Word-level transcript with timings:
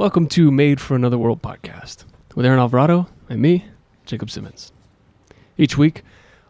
Welcome 0.00 0.28
to 0.28 0.50
Made 0.50 0.80
for 0.80 0.94
Another 0.94 1.18
World 1.18 1.42
podcast 1.42 2.06
with 2.34 2.46
Aaron 2.46 2.58
Alvarado 2.58 3.06
and 3.28 3.38
me, 3.42 3.66
Jacob 4.06 4.30
Simmons. 4.30 4.72
Each 5.58 5.76
week, 5.76 6.04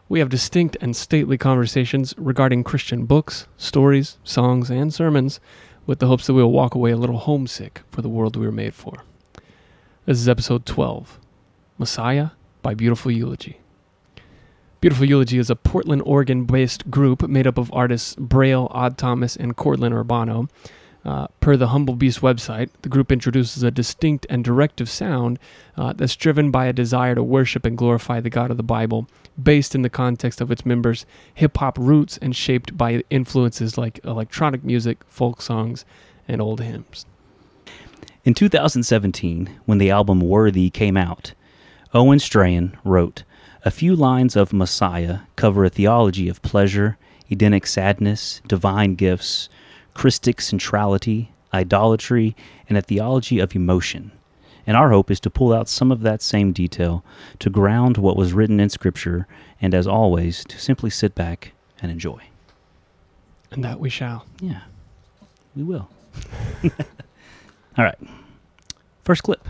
we 0.07 0.19
have 0.19 0.29
distinct 0.29 0.77
and 0.79 0.95
stately 0.95 1.37
conversations 1.37 2.13
regarding 2.17 2.63
Christian 2.63 3.05
books, 3.05 3.47
stories, 3.57 4.17
songs, 4.23 4.69
and 4.69 4.93
sermons 4.93 5.41
with 5.85 5.99
the 5.99 6.07
hopes 6.07 6.27
that 6.27 6.33
we 6.33 6.41
will 6.41 6.53
walk 6.53 6.75
away 6.75 6.91
a 6.91 6.95
little 6.95 7.17
homesick 7.17 7.81
for 7.91 8.01
the 8.01 8.07
world 8.07 8.37
we 8.37 8.45
were 8.45 8.53
made 8.53 8.73
for. 8.73 9.03
This 10.05 10.19
is 10.19 10.29
episode 10.29 10.65
12 10.65 11.19
Messiah 11.77 12.29
by 12.61 12.73
Beautiful 12.73 13.11
Eulogy. 13.11 13.59
Beautiful 14.79 15.05
Eulogy 15.05 15.39
is 15.39 15.49
a 15.49 15.57
Portland, 15.57 16.03
Oregon 16.05 16.45
based 16.45 16.89
group 16.89 17.27
made 17.27 17.47
up 17.47 17.57
of 17.57 17.69
artists 17.73 18.15
Braille, 18.15 18.69
Odd 18.71 18.97
Thomas, 18.97 19.35
and 19.35 19.57
Courtland 19.57 19.93
Urbano. 19.93 20.47
Uh, 21.03 21.25
per 21.39 21.57
the 21.57 21.69
Humble 21.69 21.95
Beast 21.95 22.21
website, 22.21 22.69
the 22.83 22.89
group 22.89 23.11
introduces 23.11 23.63
a 23.63 23.71
distinct 23.71 24.27
and 24.29 24.43
directive 24.43 24.87
sound 24.87 25.39
uh, 25.75 25.93
that's 25.93 26.15
driven 26.15 26.51
by 26.51 26.67
a 26.67 26.73
desire 26.73 27.15
to 27.15 27.23
worship 27.23 27.65
and 27.65 27.75
glorify 27.77 28.19
the 28.19 28.29
God 28.29 28.51
of 28.51 28.57
the 28.57 28.63
Bible, 28.63 29.07
based 29.41 29.73
in 29.73 29.81
the 29.81 29.89
context 29.89 30.41
of 30.41 30.51
its 30.51 30.63
members' 30.63 31.07
hip 31.33 31.57
hop 31.57 31.77
roots 31.79 32.17
and 32.17 32.35
shaped 32.35 32.77
by 32.77 33.03
influences 33.09 33.79
like 33.79 33.99
electronic 34.03 34.63
music, 34.63 34.99
folk 35.07 35.41
songs, 35.41 35.85
and 36.27 36.39
old 36.39 36.61
hymns. 36.61 37.07
In 38.23 38.35
2017, 38.35 39.49
when 39.65 39.79
the 39.79 39.89
album 39.89 40.19
Worthy 40.19 40.69
came 40.69 40.97
out, 40.97 41.33
Owen 41.95 42.19
Strachan 42.19 42.77
wrote, 42.83 43.23
A 43.65 43.71
few 43.71 43.95
lines 43.95 44.35
of 44.35 44.53
Messiah 44.53 45.21
cover 45.35 45.65
a 45.65 45.69
theology 45.69 46.29
of 46.29 46.43
pleasure, 46.43 46.99
Edenic 47.31 47.65
sadness, 47.65 48.41
divine 48.47 48.93
gifts, 48.93 49.49
Christic 49.93 50.41
centrality, 50.41 51.31
idolatry, 51.53 52.35
and 52.69 52.77
a 52.77 52.81
theology 52.81 53.39
of 53.39 53.55
emotion. 53.55 54.11
And 54.67 54.77
our 54.77 54.91
hope 54.91 55.09
is 55.09 55.19
to 55.21 55.29
pull 55.29 55.53
out 55.53 55.67
some 55.67 55.91
of 55.91 56.01
that 56.01 56.21
same 56.21 56.51
detail 56.51 57.03
to 57.39 57.49
ground 57.49 57.97
what 57.97 58.15
was 58.15 58.33
written 58.33 58.59
in 58.59 58.69
Scripture, 58.69 59.27
and 59.61 59.73
as 59.73 59.87
always, 59.87 60.43
to 60.45 60.59
simply 60.59 60.89
sit 60.89 61.15
back 61.15 61.53
and 61.81 61.91
enjoy. 61.91 62.21
And 63.51 63.63
that 63.63 63.79
we 63.79 63.89
shall. 63.89 64.25
Yeah, 64.39 64.61
we 65.55 65.63
will. 65.63 65.89
All 66.63 67.85
right. 67.85 67.97
First 69.03 69.23
clip. 69.23 69.47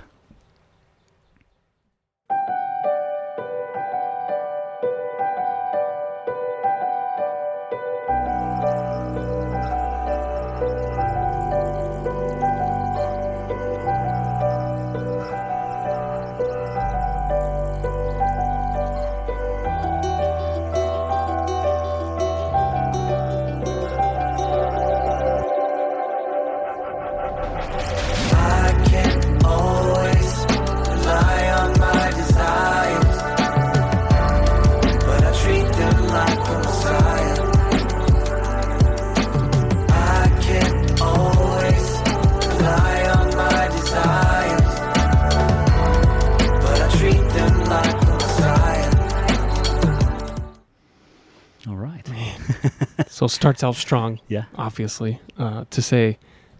Starts 53.42 53.64
out 53.64 53.76
strong, 53.76 54.20
Yeah. 54.28 54.44
obviously, 54.56 55.20
uh, 55.38 55.66
to 55.72 55.82
say, 55.82 56.20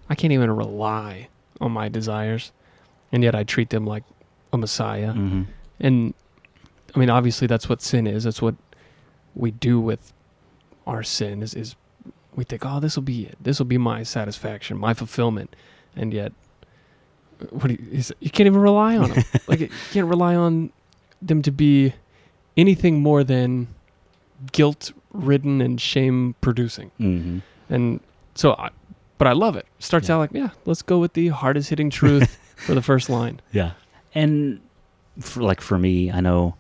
I 0.10 0.16
can't 0.16 0.34
even 0.34 0.50
rely 0.50 1.28
on 1.60 1.72
my 1.72 1.90
desires, 1.90 2.52
and 3.12 3.24
yet 3.24 3.36
I 3.36 3.44
treat 3.44 3.70
them 3.70 3.86
like 3.86 4.04
a 4.52 4.58
Messiah. 4.58 5.14
hmm 5.14 5.44
And 5.80 6.14
I 6.96 7.00
mean, 7.00 7.10
obviously, 7.10 7.46
that's 7.48 7.70
what 7.70 7.82
sin 7.84 8.08
is. 8.08 8.24
That's 8.24 8.42
what 8.42 8.56
we 9.36 9.52
do 9.52 9.80
with 9.80 10.12
our 10.88 11.04
sin. 11.04 11.44
Is 11.44 11.54
is 11.54 11.76
we 12.36 12.44
think, 12.46 12.66
oh, 12.66 12.80
this 12.80 12.96
will 12.96 13.04
be 13.04 13.26
it. 13.28 13.38
This 13.40 13.60
will 13.60 13.68
be 13.68 13.78
my 13.78 14.02
satisfaction, 14.04 14.78
my 14.78 14.94
fulfillment, 14.96 15.56
and 15.96 16.12
yet, 16.14 16.34
what 17.52 17.68
do 17.68 17.74
you, 17.74 17.88
is- 17.92 18.14
you 18.20 18.30
can't 18.32 18.48
even 18.48 18.60
rely 18.62 18.98
on 18.98 19.12
them. 19.12 19.24
like 19.48 19.60
you 19.60 19.70
can't 19.94 20.08
rely 20.08 20.36
on 20.36 20.72
them 21.22 21.42
to 21.44 21.52
be 21.52 21.94
anything 22.58 23.02
more 23.02 23.24
than 23.24 23.68
guilt-ridden 25.12 25.62
and 25.62 25.80
shame-producing. 25.80 26.92
hmm 26.98 27.40
And 27.70 28.00
so, 28.36 28.54
I, 28.54 28.70
but 29.18 29.28
I 29.28 29.34
love 29.34 29.56
it. 29.56 29.66
Starts 29.80 30.10
Yeah. 30.10 30.16
out 30.16 30.20
like, 30.20 30.32
yeah, 30.34 30.50
let's 30.66 30.82
go 30.82 31.00
with 31.00 31.14
the 31.14 31.30
hardest 31.30 31.70
hitting 31.70 31.90
truth 31.90 32.38
for 32.58 32.74
the 32.74 32.82
first 32.82 33.10
line. 33.10 33.40
Yeah. 33.52 33.72
And 34.16 34.60
for, 35.20 35.44
like 35.44 35.62
for 35.62 35.78
me, 35.78 36.12
I 36.12 36.20
know 36.22 36.56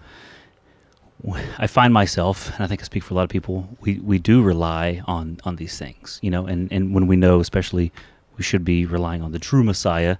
I 1.59 1.67
find 1.67 1.93
myself, 1.93 2.51
and 2.55 2.63
I 2.63 2.67
think 2.67 2.81
I 2.81 2.83
speak 2.83 3.03
for 3.03 3.13
a 3.13 3.17
lot 3.17 3.23
of 3.23 3.29
people, 3.29 3.67
we, 3.81 3.99
we 3.99 4.17
do 4.17 4.41
rely 4.41 5.03
on, 5.05 5.37
on 5.43 5.57
these 5.57 5.77
things, 5.77 6.17
you 6.23 6.31
know, 6.31 6.47
and, 6.47 6.71
and 6.71 6.95
when 6.95 7.05
we 7.05 7.15
know, 7.15 7.39
especially, 7.39 7.91
we 8.37 8.43
should 8.43 8.65
be 8.65 8.87
relying 8.87 9.21
on 9.21 9.31
the 9.31 9.37
true 9.37 9.63
Messiah, 9.63 10.17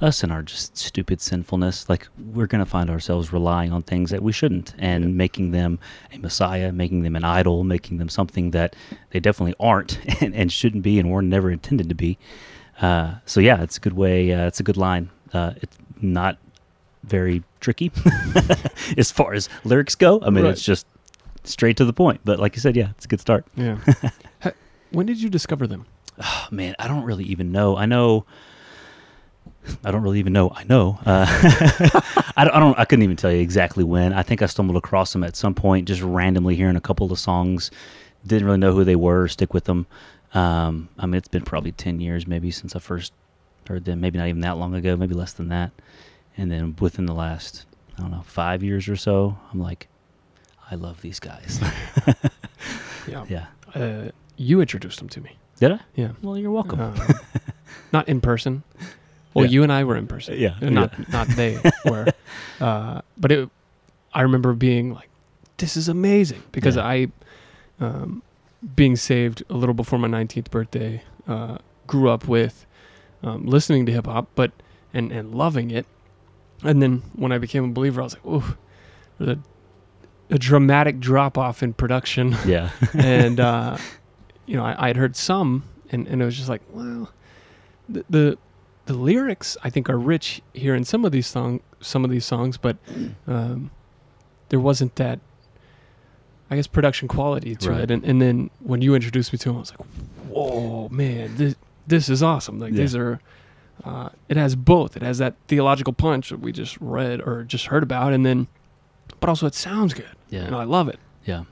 us 0.00 0.22
and 0.22 0.32
our 0.32 0.42
just 0.42 0.76
stupid 0.76 1.20
sinfulness, 1.20 1.88
like 1.88 2.08
we're 2.32 2.46
going 2.46 2.64
to 2.64 2.70
find 2.70 2.88
ourselves 2.90 3.32
relying 3.32 3.72
on 3.72 3.82
things 3.82 4.10
that 4.10 4.22
we 4.22 4.32
shouldn't 4.32 4.74
and 4.78 5.16
making 5.16 5.50
them 5.50 5.78
a 6.12 6.18
Messiah, 6.18 6.70
making 6.72 7.02
them 7.02 7.16
an 7.16 7.24
idol, 7.24 7.64
making 7.64 7.98
them 7.98 8.08
something 8.08 8.50
that 8.52 8.76
they 9.10 9.20
definitely 9.20 9.54
aren't 9.58 9.98
and, 10.22 10.34
and 10.34 10.52
shouldn't 10.52 10.82
be 10.82 10.98
and 10.98 11.10
were 11.10 11.22
never 11.22 11.50
intended 11.50 11.88
to 11.88 11.94
be. 11.94 12.18
Uh, 12.80 13.14
so 13.26 13.40
yeah, 13.40 13.62
it's 13.62 13.76
a 13.76 13.80
good 13.80 13.94
way. 13.94 14.32
Uh, 14.32 14.46
it's 14.46 14.60
a 14.60 14.62
good 14.62 14.76
line. 14.76 15.10
Uh, 15.32 15.54
it's 15.56 15.76
not 16.00 16.38
very 17.04 17.42
tricky 17.60 17.90
as 18.96 19.10
far 19.10 19.32
as 19.32 19.48
lyrics 19.64 19.94
go. 19.94 20.20
I 20.22 20.30
mean, 20.30 20.44
Right. 20.44 20.50
it's 20.52 20.62
just 20.62 20.86
straight 21.44 21.76
to 21.78 21.84
the 21.84 21.92
point. 21.92 22.20
But 22.24 22.38
like 22.38 22.54
you 22.54 22.60
said, 22.60 22.76
yeah, 22.76 22.90
it's 22.90 23.04
a 23.04 23.08
good 23.08 23.20
start. 23.20 23.44
Yeah. 23.56 23.78
When 24.90 25.04
did 25.04 25.20
you 25.20 25.28
discover 25.28 25.66
them? 25.66 25.84
Oh, 26.18 26.46
man, 26.50 26.74
I 26.78 26.88
don't 26.88 27.04
really 27.04 27.24
even 27.24 27.52
know. 27.52 27.76
I 27.76 27.84
know. 27.84 28.24
I 29.84 29.90
don't 29.90 30.02
really 30.02 30.18
even 30.18 30.32
know. 30.32 30.50
I 30.54 30.64
know. 30.64 30.98
Uh, 31.04 31.26
I, 32.36 32.44
don't, 32.44 32.54
I 32.54 32.58
don't. 32.58 32.78
I 32.78 32.84
couldn't 32.84 33.02
even 33.02 33.16
tell 33.16 33.32
you 33.32 33.40
exactly 33.40 33.84
when. 33.84 34.12
I 34.12 34.22
think 34.22 34.42
I 34.42 34.46
stumbled 34.46 34.76
across 34.76 35.12
them 35.12 35.24
at 35.24 35.36
some 35.36 35.54
point, 35.54 35.88
just 35.88 36.02
randomly 36.02 36.56
hearing 36.56 36.76
a 36.76 36.80
couple 36.80 37.10
of 37.12 37.18
songs. 37.18 37.70
Didn't 38.26 38.46
really 38.46 38.58
know 38.58 38.72
who 38.72 38.84
they 38.84 38.96
were. 38.96 39.28
Stick 39.28 39.54
with 39.54 39.64
them. 39.64 39.86
Um, 40.34 40.88
I 40.98 41.06
mean, 41.06 41.14
it's 41.14 41.28
been 41.28 41.44
probably 41.44 41.72
ten 41.72 42.00
years, 42.00 42.26
maybe, 42.26 42.50
since 42.50 42.74
I 42.76 42.78
first 42.78 43.12
heard 43.68 43.84
them. 43.84 44.00
Maybe 44.00 44.18
not 44.18 44.28
even 44.28 44.40
that 44.42 44.56
long 44.56 44.74
ago. 44.74 44.96
Maybe 44.96 45.14
less 45.14 45.32
than 45.32 45.48
that. 45.48 45.72
And 46.36 46.50
then 46.50 46.76
within 46.80 47.06
the 47.06 47.14
last, 47.14 47.66
I 47.96 48.02
don't 48.02 48.10
know, 48.10 48.22
five 48.26 48.62
years 48.62 48.88
or 48.88 48.96
so, 48.96 49.38
I'm 49.52 49.60
like, 49.60 49.88
I 50.70 50.74
love 50.76 51.00
these 51.00 51.18
guys. 51.20 51.60
Yeah. 53.08 53.24
yeah. 53.28 53.46
Uh, 53.74 54.10
you 54.36 54.60
introduced 54.60 54.98
them 54.98 55.08
to 55.10 55.20
me. 55.20 55.36
Did 55.58 55.72
I? 55.72 55.80
Yeah. 55.94 56.10
Well, 56.22 56.36
you're 56.38 56.50
welcome. 56.50 56.80
Um, 56.80 56.94
not 57.92 58.08
in 58.08 58.20
person. 58.20 58.62
Well, 59.34 59.44
Yeah. 59.44 59.50
you 59.50 59.62
and 59.62 59.72
I 59.72 59.84
were 59.84 59.96
in 59.96 60.06
person. 60.06 60.38
Yeah, 60.38 60.54
Uh, 60.62 60.70
Not 60.70 61.08
not 61.12 61.28
they 61.28 61.58
were. 61.84 62.06
Uh, 62.60 63.00
but 63.16 63.30
it, 63.32 63.48
I 64.14 64.22
remember 64.22 64.52
being 64.54 64.94
like, 64.94 65.08
"This 65.58 65.76
is 65.76 65.88
amazing," 65.88 66.42
because 66.52 66.76
Yeah. 66.76 66.86
I, 66.86 67.08
um, 67.80 68.22
being 68.74 68.96
saved 68.96 69.42
a 69.50 69.54
little 69.54 69.74
before 69.74 69.98
my 69.98 70.08
19th 70.08 70.50
birthday, 70.50 71.02
uh, 71.28 71.58
grew 71.86 72.08
up 72.10 72.26
with 72.26 72.66
um, 73.22 73.46
listening 73.46 73.86
to 73.86 73.92
hip 73.92 74.06
hop, 74.06 74.28
but 74.34 74.50
and 74.94 75.12
and 75.12 75.34
loving 75.34 75.70
it. 75.70 75.86
And 76.64 76.82
then 76.82 77.02
when 77.14 77.30
I 77.32 77.38
became 77.38 77.64
a 77.64 77.68
believer, 77.68 78.00
I 78.00 78.04
was 78.04 78.14
like, 78.14 78.26
"Ooh, 78.26 78.56
the 79.18 79.38
a 80.30 80.38
dramatic 80.38 81.00
drop 81.00 81.38
off 81.38 81.62
in 81.62 81.72
production." 81.74 82.34
yeah. 82.46 82.70
and 82.94 83.38
uh, 83.40 83.76
you 84.46 84.56
know, 84.56 84.64
I, 84.64 84.84
I 84.84 84.86
had 84.88 84.96
heard 84.96 85.14
some, 85.16 85.64
and, 85.90 86.06
and 86.08 86.22
it 86.22 86.24
was 86.24 86.36
just 86.36 86.48
like, 86.48 86.62
well, 86.72 87.10
the, 87.88 88.04
the 88.10 88.38
the 88.88 88.94
lyrics 88.94 89.56
I 89.62 89.70
think 89.70 89.88
are 89.90 89.98
rich 89.98 90.40
here 90.54 90.74
in 90.74 90.84
some 90.84 91.04
of 91.04 91.12
these 91.12 91.26
song 91.26 91.60
some 91.80 92.04
of 92.04 92.10
these 92.10 92.24
songs, 92.24 92.56
but 92.56 92.76
um, 93.26 93.70
there 94.48 94.58
wasn't 94.58 94.96
that, 94.96 95.20
I 96.50 96.56
guess, 96.56 96.66
production 96.66 97.06
quality 97.06 97.54
to 97.56 97.70
Right. 97.70 97.80
it. 97.82 97.90
And 97.90 98.02
and 98.04 98.20
then 98.20 98.50
when 98.60 98.80
you 98.82 98.94
introduced 98.94 99.32
me 99.32 99.38
to 99.40 99.48
them, 99.50 99.56
I 99.56 99.60
was 99.60 99.72
like, 99.72 99.86
whoa, 100.28 100.88
man, 100.90 101.36
this 101.36 101.54
this 101.86 102.08
is 102.08 102.22
awesome. 102.22 102.58
Like 102.58 102.72
Yeah. 102.72 102.78
these 102.80 102.96
are. 102.96 103.20
Uh, 103.84 104.08
it 104.28 104.36
has 104.36 104.56
both. 104.56 104.96
It 104.96 105.02
has 105.02 105.18
that 105.18 105.34
theological 105.46 105.92
punch 105.92 106.30
that 106.30 106.40
we 106.40 106.50
just 106.50 106.76
read 106.80 107.20
or 107.20 107.44
just 107.44 107.66
heard 107.66 107.84
about, 107.84 108.12
and 108.12 108.26
then, 108.26 108.48
but 109.20 109.28
also 109.28 109.46
it 109.46 109.54
sounds 109.54 109.94
good, 109.94 110.16
Yeah. 110.30 110.46
and 110.46 110.56
I 110.56 110.64
love 110.64 110.88
it. 110.88 110.98
Yeah, 111.24 111.44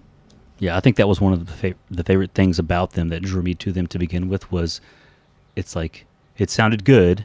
yeah. 0.59 0.77
I 0.77 0.81
think 0.81 0.97
that 0.97 1.07
was 1.07 1.21
one 1.21 1.33
of 1.33 1.47
the 1.61 1.75
the 1.89 2.03
favorite 2.03 2.33
things 2.35 2.59
about 2.59 2.93
them 2.95 3.11
that 3.11 3.23
drew 3.23 3.43
me 3.43 3.55
to 3.55 3.71
them 3.71 3.87
to 3.87 3.99
begin 3.99 4.29
with 4.29 4.51
was, 4.51 4.81
it's 5.55 5.77
like 5.77 6.05
it 6.39 6.51
sounded 6.51 6.85
good, 6.85 7.25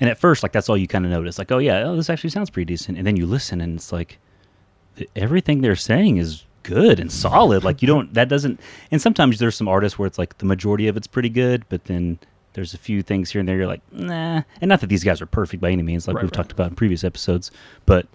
And 0.00 0.08
at 0.08 0.18
first, 0.18 0.42
like 0.42 0.52
that's 0.52 0.68
all 0.68 0.76
you 0.78 0.86
kind 0.88 1.04
of 1.04 1.10
notice. 1.10 1.38
Like, 1.38 1.52
oh 1.52 1.58
yeah, 1.58 1.84
oh, 1.86 1.96
this 1.96 2.08
actually 2.10 2.30
sounds 2.30 2.48
pretty 2.50 2.64
decent. 2.72 2.96
And 2.98 3.06
then 3.06 3.16
you 3.16 3.26
listen, 3.26 3.60
and 3.60 3.76
it's 3.76 3.92
like 3.92 4.18
everything 5.16 5.60
they're 5.60 5.76
saying 5.76 6.16
is 6.18 6.44
good 6.62 7.00
and 7.00 7.10
solid. 7.10 7.64
Like 7.64 7.82
you 7.82 7.88
don't 7.88 8.12
that 8.14 8.28
doesn't. 8.28 8.60
And 8.90 9.00
sometimes 9.00 9.38
there's 9.38 9.56
some 9.56 9.68
artists 9.68 9.98
where 9.98 10.06
it's 10.06 10.18
like 10.18 10.38
the 10.38 10.44
majority 10.46 10.88
of 10.88 10.96
it's 10.96 11.06
pretty 11.06 11.28
good, 11.28 11.64
but 11.68 11.84
then 11.84 12.18
there's 12.54 12.74
a 12.74 12.78
few 12.78 13.02
things 13.02 13.30
here 13.30 13.38
and 13.40 13.48
there 13.48 13.56
you're 13.56 13.66
like, 13.66 13.82
nah. 13.92 14.42
And 14.60 14.68
not 14.68 14.80
that 14.80 14.88
these 14.88 15.04
guys 15.04 15.20
are 15.20 15.26
perfect 15.26 15.60
by 15.60 15.70
any 15.70 15.82
means, 15.82 16.08
like 16.08 16.16
Right, 16.16 16.22
we've 16.24 16.30
right. 16.30 16.34
talked 16.36 16.52
about 16.52 16.70
in 16.70 16.74
previous 16.76 17.04
episodes, 17.04 17.50
but 17.86 18.06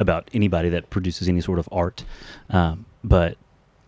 about 0.00 0.28
anybody 0.34 0.68
that 0.70 0.90
produces 0.90 1.28
any 1.28 1.40
sort 1.40 1.58
of 1.60 1.68
art. 1.70 2.04
Um, 2.50 2.86
but 3.04 3.36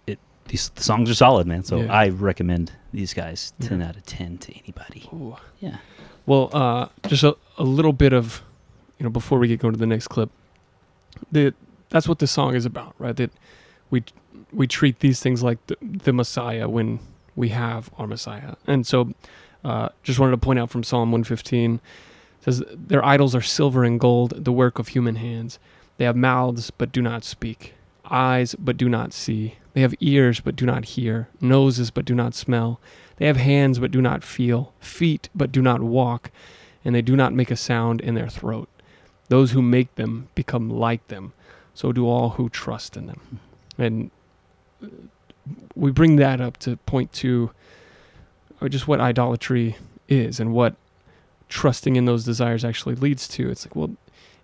it 0.07 0.19
these 0.49 0.69
the 0.71 0.83
songs 0.83 1.11
are 1.11 1.15
solid, 1.15 1.47
man. 1.47 1.65
So 1.65 1.81
Yeah. 1.81 1.93
I 1.93 2.09
recommend 2.11 2.73
these 2.93 3.13
guys 3.15 3.53
Yeah. 3.59 3.69
ten 3.69 3.83
out 3.83 3.97
of 3.97 4.07
ten 4.07 4.39
to 4.39 4.55
anybody. 4.59 5.09
Ooh. 5.13 5.37
Yeah. 5.59 5.79
Well, 6.27 6.51
uh, 6.53 6.89
just 7.07 7.23
a, 7.23 7.37
a 7.57 7.63
little 7.63 7.93
bit 7.93 8.13
of, 8.13 8.43
you 8.99 9.05
know, 9.05 9.11
before 9.11 9.39
we 9.39 9.49
get 9.49 9.61
going 9.61 9.73
to 9.73 9.79
the 9.79 9.87
next 9.87 10.09
clip, 10.09 10.31
the 11.31 11.55
that's 11.89 12.09
what 12.09 12.19
the 12.19 12.27
song 12.27 12.55
is 12.55 12.67
about, 12.67 12.95
right? 12.99 13.17
That 13.17 13.31
we 13.91 14.05
we 14.53 14.67
treat 14.67 15.01
these 15.01 15.21
things 15.21 15.43
like 15.43 15.65
the, 15.67 15.77
the 15.81 16.13
Messiah 16.13 16.69
when 16.69 16.99
we 17.37 17.51
have 17.51 17.91
our 17.97 18.07
Messiah, 18.07 18.57
and 18.67 18.87
so 18.87 19.15
uh, 19.65 19.89
just 20.03 20.19
wanted 20.19 20.33
to 20.33 20.39
point 20.39 20.59
out 20.59 20.71
from 20.71 20.83
Psalm 20.83 21.11
115 21.13 21.81
says 22.41 22.63
their 22.73 23.05
idols 23.05 23.35
are 23.35 23.43
silver 23.43 23.83
and 23.83 23.99
gold, 23.99 24.45
the 24.45 24.53
work 24.53 24.79
of 24.79 24.89
human 24.89 25.17
hands. 25.17 25.59
They 25.97 26.05
have 26.05 26.17
mouths 26.17 26.71
but 26.71 26.93
do 26.93 27.03
not 27.03 27.25
speak, 27.25 27.75
eyes 28.09 28.55
but 28.55 28.77
do 28.77 28.89
not 28.89 29.13
see. 29.13 29.57
They 29.73 29.81
have 29.81 29.95
ears 30.01 30.41
but 30.41 30.55
do 30.57 30.65
not 30.65 30.85
hear, 30.85 31.29
noses 31.41 31.91
but 31.91 32.05
do 32.05 32.15
not 32.15 32.35
smell. 32.35 32.81
They 33.17 33.27
have 33.27 33.37
hands 33.37 33.79
but 33.79 33.91
do 33.91 34.01
not 34.01 34.23
feel, 34.23 34.73
feet 34.81 35.29
but 35.35 35.53
do 35.53 35.63
not 35.63 35.83
walk, 35.83 36.31
and 36.85 36.95
they 36.95 37.03
do 37.03 37.17
not 37.17 37.33
make 37.33 37.51
a 37.51 37.57
sound 37.57 38.01
in 38.01 38.15
their 38.15 38.29
throat. 38.29 38.69
Those 39.29 39.53
who 39.53 39.63
make 39.63 39.95
them 39.97 40.29
become 40.35 40.71
like 40.71 41.07
them, 41.09 41.33
so 41.75 41.93
do 41.93 42.07
all 42.07 42.31
who 42.31 42.49
trust 42.49 42.97
in 42.97 43.07
them. 43.07 43.41
And 43.79 44.11
uh, 44.83 44.89
we 45.75 45.91
bring 45.91 46.17
that 46.17 46.41
up 46.41 46.59
to 46.59 46.77
point 46.79 47.13
to 47.15 47.51
just 48.69 48.89
what 48.89 49.01
idolatry 49.01 49.77
is 50.09 50.41
and 50.41 50.53
what 50.53 50.77
trusting 51.49 51.97
in 51.97 52.05
those 52.05 52.25
desires 52.25 52.65
actually 52.65 52.95
leads 52.95 53.29
to. 53.29 53.51
It's 53.51 53.67
like, 53.67 53.77
well, 53.77 53.97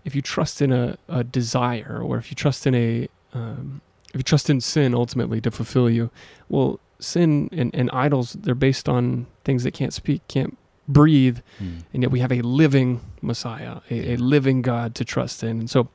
if 0.04 0.14
you 0.14 0.22
trust 0.22 0.60
in 0.60 0.72
a, 0.72 0.96
a 1.08 1.24
desire 1.24 2.00
or 2.02 2.18
if 2.18 2.30
you 2.30 2.34
trust 2.34 2.66
in 2.66 2.74
a 2.74 3.08
um, 3.34 3.80
if 4.12 4.18
you 4.18 4.22
trust 4.22 4.50
in 4.50 4.60
sin 4.60 4.94
ultimately 4.94 5.40
to 5.40 5.50
fulfill 5.50 5.88
you 5.88 6.10
well 6.48 6.78
sin 7.02 7.48
and, 7.52 7.74
and 7.74 7.90
idols 7.92 8.32
they're 8.34 8.54
based 8.54 8.88
on 8.88 9.26
things 9.44 9.64
that 9.64 9.72
can't 9.74 9.92
speak 9.92 10.26
can't 10.28 10.56
breathe 10.88 11.38
Mm. 11.60 11.82
and 11.92 12.02
yet 12.02 12.10
we 12.12 12.20
have 12.20 12.32
a 12.32 12.42
living 12.42 13.00
messiah 13.20 13.80
a, 13.90 14.14
a 14.14 14.16
living 14.16 14.62
god 14.62 14.94
to 14.94 15.04
trust 15.04 15.42
in 15.42 15.58
and 15.60 15.70
so 15.70 15.88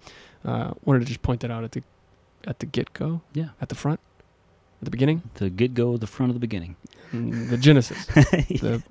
uh, 0.46 0.72
wanted 0.86 1.00
to 1.02 1.06
just 1.06 1.22
point 1.22 1.42
that 1.42 1.52
out 1.52 1.64
at 1.64 1.72
the 1.74 1.84
at 2.46 2.60
the 2.60 2.66
get-go 2.66 3.22
Yeah. 3.34 3.50
at 3.62 3.70
the 3.70 3.76
front 3.76 4.00
at 4.82 4.86
the 4.86 4.92
beginning 4.92 5.22
The 5.36 5.50
get 5.50 5.74
go 5.74 5.98
the 5.98 6.08
front 6.08 6.30
of 6.30 6.36
the 6.36 6.40
beginning. 6.40 6.76
mm, 7.12 7.50
the 7.50 7.58
genesis 7.58 8.06
the 8.62 8.82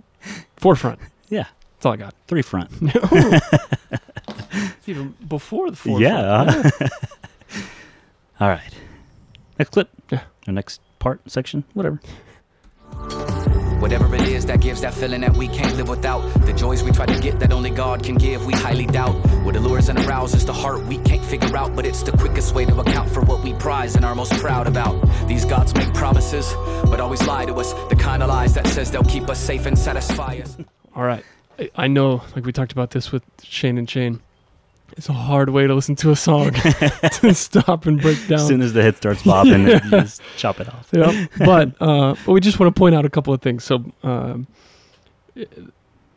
forefront 0.56 0.98
Yeah. 1.28 1.46
that's 1.76 1.86
all 1.86 1.92
i 1.92 1.96
got 1.96 2.14
Three 2.28 2.42
front. 2.42 2.70
it's 2.82 3.66
even 4.88 5.14
before 5.28 5.70
the 5.70 5.76
forefront 5.76 6.02
Yeah. 6.02 6.70
All 8.38 8.48
right. 8.48 8.74
Next 9.58 9.70
clip. 9.70 9.88
Yeah. 10.12 10.20
Or 10.46 10.52
next 10.52 10.82
part, 11.06 11.20
section, 11.30 11.62
whatever. 11.74 12.00
Whatever 13.80 14.12
it 14.16 14.22
is 14.22 14.44
that 14.46 14.60
gives 14.60 14.80
that 14.80 14.92
feeling 14.92 15.20
that 15.20 15.36
we 15.36 15.46
can't 15.46 15.76
live 15.76 15.88
without. 15.88 16.20
The 16.44 16.52
joys 16.52 16.82
we 16.82 16.90
try 16.90 17.06
to 17.06 17.20
get 17.20 17.38
that 17.38 17.52
only 17.52 17.70
God 17.70 18.02
can 18.02 18.16
give, 18.16 18.44
we 18.44 18.54
highly 18.54 18.86
doubt. 18.86 19.14
What 19.44 19.54
allures 19.54 19.88
and 19.88 20.00
arouses 20.00 20.44
the 20.44 20.52
heart 20.52 20.82
we 20.86 20.98
can't 20.98 21.24
figure 21.24 21.56
out, 21.56 21.76
but 21.76 21.86
it's 21.86 22.02
the 22.02 22.10
quickest 22.10 22.56
way 22.56 22.64
to 22.64 22.80
account 22.80 23.08
for 23.10 23.20
what 23.20 23.44
we 23.44 23.52
prize 23.54 23.94
and 23.94 24.04
are 24.04 24.16
most 24.16 24.32
proud 24.32 24.66
about. 24.66 24.94
These 25.28 25.44
gods 25.44 25.72
make 25.74 25.94
promises, 25.94 26.52
but 26.90 26.98
always 26.98 27.24
lie 27.24 27.46
to 27.46 27.54
us. 27.54 27.72
The 27.88 27.94
kind 27.94 28.20
of 28.24 28.28
lies 28.28 28.54
that 28.54 28.66
says 28.66 28.90
they'll 28.90 29.04
keep 29.04 29.30
us 29.30 29.38
safe 29.38 29.64
and 29.64 29.78
satisfy 29.78 30.40
us. 30.42 30.56
All 30.96 31.04
right. 31.04 31.24
I, 31.56 31.70
I 31.84 31.86
know, 31.86 32.24
like 32.34 32.44
we 32.44 32.50
talked 32.50 32.72
about 32.72 32.90
this 32.90 33.12
with 33.12 33.22
Shane 33.44 33.78
and 33.78 33.88
Shane. 33.88 34.18
It's 34.96 35.10
a 35.10 35.12
hard 35.12 35.50
way 35.50 35.66
to 35.66 35.74
listen 35.74 35.94
to 35.96 36.10
a 36.10 36.16
song 36.16 36.52
to 36.52 37.34
stop 37.34 37.84
and 37.84 38.00
break 38.00 38.26
down. 38.28 38.40
As 38.40 38.46
soon 38.46 38.62
as 38.62 38.72
the 38.72 38.82
head 38.82 38.96
starts 38.96 39.22
bobbing, 39.22 39.66
you 39.68 39.80
just 39.90 40.22
chop 40.38 40.58
it 40.58 40.68
off. 40.68 40.88
yeah, 40.90 41.26
but 41.38 41.74
uh, 41.80 42.14
but 42.24 42.32
we 42.32 42.40
just 42.40 42.58
want 42.58 42.74
to 42.74 42.78
point 42.78 42.94
out 42.94 43.04
a 43.04 43.10
couple 43.10 43.34
of 43.34 43.42
things. 43.42 43.62
So, 43.62 43.84
um, 44.02 44.46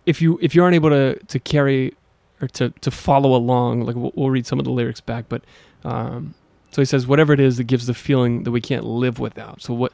if 0.05 0.21
you 0.21 0.39
if 0.41 0.55
you 0.55 0.63
aren't 0.63 0.75
able 0.75 0.91
to 0.91 1.19
to 1.19 1.39
carry 1.39 1.93
or 2.41 2.47
to 2.49 2.69
to 2.69 2.89
follow 2.89 3.35
along, 3.35 3.81
like 3.81 3.97
we'll, 3.97 4.13
we'll 4.15 4.29
read 4.29 4.45
some 4.47 4.59
of 4.59 4.65
the 4.65 4.71
lyrics 4.71 5.01
back. 5.01 5.25
But 5.27 5.43
um, 5.83 6.33
so 6.71 6.81
he 6.81 6.85
says, 6.85 7.05
whatever 7.05 7.33
it 7.33 7.39
is 7.41 7.57
that 7.57 7.65
gives 7.65 7.85
the 7.85 7.93
feeling 7.93 8.43
that 8.43 8.51
we 8.51 8.61
can't 8.61 8.85
live 8.85 9.19
without. 9.19 9.61
So 9.61 9.73
what 9.73 9.91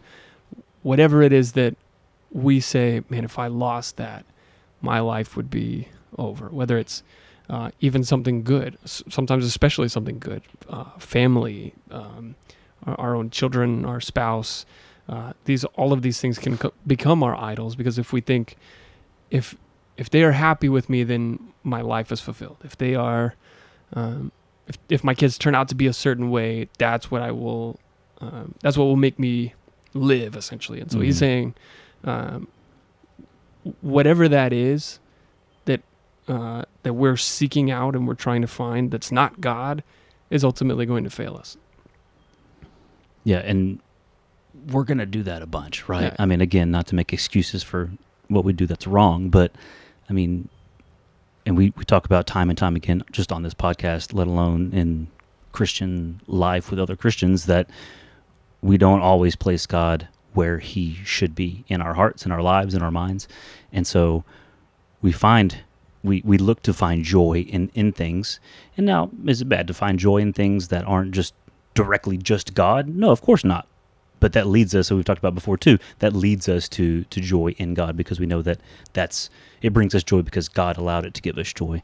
whatever 0.84 1.24
it 1.24 1.34
is 1.34 1.54
that 1.54 1.76
we 2.32 2.60
say, 2.60 3.02
man, 3.10 3.24
if 3.24 3.40
I 3.40 3.48
lost 3.48 3.98
that, 3.98 4.26
my 4.82 5.00
life 5.00 5.36
would 5.36 5.50
be 5.50 5.88
over. 6.18 6.50
Whether 6.50 6.78
it's 6.78 7.02
uh, 7.50 7.72
even 7.80 8.04
something 8.04 8.44
good, 8.44 8.78
sometimes 8.86 9.46
especially 9.46 9.88
something 9.88 10.20
good, 10.20 10.42
uh, 10.70 10.86
family, 11.00 11.74
um, 11.92 12.36
our, 12.86 13.00
our 13.00 13.16
own 13.16 13.30
children, 13.30 13.86
our 13.86 14.02
spouse. 14.02 14.66
Uh, 15.08 15.34
these 15.46 15.64
all 15.76 15.94
of 15.94 16.02
these 16.02 16.20
things 16.20 16.40
can 16.40 16.58
co- 16.58 16.74
become 16.88 17.22
our 17.22 17.36
idols 17.36 17.76
because 17.76 18.00
if 18.00 18.12
we 18.12 18.22
think, 18.22 18.56
if 19.30 19.56
if 19.98 20.10
they 20.10 20.24
are 20.24 20.32
happy 20.32 20.68
with 20.68 20.90
me, 20.90 21.04
then 21.04 21.40
my 21.64 21.82
life 21.82 22.12
is 22.12 22.20
fulfilled. 22.20 22.58
If 22.64 22.76
they 22.78 22.96
are, 22.96 23.36
um, 23.94 24.32
if 24.68 24.78
if 24.90 25.04
my 25.04 25.14
kids 25.14 25.38
turn 25.38 25.54
out 25.54 25.68
to 25.70 25.76
be 25.76 25.86
a 25.86 25.94
certain 25.94 26.32
way, 26.32 26.70
that's 26.80 27.12
what 27.12 27.22
I 27.22 27.32
will. 27.32 27.80
Um, 28.20 28.56
that's 28.62 28.78
what 28.78 28.86
will 28.86 28.96
make 28.96 29.20
me 29.20 29.54
live 29.94 30.36
essentially. 30.36 30.82
And 30.82 30.92
so 30.92 31.00
he's 31.02 31.18
Mhm. 31.18 31.20
saying, 31.20 31.54
um, 32.04 32.48
whatever 33.82 34.28
that 34.28 34.54
is, 34.54 35.00
uh, 36.28 36.64
that 36.84 36.94
we're 36.94 37.18
seeking 37.18 37.72
out 37.72 37.96
and 37.96 38.08
we're 38.08 38.16
trying 38.16 38.42
to 38.42 38.48
find, 38.48 38.92
that's 38.92 39.12
not 39.12 39.42
God, 39.42 39.84
is 40.30 40.44
ultimately 40.44 40.86
going 40.86 41.04
to 41.04 41.10
fail 41.10 41.36
us. 41.36 41.58
Yeah, 43.24 43.40
and 43.40 43.80
we're 44.72 44.84
going 44.84 44.98
to 44.98 45.06
do 45.06 45.24
that 45.24 45.42
a 45.42 45.46
bunch, 45.46 45.88
right? 45.88 46.04
Yeah. 46.04 46.16
I 46.18 46.26
mean, 46.26 46.42
again, 46.42 46.72
not 46.72 46.88
to 46.88 46.96
make 46.96 47.14
excuses 47.14 47.64
for 47.64 47.92
what 48.28 48.44
we 48.44 48.54
do 48.54 48.66
that's 48.66 48.88
wrong, 48.88 49.30
but 49.30 49.52
I 50.10 50.14
mean, 50.14 50.50
and 51.46 51.56
we, 51.56 51.74
we 51.76 51.86
talk 51.86 52.06
about 52.06 52.26
time 52.26 52.50
and 52.50 52.58
time 52.58 52.76
again, 52.76 53.04
just 53.12 53.32
on 53.32 53.44
this 53.44 53.54
podcast, 53.54 54.14
let 54.14 54.28
alone 54.28 54.72
in 54.74 55.08
Christian 55.52 56.22
life 56.28 56.70
with 56.70 56.80
other 56.80 56.96
Christians, 56.96 57.46
that 57.46 57.70
we 58.62 58.78
don't 58.78 59.02
always 59.02 59.36
place 59.36 59.66
God 59.66 60.08
where 60.34 60.60
he 60.60 60.96
should 61.06 61.36
be 61.36 61.64
in 61.68 61.82
our 61.82 61.94
hearts, 61.94 62.26
in 62.26 62.32
our 62.32 62.42
lives, 62.42 62.74
in 62.74 62.82
our 62.82 62.92
minds. 62.92 63.28
And 63.72 63.86
so 63.88 64.24
we 65.02 65.12
find 65.12 65.64
we, 66.06 66.22
we 66.26 66.38
look 66.38 66.62
to 66.64 66.74
find 66.74 67.04
joy 67.04 67.40
in, 67.50 67.70
in 67.74 67.92
things. 67.92 68.40
And 68.78 68.86
now, 68.86 69.10
is 69.26 69.42
it 69.42 69.50
bad 69.50 69.68
to 69.68 69.74
find 69.74 70.00
joy 70.00 70.18
in 70.18 70.34
things 70.34 70.70
that 70.70 70.86
aren't 70.86 71.12
just 71.12 71.34
directly 71.74 72.18
just 72.18 72.54
God? 72.54 72.88
No, 72.88 73.12
of 73.12 73.22
course 73.22 73.44
not. 73.44 73.68
But 74.20 74.34
that 74.34 74.48
leads 74.48 74.74
us, 74.74 74.88
so 74.88 74.96
we've 74.96 75.06
talked 75.06 75.20
about 75.20 75.36
before 75.36 75.58
too, 75.58 75.78
that 76.00 76.14
leads 76.14 76.48
us 76.48 76.70
to, 76.70 77.04
to 77.06 77.20
joy 77.20 77.50
in 77.58 77.74
God 77.74 77.98
because 77.98 78.20
we 78.20 78.26
know 78.26 78.42
that 78.42 78.60
that's, 78.94 79.30
it 79.62 79.74
brings 79.74 79.94
us 79.94 80.04
joy 80.04 80.22
because 80.22 80.48
God 80.48 80.78
allowed 80.78 81.06
it 81.06 81.14
to 81.16 81.22
give 81.22 81.38
us 81.38 81.52
joy. 81.52 81.82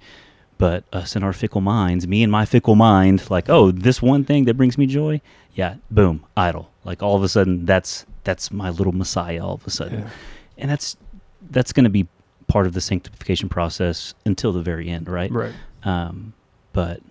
But 0.57 0.83
us 0.93 1.15
in 1.15 1.23
our 1.23 1.33
fickle 1.33 1.61
minds, 1.61 2.07
me 2.07 2.23
and 2.23 2.31
my 2.31 2.45
fickle 2.45 2.75
mind, 2.75 3.29
like, 3.29 3.49
oh, 3.49 3.71
this 3.71 4.01
one 4.01 4.23
thing 4.23 4.45
that 4.45 4.53
brings 4.53 4.77
me 4.77 4.85
joy, 4.85 5.19
yeah, 5.53 5.75
boom, 5.89 6.25
idol. 6.37 6.69
Like 6.85 7.01
all 7.03 7.15
of 7.15 7.23
a 7.23 7.29
sudden, 7.29 7.65
that's 7.65 8.05
that's 8.23 8.51
my 8.51 8.69
little 8.69 8.93
Messiah. 8.93 9.43
All 9.43 9.55
of 9.55 9.65
a 9.65 9.71
sudden, 9.71 10.01
Yeah. 10.01 10.09
and 10.59 10.71
that's 10.71 10.95
that's 11.49 11.73
going 11.73 11.83
to 11.85 11.89
be 11.89 12.07
part 12.51 12.67
of 12.67 12.73
the 12.73 12.81
sanctification 12.81 13.47
process 13.47 14.13
until 14.25 14.51
the 14.51 14.61
very 14.61 14.89
end, 14.89 15.07
right? 15.07 15.31
Right. 15.31 15.53
Um, 15.83 16.33
but 16.73 17.01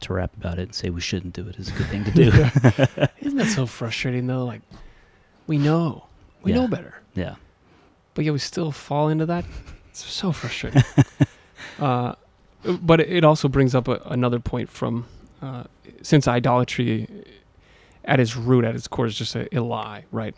to 0.00 0.12
rap 0.12 0.34
about 0.36 0.58
it 0.58 0.62
and 0.62 0.74
say 0.74 0.90
we 0.90 1.00
shouldn't 1.00 1.34
do 1.34 1.46
it 1.46 1.56
is 1.56 1.68
a 1.68 1.72
good 1.72 1.86
thing 1.86 2.04
to 2.04 2.10
do. 2.10 2.28
Isn't 3.26 3.38
that 3.38 3.46
so 3.54 3.64
frustrating 3.66 4.26
though? 4.26 4.44
Like 4.44 4.62
we 5.46 5.56
know, 5.58 6.06
we 6.42 6.50
Yeah. 6.50 6.56
know 6.62 6.68
better, 6.68 6.94
yeah, 7.14 7.36
but 8.14 8.24
yet 8.24 8.32
we 8.32 8.38
still 8.40 8.72
fall 8.72 9.08
into 9.08 9.26
that. 9.26 9.44
It's 9.90 10.04
so 10.04 10.32
frustrating. 10.32 10.82
uh, 11.78 12.14
but 12.64 13.00
it 13.00 13.24
also 13.24 13.46
brings 13.48 13.74
up 13.74 13.86
a, 13.88 14.00
another 14.06 14.40
point 14.40 14.68
from 14.68 15.06
uh, 15.42 15.64
since 16.02 16.26
idolatry 16.26 17.06
at 18.04 18.18
its 18.18 18.36
root, 18.36 18.64
at 18.64 18.74
its 18.74 18.88
core, 18.88 19.06
is 19.06 19.16
just 19.16 19.36
a, 19.36 19.54
a 19.56 19.60
lie, 19.60 20.06
right? 20.10 20.34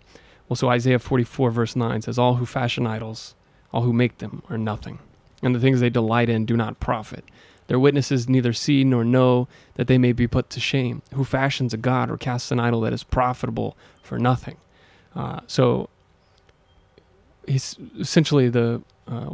Well, 0.49 0.57
so 0.57 0.69
Isaiah 0.69 0.99
44 0.99 1.51
verse 1.51 1.77
9 1.77 2.03
says, 2.03 2.19
"All 2.19 2.35
who 2.35 2.45
fashion 2.47 2.87
idols, 2.87 3.35
all 3.73 3.83
who 3.83 3.93
make 3.93 4.19
them, 4.19 4.43
are 4.51 4.59
nothing, 4.59 4.99
and 5.43 5.55
the 5.55 5.61
things 5.61 5.81
they 5.81 5.91
delight 5.91 6.29
in 6.29 6.45
do 6.47 6.57
not 6.57 6.79
profit." 6.81 7.25
Their 7.69 7.79
witnesses 7.79 8.29
neither 8.29 8.53
see 8.53 8.85
nor 8.85 9.05
know 9.05 9.49
that 9.75 9.87
they 9.87 9.97
may 9.97 10.13
be 10.13 10.27
put 10.27 10.51
to 10.51 10.61
shame. 10.61 11.01
Who 11.15 11.25
fashions 11.25 11.73
a 11.73 11.77
god 11.79 12.11
or 12.11 12.17
casts 12.19 12.51
an 12.51 12.61
idol 12.61 12.81
that 12.83 12.93
is 12.93 13.03
profitable 13.05 13.77
for 14.03 14.19
nothing? 14.19 14.57
Uh, 15.15 15.41
so, 15.47 15.89
he's 17.47 17.77
essentially 17.99 18.49
the 18.49 18.83
uh, 19.09 19.31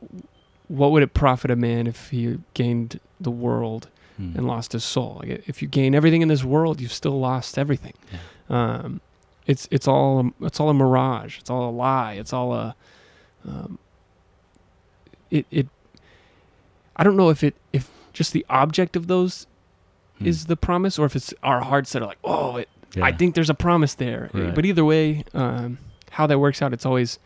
what 0.69 0.93
would 0.93 1.03
it 1.03 1.15
profit 1.15 1.51
a 1.51 1.57
man 1.57 1.87
if 1.87 2.11
he 2.11 2.39
gained 2.55 3.01
the 3.21 3.31
world 3.31 3.89
Mm. 4.21 4.35
and 4.37 4.47
lost 4.49 4.73
his 4.73 4.83
soul? 4.83 5.19
Like, 5.21 5.45
if 5.49 5.63
you 5.63 5.69
gain 5.69 5.95
everything 5.95 6.23
in 6.23 6.29
this 6.29 6.43
world, 6.43 6.81
you've 6.81 6.93
still 6.93 7.21
lost 7.21 7.57
everything. 7.57 7.93
Um, 8.51 9.01
it's 9.47 9.69
it's 9.71 9.87
all 9.87 10.33
it's 10.41 10.59
all 10.59 10.69
a 10.71 10.75
mirage. 10.75 11.39
It's 11.39 11.49
all 11.49 11.71
a 11.71 11.71
lie. 11.71 12.15
It's 12.15 12.33
all 12.33 12.53
a 12.53 12.75
um, 13.47 13.79
it 15.31 15.47
it. 15.51 15.69
I 16.97 17.05
don't 17.05 17.17
know 17.17 17.29
if 17.31 17.43
it 17.45 17.55
if 17.73 17.91
just 18.13 18.33
the 18.33 18.45
object 18.51 18.97
of 18.97 19.07
those 19.07 19.47
Hmm. 20.19 20.27
is 20.27 20.47
the 20.47 20.57
promise 20.57 20.99
or 20.99 21.07
if 21.07 21.15
it's 21.15 21.33
our 21.45 21.61
hearts 21.61 21.93
that 21.93 22.03
are 22.03 22.07
like, 22.07 22.19
oh, 22.25 22.57
it, 22.57 22.69
I 23.01 23.13
think 23.13 23.37
there's 23.37 23.51
a 23.51 23.55
promise 23.55 23.95
there. 23.95 24.31
Right. 24.33 24.53
But 24.53 24.65
either 24.67 24.85
way, 24.85 25.23
um, 25.33 25.79
how 26.11 26.27
that 26.27 26.41
works 26.41 26.61
out, 26.61 26.73
it's 26.73 26.85
always 26.85 27.21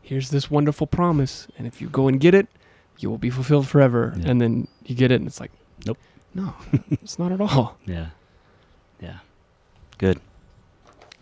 here's 0.00 0.30
this 0.30 0.48
wonderful 0.48 0.86
promise, 0.86 1.48
and 1.58 1.66
if 1.66 1.80
you 1.80 1.88
go 1.88 2.06
and 2.06 2.20
get 2.20 2.34
it, 2.34 2.46
you 3.00 3.10
will 3.10 3.18
be 3.18 3.30
fulfilled 3.30 3.66
forever. 3.66 4.14
Yeah. 4.16 4.30
And 4.30 4.40
then 4.40 4.68
you 4.84 4.94
get 4.94 5.10
it, 5.10 5.16
and 5.16 5.26
it's 5.26 5.40
like, 5.40 5.50
Nope. 5.84 5.98
no, 6.34 6.54
it's 7.02 7.18
not 7.18 7.32
at 7.32 7.40
all. 7.40 7.76
Yeah. 7.86 8.10
Yeah. 9.00 9.18
Good. 9.98 10.20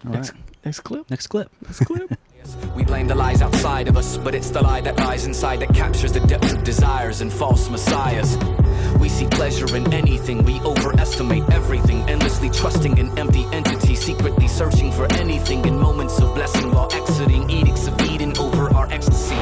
All 0.04 0.10
right. 0.10 0.14
Next, 0.16 0.32
next 0.62 0.80
clip. 0.80 1.08
Next 1.10 1.26
clip. 1.28 1.50
Next 1.62 1.80
clip. 1.86 2.18
We 2.74 2.84
blame 2.84 3.06
the 3.06 3.14
lies 3.14 3.40
outside 3.40 3.88
of 3.88 3.96
us, 3.96 4.16
but 4.16 4.34
it's 4.34 4.50
the 4.50 4.60
lie 4.60 4.80
that 4.80 4.96
lies 4.98 5.26
inside 5.26 5.60
that 5.60 5.74
captures 5.74 6.12
the 6.12 6.20
depth 6.20 6.52
of 6.52 6.64
desires 6.64 7.20
and 7.20 7.32
false 7.32 7.70
messiahs. 7.70 8.36
We 8.98 9.08
see 9.08 9.26
pleasure 9.26 9.76
in 9.76 9.92
anything, 9.92 10.44
we 10.44 10.60
overestimate 10.60 11.48
everything, 11.50 12.02
endlessly 12.08 12.50
trusting 12.50 12.98
an 12.98 13.16
empty 13.18 13.44
entity, 13.52 13.94
secretly 13.94 14.48
searching 14.48 14.90
for 14.92 15.10
anything 15.14 15.64
in 15.64 15.78
moments 15.78 16.18
of 16.20 16.34
blessing 16.34 16.72
while 16.72 16.92
exiting 16.92 17.48
edicts 17.48 17.86
of 17.86 18.00
Eden 18.02 18.36
over 18.38 18.74
our 18.74 18.90
ecstasy. 18.92 19.36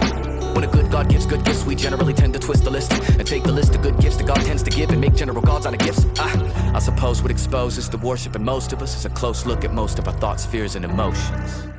When 0.55 0.65
a 0.65 0.67
good 0.67 0.91
God 0.91 1.09
gives 1.09 1.25
good 1.25 1.45
gifts, 1.45 1.65
we 1.65 1.75
generally 1.75 2.13
tend 2.13 2.35
to 2.35 2.39
twist 2.39 2.65
the 2.65 2.71
list 2.71 2.93
and 2.93 3.27
take 3.27 3.45
the 3.45 3.53
list 3.53 3.75
of 3.75 3.83
good 3.83 3.99
gifts 3.99 4.19
that 4.19 4.27
God 4.27 4.43
tends 4.43 4.63
to 4.65 4.71
give 4.71 4.91
and 4.91 5.01
make 5.01 5.15
general 5.15 5.41
gods 5.41 5.65
out 5.65 5.73
of 5.73 5.81
gifts. 5.81 6.05
Ah, 6.19 6.73
I 6.75 6.79
suppose 6.79 7.23
what 7.23 7.31
exposes 7.31 7.89
the 7.89 7.99
worship 7.99 8.37
in 8.37 8.45
most 8.45 8.73
of 8.75 8.83
us 8.83 8.95
is 8.95 9.07
a 9.07 9.11
close 9.11 9.47
look 9.47 9.65
at 9.65 9.73
most 9.73 9.99
of 9.99 10.07
our 10.07 10.15
thoughts, 10.15 10.45
fears, 10.45 10.77
and 10.77 10.85
emotions. 10.85 11.72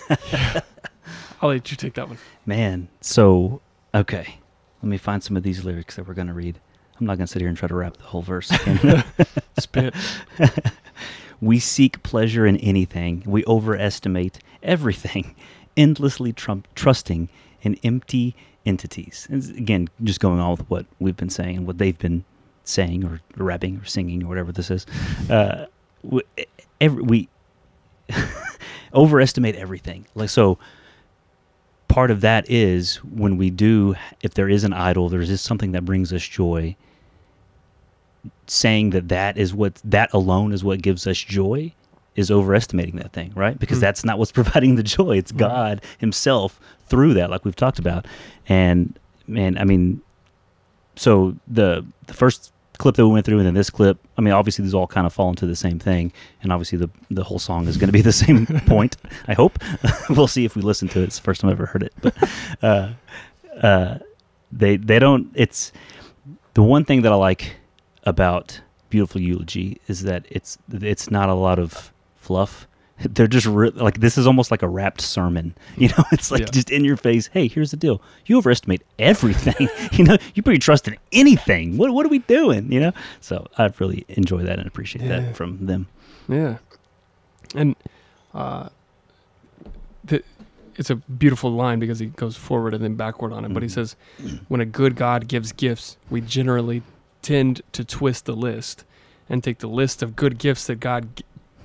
I'll 1.42 1.48
let 1.48 1.70
you 1.70 1.76
take 1.76 1.94
that 1.94 2.08
one. 2.08 2.18
Man, 2.46 2.88
so 3.00 3.60
okay. 3.94 4.36
Let 4.82 4.88
me 4.88 4.96
find 4.98 5.22
some 5.22 5.36
of 5.36 5.42
these 5.42 5.64
lyrics 5.64 5.96
that 5.96 6.06
we're 6.06 6.14
gonna 6.14 6.34
read. 6.34 6.58
I'm 6.98 7.06
not 7.06 7.18
gonna 7.18 7.26
sit 7.26 7.40
here 7.40 7.48
and 7.48 7.56
try 7.56 7.68
to 7.68 7.74
rap 7.74 7.96
the 7.96 8.04
whole 8.04 8.22
verse. 8.22 8.48
Spit. 9.58 9.94
we 11.40 11.58
seek 11.58 12.02
pleasure 12.02 12.46
in 12.46 12.56
anything. 12.58 13.22
We 13.26 13.44
overestimate 13.46 14.38
everything, 14.62 15.34
endlessly 15.76 16.32
trump- 16.32 16.68
trusting 16.74 17.28
in 17.62 17.78
empty 17.82 18.34
entities. 18.64 19.26
And 19.30 19.42
again, 19.56 19.88
just 20.04 20.20
going 20.20 20.40
on 20.40 20.52
with 20.52 20.70
what 20.70 20.86
we've 21.00 21.16
been 21.16 21.30
saying 21.30 21.58
and 21.58 21.66
what 21.66 21.78
they've 21.78 21.98
been 21.98 22.24
saying 22.64 23.04
or 23.04 23.20
rapping 23.36 23.78
or 23.78 23.84
singing 23.84 24.22
or 24.22 24.28
whatever 24.28 24.52
this 24.52 24.70
is. 24.70 24.86
Uh, 25.28 25.66
we, 26.02 26.22
every, 26.80 27.02
we 27.02 27.28
overestimate 28.94 29.56
everything. 29.56 30.06
Like 30.14 30.30
so. 30.30 30.58
Part 31.88 32.10
of 32.10 32.22
that 32.22 32.50
is 32.50 32.96
when 33.04 33.36
we 33.36 33.50
do, 33.50 33.94
if 34.22 34.32
there 34.32 34.48
is 34.48 34.64
an 34.64 34.72
idol, 34.72 35.10
there 35.10 35.20
is 35.20 35.28
just 35.28 35.44
something 35.44 35.72
that 35.72 35.84
brings 35.84 36.10
us 36.10 36.22
joy. 36.22 36.74
Saying 38.46 38.90
that 38.90 39.08
that 39.08 39.36
is 39.36 39.52
what 39.52 39.74
that 39.84 40.12
alone 40.14 40.52
is 40.52 40.62
what 40.64 40.80
gives 40.80 41.06
us 41.06 41.18
joy 41.18 41.72
is 42.16 42.30
overestimating 42.30 42.96
that 42.96 43.12
thing, 43.12 43.32
right? 43.34 43.58
Because 43.58 43.78
Hmm. 43.78 43.82
that's 43.82 44.04
not 44.04 44.18
what's 44.18 44.32
providing 44.40 44.76
the 44.76 44.82
joy. 44.82 45.18
It's. 45.18 45.32
God 45.32 45.82
Himself 45.98 46.58
through 46.86 47.14
that, 47.14 47.30
like 47.30 47.44
we've 47.44 47.56
talked 47.56 47.78
about. 47.78 48.06
And 48.48 48.98
man, 49.26 49.58
I 49.58 49.64
mean, 49.64 50.00
so 50.96 51.36
the 51.46 51.84
the 52.06 52.14
first 52.14 52.52
clip 52.82 52.96
that 52.96 53.06
we 53.06 53.12
went 53.12 53.24
through, 53.24 53.38
and 53.38 53.46
then 53.46 53.54
this 53.54 53.70
clip. 53.70 53.96
I 54.18 54.20
mean, 54.20 54.34
obviously 54.34 54.64
these 54.64 54.74
all 54.74 54.86
kind 54.86 55.06
of 55.06 55.12
fall 55.12 55.30
into 55.30 55.46
the 55.46 55.56
same 55.56 55.78
thing, 55.78 56.12
and 56.42 56.52
obviously 56.52 56.78
the 56.78 56.90
the 57.10 57.24
whole 57.24 57.38
song 57.38 57.68
is 57.68 57.76
going 57.76 57.88
to 57.88 57.92
be 57.92 58.02
the 58.02 58.12
same 58.12 58.46
point. 58.66 58.96
I 59.28 59.34
hope. 59.34 59.58
we'll 60.10 60.26
see 60.26 60.44
if 60.44 60.56
we 60.56 60.62
listen 60.62 60.88
to 60.88 61.00
it. 61.00 61.04
It's 61.04 61.16
the 61.16 61.22
first 61.22 61.40
time 61.40 61.50
I've 61.50 61.56
ever 61.56 61.66
heard 61.66 61.84
it, 61.84 61.94
but 62.02 62.14
uh, 62.62 62.92
uh, 63.62 63.98
they 64.50 64.76
they 64.76 64.98
don't. 64.98 65.30
It's 65.34 65.72
the 66.54 66.62
one 66.62 66.84
thing 66.84 67.02
that 67.02 67.12
I 67.12 67.16
like 67.16 67.56
about 68.04 68.60
Beautiful 68.90 69.20
Eulogy 69.20 69.80
is 69.86 70.02
that 70.02 70.26
it's 70.28 70.58
it's 70.70 71.10
not 71.10 71.28
a 71.28 71.34
lot 71.34 71.58
of 71.58 71.92
fluff. 72.16 72.66
They're 73.04 73.26
just 73.26 73.46
re- 73.46 73.70
like 73.70 73.98
this 74.00 74.16
is 74.16 74.26
almost 74.28 74.50
like 74.50 74.62
a 74.62 74.68
rapped 74.68 75.00
sermon. 75.00 75.54
You 75.76 75.88
know, 75.88 76.04
it's 76.12 76.30
like 76.30 76.40
Yeah. 76.42 76.46
just 76.52 76.70
in 76.70 76.84
your 76.84 76.96
face. 76.96 77.28
Hey, 77.32 77.48
here's 77.48 77.70
the 77.72 77.76
deal. 77.76 78.00
You 78.26 78.38
overestimate 78.38 78.82
everything. 78.98 79.68
you 79.92 80.04
know, 80.04 80.16
you 80.34 80.42
put 80.42 80.52
your 80.52 80.58
trust 80.60 80.86
in 80.86 80.96
anything. 81.10 81.76
What 81.78 81.92
what 81.92 82.06
are 82.06 82.10
we 82.10 82.20
doing? 82.20 82.70
You 82.70 82.80
know. 82.80 82.92
So 83.20 83.46
I 83.58 83.72
really 83.78 84.04
enjoy 84.08 84.42
that 84.44 84.58
and 84.58 84.68
appreciate 84.68 85.04
Yeah. 85.04 85.20
that 85.20 85.36
from 85.36 85.66
them. 85.66 85.88
Yeah, 86.28 86.58
and 87.56 87.74
uh, 88.32 88.68
the, 90.04 90.22
it's 90.76 90.90
a 90.90 90.96
beautiful 90.96 91.50
line 91.50 91.78
because 91.80 91.98
he 91.98 92.06
goes 92.06 92.36
forward 92.36 92.74
and 92.74 92.82
then 92.84 92.94
backward 92.94 93.32
on 93.32 93.44
it. 93.44 93.52
But 93.52 93.62
he 93.62 93.68
Mhm. 93.68 93.72
says, 93.72 93.96
"When 94.48 94.60
a 94.60 94.64
good 94.64 94.94
God 94.96 95.26
gives 95.28 95.50
gifts, 95.52 95.96
we 96.10 96.20
generally 96.20 96.82
tend 97.22 97.62
to 97.72 97.84
twist 97.84 98.26
the 98.26 98.36
list 98.36 98.84
and 99.28 99.42
take 99.42 99.58
the 99.58 99.68
list 99.68 100.02
of 100.02 100.14
good 100.16 100.38
gifts 100.38 100.66
that 100.68 100.78
God 100.80 101.22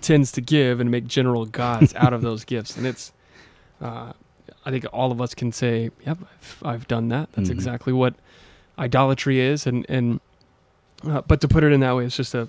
tends 0.07 0.31
to 0.33 0.41
give 0.41 0.79
and 0.79 0.89
make 0.89 1.05
general 1.07 1.45
gods 1.45 1.93
out 1.95 2.13
of 2.13 2.21
those 2.21 2.45
gifts." 2.45 2.77
And 2.77 2.85
it's, 2.87 3.11
uh, 3.81 4.13
I 4.65 4.71
think 4.71 4.85
all 4.91 5.11
of 5.11 5.19
us 5.21 5.35
can 5.35 5.51
say, 5.51 5.91
"Yep, 6.05 6.17
I've, 6.21 6.63
I've 6.65 6.87
done 6.87 7.09
that. 7.09 7.31
That's 7.33 7.49
Mhm. 7.49 7.53
exactly 7.53 7.93
what 7.93 8.13
idolatry 8.79 9.39
is." 9.39 9.67
And 9.67 9.85
and 9.89 10.19
uh, 11.07 11.21
but 11.21 11.41
to 11.41 11.47
put 11.47 11.63
it 11.63 11.71
in 11.73 11.79
that 11.81 11.95
way, 11.95 12.05
it's 12.05 12.17
just 12.17 12.33
a 12.33 12.47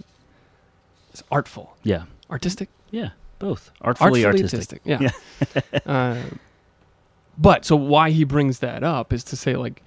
it's 1.13 1.23
artful, 1.31 1.77
Yeah. 1.85 2.05
artistic 2.31 2.69
Yeah. 2.91 3.11
Both 3.39 3.71
artfully, 3.81 4.25
artistic. 4.25 4.81
Yeah. 4.85 5.11
uh, 5.87 6.17
but 7.39 7.65
so 7.65 7.77
why 7.77 8.11
he 8.11 8.25
brings 8.25 8.59
that 8.61 8.83
up 8.83 9.13
is 9.13 9.23
to 9.25 9.37
say 9.37 9.55
like, 9.55 9.83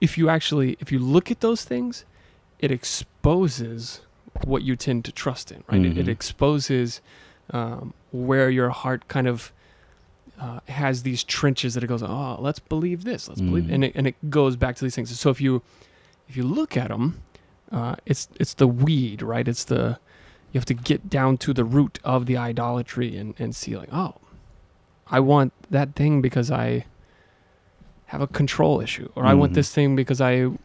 if 0.00 0.18
you 0.18 0.28
actually 0.28 0.76
if 0.80 0.92
you 0.92 0.98
look 0.98 1.30
at 1.30 1.40
those 1.40 1.64
things, 1.64 2.04
it 2.58 2.70
exposes 2.70 4.00
what 4.44 4.62
you 4.62 4.76
tend 4.76 5.04
to 5.04 5.12
trust 5.12 5.52
in, 5.52 5.62
right? 5.70 5.84
It, 5.84 5.96
it 5.98 6.06
Mhm. 6.06 6.08
exposes 6.08 7.00
um, 7.52 7.92
where 8.10 8.48
your 8.50 8.70
heart 8.70 9.06
kind 9.08 9.26
of 9.28 9.52
uh, 10.40 10.58
has 10.68 11.02
these 11.04 11.22
trenches 11.22 11.74
that 11.74 11.84
it 11.84 11.86
goes, 11.86 12.02
oh, 12.02 12.36
let's 12.40 12.58
believe 12.58 13.04
this, 13.04 13.28
let's 13.28 13.40
believe, 13.40 13.64
Mm. 13.64 13.74
and 13.74 13.84
it, 13.84 13.92
and 13.94 14.06
it 14.06 14.16
goes 14.30 14.56
back 14.56 14.74
to 14.76 14.84
these 14.84 14.94
things. 14.96 15.16
So 15.20 15.30
if 15.30 15.40
you 15.40 15.62
if 16.28 16.36
you 16.36 16.42
look 16.42 16.76
at 16.76 16.88
them, 16.88 17.20
uh, 17.70 17.94
it's 18.06 18.28
it's 18.40 18.54
the 18.54 18.66
weed, 18.66 19.22
right? 19.22 19.46
It's 19.46 19.64
the 19.64 19.98
you 20.52 20.58
have 20.58 20.64
to 20.66 20.74
get 20.74 21.08
down 21.10 21.36
to 21.38 21.52
the 21.52 21.64
root 21.64 21.98
of 22.02 22.26
the 22.26 22.36
idolatry 22.36 23.16
and, 23.16 23.34
and 23.38 23.54
see 23.56 23.76
like 23.76 23.88
oh 23.92 24.14
i 25.08 25.18
want 25.20 25.52
that 25.68 25.94
thing 25.96 26.22
because 26.22 26.48
i 26.50 26.84
have 28.06 28.20
a 28.20 28.26
control 28.28 28.80
issue 28.80 29.08
or 29.16 29.24
i 29.26 29.34
want 29.34 29.50
Mhm. 29.52 29.54
this 29.56 29.72
thing 29.74 29.96
because 29.96 30.20
i 30.20 30.32
you 30.32 30.56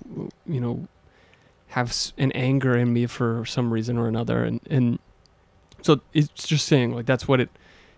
know 0.45 0.87
have 1.69 1.95
an 2.17 2.31
anger 2.33 2.75
in 2.77 2.91
me 2.93 3.05
for 3.05 3.45
some 3.45 3.71
reason 3.71 3.97
or 3.97 4.07
another 4.07 4.43
and 4.43 4.59
and 4.69 4.99
so 5.81 6.01
it's 6.13 6.47
just 6.47 6.65
saying 6.65 6.93
like 6.93 7.05
that's 7.05 7.27
what 7.27 7.39
it 7.39 7.49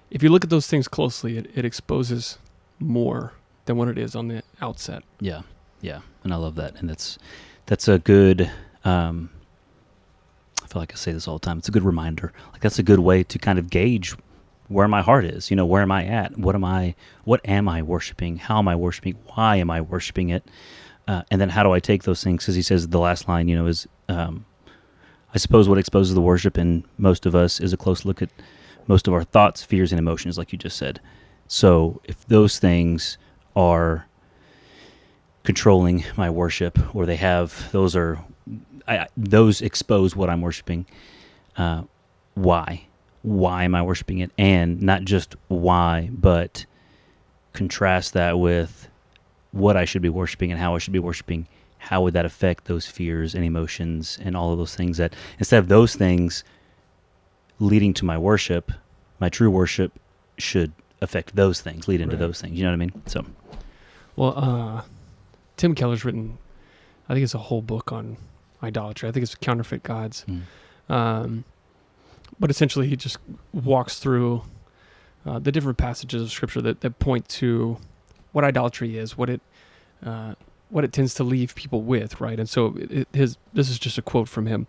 if 0.09 0.21
you 0.21 0.29
look 0.29 0.43
at 0.43 0.49
those 0.49 0.67
things 0.67 0.87
closely 0.87 1.37
it, 1.37 1.49
it 1.55 1.65
exposes 1.65 2.37
more 2.79 3.33
than 3.65 3.77
what 3.77 3.87
it 3.87 3.97
is 3.97 4.15
on 4.15 4.27
the 4.27 4.43
outset 4.61 5.03
Yeah, 5.19 5.41
yeah, 5.81 6.01
and 6.23 6.33
I 6.33 6.37
love 6.37 6.55
that, 6.55 6.75
and 6.79 6.89
that's 6.89 7.17
that's 7.65 7.87
a 7.87 7.99
good. 7.99 8.51
Um, 8.83 9.29
I 10.63 10.67
feel 10.67 10.81
like 10.81 10.93
I 10.93 10.95
say 10.95 11.11
this 11.11 11.27
all 11.27 11.37
the 11.37 11.45
time. 11.45 11.57
It's 11.57 11.67
a 11.69 11.71
good 11.71 11.83
reminder. 11.83 12.33
Like 12.51 12.61
that's 12.61 12.79
a 12.79 12.83
good 12.83 12.99
way 12.99 13.23
to 13.23 13.39
kind 13.39 13.59
of 13.59 13.69
gauge 13.69 14.15
where 14.67 14.87
my 14.87 15.01
heart 15.01 15.25
is. 15.25 15.49
You 15.49 15.55
know, 15.55 15.65
where 15.65 15.81
am 15.81 15.91
I 15.91 16.05
at? 16.05 16.37
What 16.37 16.55
am 16.55 16.63
I? 16.63 16.95
What 17.23 17.41
am 17.45 17.67
I 17.67 17.81
worshiping? 17.81 18.37
How 18.37 18.59
am 18.59 18.67
I 18.67 18.75
worshiping? 18.75 19.17
Why 19.33 19.57
am 19.57 19.69
I 19.69 19.81
worshiping 19.81 20.29
it? 20.29 20.43
Uh, 21.07 21.23
and 21.31 21.41
then 21.41 21.49
how 21.49 21.63
do 21.63 21.71
I 21.71 21.79
take 21.79 22.03
those 22.03 22.23
things? 22.23 22.43
Because 22.43 22.55
he 22.55 22.61
says 22.61 22.87
the 22.87 22.99
last 22.99 23.27
line, 23.27 23.47
you 23.47 23.55
know, 23.55 23.67
is 23.67 23.87
um, 24.07 24.45
I 25.33 25.37
suppose 25.37 25.67
what 25.67 25.77
exposes 25.77 26.13
the 26.13 26.21
worship 26.21 26.57
in 26.57 26.83
most 26.97 27.25
of 27.25 27.35
us 27.35 27.59
is 27.59 27.73
a 27.73 27.77
close 27.77 28.05
look 28.05 28.21
at 28.21 28.29
most 28.87 29.07
of 29.07 29.13
our 29.13 29.23
thoughts, 29.23 29.63
fears, 29.63 29.91
and 29.91 29.99
emotions, 29.99 30.37
like 30.37 30.51
you 30.51 30.57
just 30.57 30.77
said. 30.77 30.99
So 31.47 32.01
if 32.05 32.25
those 32.27 32.59
things 32.59 33.17
are 33.55 34.07
controlling 35.43 36.03
my 36.15 36.29
worship, 36.29 36.77
or 36.95 37.05
they 37.05 37.15
have 37.15 37.71
those 37.71 37.95
are 37.95 38.19
I, 38.87 39.07
those 39.15 39.61
expose 39.61 40.15
what 40.15 40.29
I'm 40.29 40.41
worshiping. 40.41 40.85
Uh, 41.57 41.83
why? 42.33 42.87
Why 43.21 43.63
am 43.63 43.75
I 43.75 43.81
worshiping 43.81 44.19
it? 44.19 44.31
And 44.37 44.81
not 44.81 45.03
just 45.03 45.35
why, 45.47 46.09
but 46.11 46.65
contrast 47.53 48.13
that 48.13 48.39
with 48.39 48.87
what 49.51 49.75
I 49.77 49.85
should 49.85 50.01
be 50.01 50.09
worshiping 50.09 50.51
and 50.51 50.59
how 50.59 50.75
I 50.75 50.77
should 50.79 50.93
be 50.93 50.99
worshiping. 50.99 51.47
How 51.77 52.01
would 52.03 52.13
that 52.13 52.25
affect 52.25 52.65
those 52.65 52.85
fears 52.85 53.33
and 53.35 53.43
emotions 53.43 54.17
and 54.23 54.37
all 54.37 54.51
of 54.51 54.57
those 54.57 54.75
things 54.75 54.97
that 54.97 55.13
instead 55.39 55.59
of 55.59 55.67
those 55.67 55.95
things 55.95 56.43
leading 57.59 57.93
to 57.95 58.05
my 58.05 58.17
worship, 58.17 58.71
my 59.19 59.29
true 59.29 59.49
worship 59.49 59.91
should 60.37 60.71
affect 61.01 61.35
those 61.35 61.61
things, 61.61 61.87
lead 61.87 62.01
into 62.01 62.15
Right. 62.15 62.19
those 62.19 62.39
things. 62.41 62.57
You 62.57 62.63
know 62.63 62.69
what 62.69 62.73
I 62.75 62.77
mean? 62.77 63.01
So 63.07 63.25
well 64.15 64.33
uh 64.37 64.81
Tim 65.57 65.75
Keller's 65.75 66.03
written, 66.05 66.37
I 67.09 67.13
think 67.13 67.23
it's 67.23 67.33
a 67.35 67.39
whole 67.39 67.61
book 67.61 67.91
on 67.91 68.17
idolatry. 68.63 69.09
I 69.09 69.11
think 69.11 69.23
it's 69.23 69.35
counterfeit 69.35 69.83
gods. 69.83 70.25
Mm. 70.27 70.41
Um, 70.93 71.43
but 72.39 72.49
essentially, 72.49 72.87
he 72.87 72.95
just 72.95 73.17
walks 73.53 73.99
through 73.99 74.43
uh, 75.25 75.37
the 75.37 75.51
different 75.51 75.77
passages 75.77 76.21
of 76.23 76.31
scripture 76.31 76.61
that, 76.61 76.81
that 76.81 76.97
point 76.97 77.27
to 77.29 77.77
what 78.31 78.43
idolatry 78.43 78.97
is, 78.97 79.17
what 79.17 79.29
it 79.29 79.41
uh, 80.05 80.33
what 80.69 80.83
it 80.83 80.93
tends 80.93 81.13
to 81.15 81.23
leave 81.23 81.53
people 81.53 81.81
with, 81.81 82.21
right? 82.21 82.39
And 82.39 82.47
so, 82.49 82.75
it, 82.77 82.91
it- 82.91 83.07
his 83.13 83.37
this 83.53 83.69
is 83.69 83.77
just 83.79 83.97
a 83.97 84.01
quote 84.01 84.29
from 84.29 84.45
him. 84.45 84.67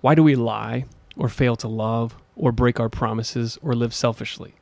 Why 0.00 0.14
do 0.14 0.22
we 0.22 0.34
lie, 0.34 0.86
or 1.16 1.28
fail 1.28 1.56
to 1.56 1.68
love, 1.68 2.16
or 2.36 2.52
break 2.52 2.80
our 2.80 2.88
promises, 2.88 3.58
or 3.62 3.74
live 3.74 3.92
selfishly? 3.94 4.54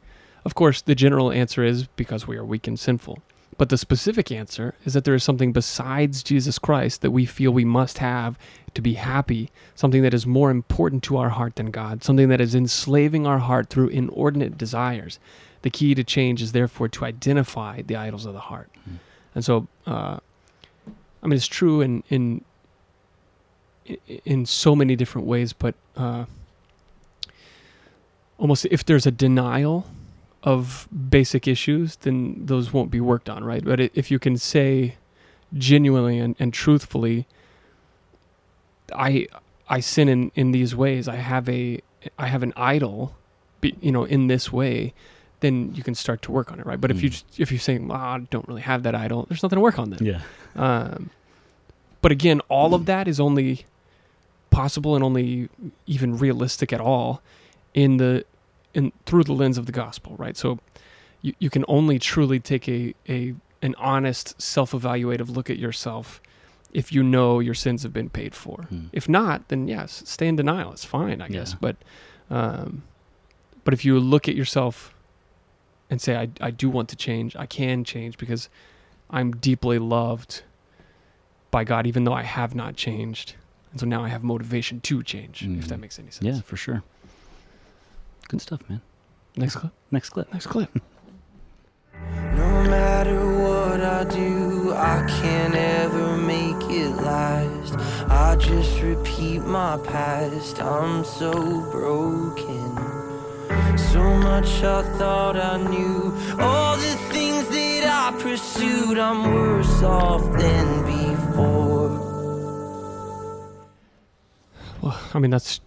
Of 0.44 0.54
course, 0.54 0.82
the 0.82 0.94
general 0.94 1.30
answer 1.30 1.62
is 1.62 1.86
because 1.96 2.26
we 2.26 2.36
are 2.36 2.44
weak 2.44 2.66
and 2.66 2.78
sinful. 2.78 3.22
But 3.56 3.70
the 3.70 3.78
specific 3.78 4.30
answer 4.30 4.74
is 4.84 4.94
that 4.94 5.04
there 5.04 5.14
is 5.16 5.24
something 5.24 5.52
besides 5.52 6.22
Jesus 6.22 6.58
Christ 6.60 7.02
that 7.02 7.10
we 7.10 7.26
feel 7.26 7.50
we 7.50 7.64
must 7.64 7.98
have 7.98 8.38
to 8.74 8.80
be 8.80 8.94
happy, 8.94 9.50
something 9.74 10.02
that 10.02 10.14
is 10.14 10.26
more 10.26 10.50
important 10.52 11.02
to 11.04 11.16
our 11.16 11.30
heart 11.30 11.56
than 11.56 11.72
God, 11.72 12.04
something 12.04 12.28
that 12.28 12.40
is 12.40 12.54
enslaving 12.54 13.26
our 13.26 13.38
heart 13.40 13.68
through 13.68 13.88
inordinate 13.88 14.56
desires. 14.58 15.18
The 15.62 15.70
key 15.70 15.94
to 15.94 16.04
change 16.04 16.42
is 16.42 16.52
therefore 16.52 16.88
to 16.88 17.04
identify 17.04 17.82
the 17.82 17.96
idols 17.96 18.26
of 18.26 18.32
the 18.32 18.40
heart. 18.40 18.70
Mm. 18.88 18.98
And 19.34 19.44
so, 19.44 19.66
uh, 19.86 20.18
I 21.22 21.26
mean, 21.26 21.32
it's 21.32 21.46
true 21.46 21.80
in 21.80 22.02
in 22.08 22.44
in 24.24 24.46
so 24.46 24.76
many 24.76 24.96
different 24.96 25.26
ways, 25.26 25.52
but 25.52 25.74
uh, 25.96 26.26
almost 28.36 28.66
if 28.70 28.84
there's 28.84 29.06
a 29.06 29.10
denial 29.10 29.86
of 30.42 30.88
basic 31.10 31.48
issues, 31.48 31.96
then 31.96 32.46
those 32.46 32.72
won't 32.72 32.90
be 32.90 33.00
worked 33.00 33.28
on, 33.28 33.44
right? 33.44 33.64
But 33.64 33.80
if 33.80 34.10
you 34.10 34.18
can 34.18 34.36
say 34.36 34.96
genuinely 35.54 36.18
and, 36.18 36.36
and 36.38 36.52
truthfully, 36.52 37.26
I 38.94 39.26
I 39.68 39.80
sin 39.80 40.08
in, 40.08 40.32
in 40.34 40.52
these 40.52 40.74
ways. 40.74 41.08
I 41.08 41.16
have 41.16 41.48
a 41.48 41.80
I 42.18 42.28
have 42.28 42.42
an 42.42 42.52
idol, 42.56 43.14
you 43.62 43.92
know, 43.92 44.04
in 44.04 44.28
this 44.28 44.52
way. 44.52 44.94
Then 45.40 45.72
you 45.74 45.82
can 45.82 45.94
start 45.94 46.22
to 46.22 46.32
work 46.32 46.50
on 46.52 46.58
it, 46.58 46.66
right? 46.66 46.80
But 46.80 46.90
if 46.90 47.02
you 47.02 47.08
Mm. 47.10 47.12
just, 47.12 47.40
if 47.40 47.52
you 47.52 47.58
say, 47.58 47.78
well, 47.78 47.96
I 47.96 48.18
don't 48.30 48.46
really 48.48 48.62
have 48.62 48.82
that 48.82 48.94
idol, 48.94 49.26
there's 49.28 49.42
nothing 49.42 49.56
to 49.56 49.60
work 49.60 49.78
on 49.78 49.90
then. 49.90 50.04
Yeah. 50.04 50.20
Um, 50.56 51.10
but 52.02 52.10
again, 52.12 52.40
all 52.48 52.74
of 52.74 52.86
that 52.86 53.06
is 53.06 53.20
only 53.20 53.64
possible 54.50 54.94
and 54.94 55.04
only 55.04 55.48
even 55.86 56.16
realistic 56.18 56.72
at 56.72 56.80
all 56.80 57.22
in 57.74 57.98
the 57.98 58.24
in 58.74 58.92
through 59.06 59.24
the 59.24 59.32
lens 59.32 59.58
of 59.58 59.66
the 59.66 59.72
gospel, 59.72 60.14
right? 60.18 60.36
So 60.36 60.58
you, 61.22 61.34
you 61.38 61.50
can 61.50 61.64
only 61.68 61.98
truly 61.98 62.40
take 62.40 62.68
a, 62.68 62.94
a 63.08 63.34
an 63.62 63.74
honest, 63.78 64.40
self-evaluative 64.40 65.28
look 65.34 65.50
at 65.50 65.58
yourself 65.58 66.20
if 66.72 66.92
you 66.92 67.02
know 67.02 67.40
your 67.40 67.54
sins 67.54 67.82
have 67.82 67.92
been 67.92 68.10
paid 68.10 68.34
for. 68.34 68.68
Mm. 68.72 68.88
If 68.92 69.08
not, 69.08 69.48
then 69.48 69.68
yes, 69.68 70.02
stay 70.06 70.28
in 70.28 70.36
denial. 70.36 70.72
It's 70.72 70.84
fine, 70.84 71.20
I 71.22 71.28
guess. 71.28 71.52
Yeah. 71.52 71.58
But 71.60 71.76
um, 72.30 72.82
but 73.64 73.72
if 73.74 73.84
you 73.84 73.98
look 74.00 74.28
at 74.28 74.34
yourself 74.36 74.94
and 75.90 76.00
say, 76.00 76.16
I, 76.16 76.28
I 76.40 76.50
do 76.50 76.68
want 76.68 76.88
to 76.90 76.96
change, 76.96 77.34
I 77.36 77.46
can 77.46 77.84
change 77.84 78.18
because 78.18 78.48
I'm 79.10 79.32
deeply 79.32 79.78
loved 79.78 80.42
by 81.50 81.64
God, 81.64 81.86
even 81.86 82.04
though 82.04 82.12
I 82.12 82.22
have 82.22 82.54
not 82.54 82.76
changed. 82.76 83.34
And 83.70 83.80
so 83.80 83.86
now 83.86 84.04
I 84.04 84.08
have 84.08 84.22
motivation 84.22 84.80
to 84.82 85.02
change, 85.02 85.42
if 85.42 85.68
that 85.68 85.78
Mhm. 85.78 85.80
makes 85.80 85.98
any 85.98 86.10
sense. 86.10 86.22
Yeah, 86.24 86.40
for 86.42 86.56
sure. 86.56 86.82
Good 88.28 88.40
stuff, 88.42 88.60
man. 88.68 88.82
Next 89.36 89.56
clip. 89.56 89.72
Next 89.90 90.10
clip. 90.10 90.32
Next 90.32 90.46
clip. 90.46 90.70
No 92.36 92.62
matter 92.70 93.18
what 93.42 93.80
I 93.80 94.04
do, 94.04 94.72
I 94.72 95.04
can't 95.20 95.54
ever 95.54 96.16
make 96.16 96.62
it 96.70 96.90
last. 97.02 97.74
I 98.08 98.36
just 98.36 98.80
repeat 98.80 99.40
my 99.40 99.76
past. 99.78 100.62
I'm 100.62 101.04
so 101.04 101.32
broken. 101.72 102.97
So 103.92 104.02
much 104.02 104.62
I 104.62 104.82
thought 104.98 105.36
I 105.36 105.56
knew. 105.70 106.14
All 106.40 106.76
the 106.76 106.96
things 107.12 107.48
that 107.48 107.84
I 107.84 108.16
pursued, 108.22 108.98
I'm 108.98 109.34
worse 109.34 109.82
off 109.82 110.22
than 110.38 110.84
before. 110.84 111.88
Well, 114.82 115.00
I 115.14 115.18
mean, 115.18 115.30
that's 115.30 115.60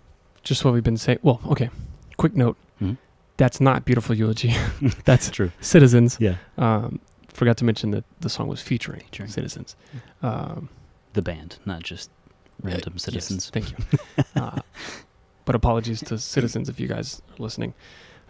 just 0.44 0.64
what 0.64 0.74
we've 0.74 0.84
been 0.84 0.98
saying. 0.98 1.20
Well, 1.24 1.42
okay. 1.50 1.70
Quick 2.18 2.36
note. 2.36 2.58
Mhm. 2.82 2.98
That's 3.38 3.60
not 3.60 3.86
beautiful 3.86 4.16
eulogy. 4.16 4.54
that's 5.06 5.30
True. 5.30 5.52
citizens. 5.62 6.18
Yeah. 6.20 6.36
Um, 6.58 7.00
forgot 7.34 7.58
to 7.58 7.66
mention 7.66 7.92
that 7.92 8.04
the 8.22 8.30
song 8.30 8.48
was 8.48 8.62
featuring, 8.62 9.02
Featuring. 9.02 9.30
citizens. 9.30 9.76
Um, 10.22 10.70
The 11.14 11.22
band, 11.22 11.58
not 11.66 11.84
just 11.84 12.10
random 12.62 12.94
Uh, 12.94 12.96
yes, 12.96 13.04
citizens. 13.04 13.50
thank 13.50 13.72
you. 13.72 13.78
uh, 14.42 14.60
but 15.46 15.56
apologies 15.56 16.00
to 16.02 16.18
citizens 16.20 16.70
if 16.70 16.80
you 16.80 16.88
guys 16.88 17.22
are 17.32 17.42
listening. 17.44 17.74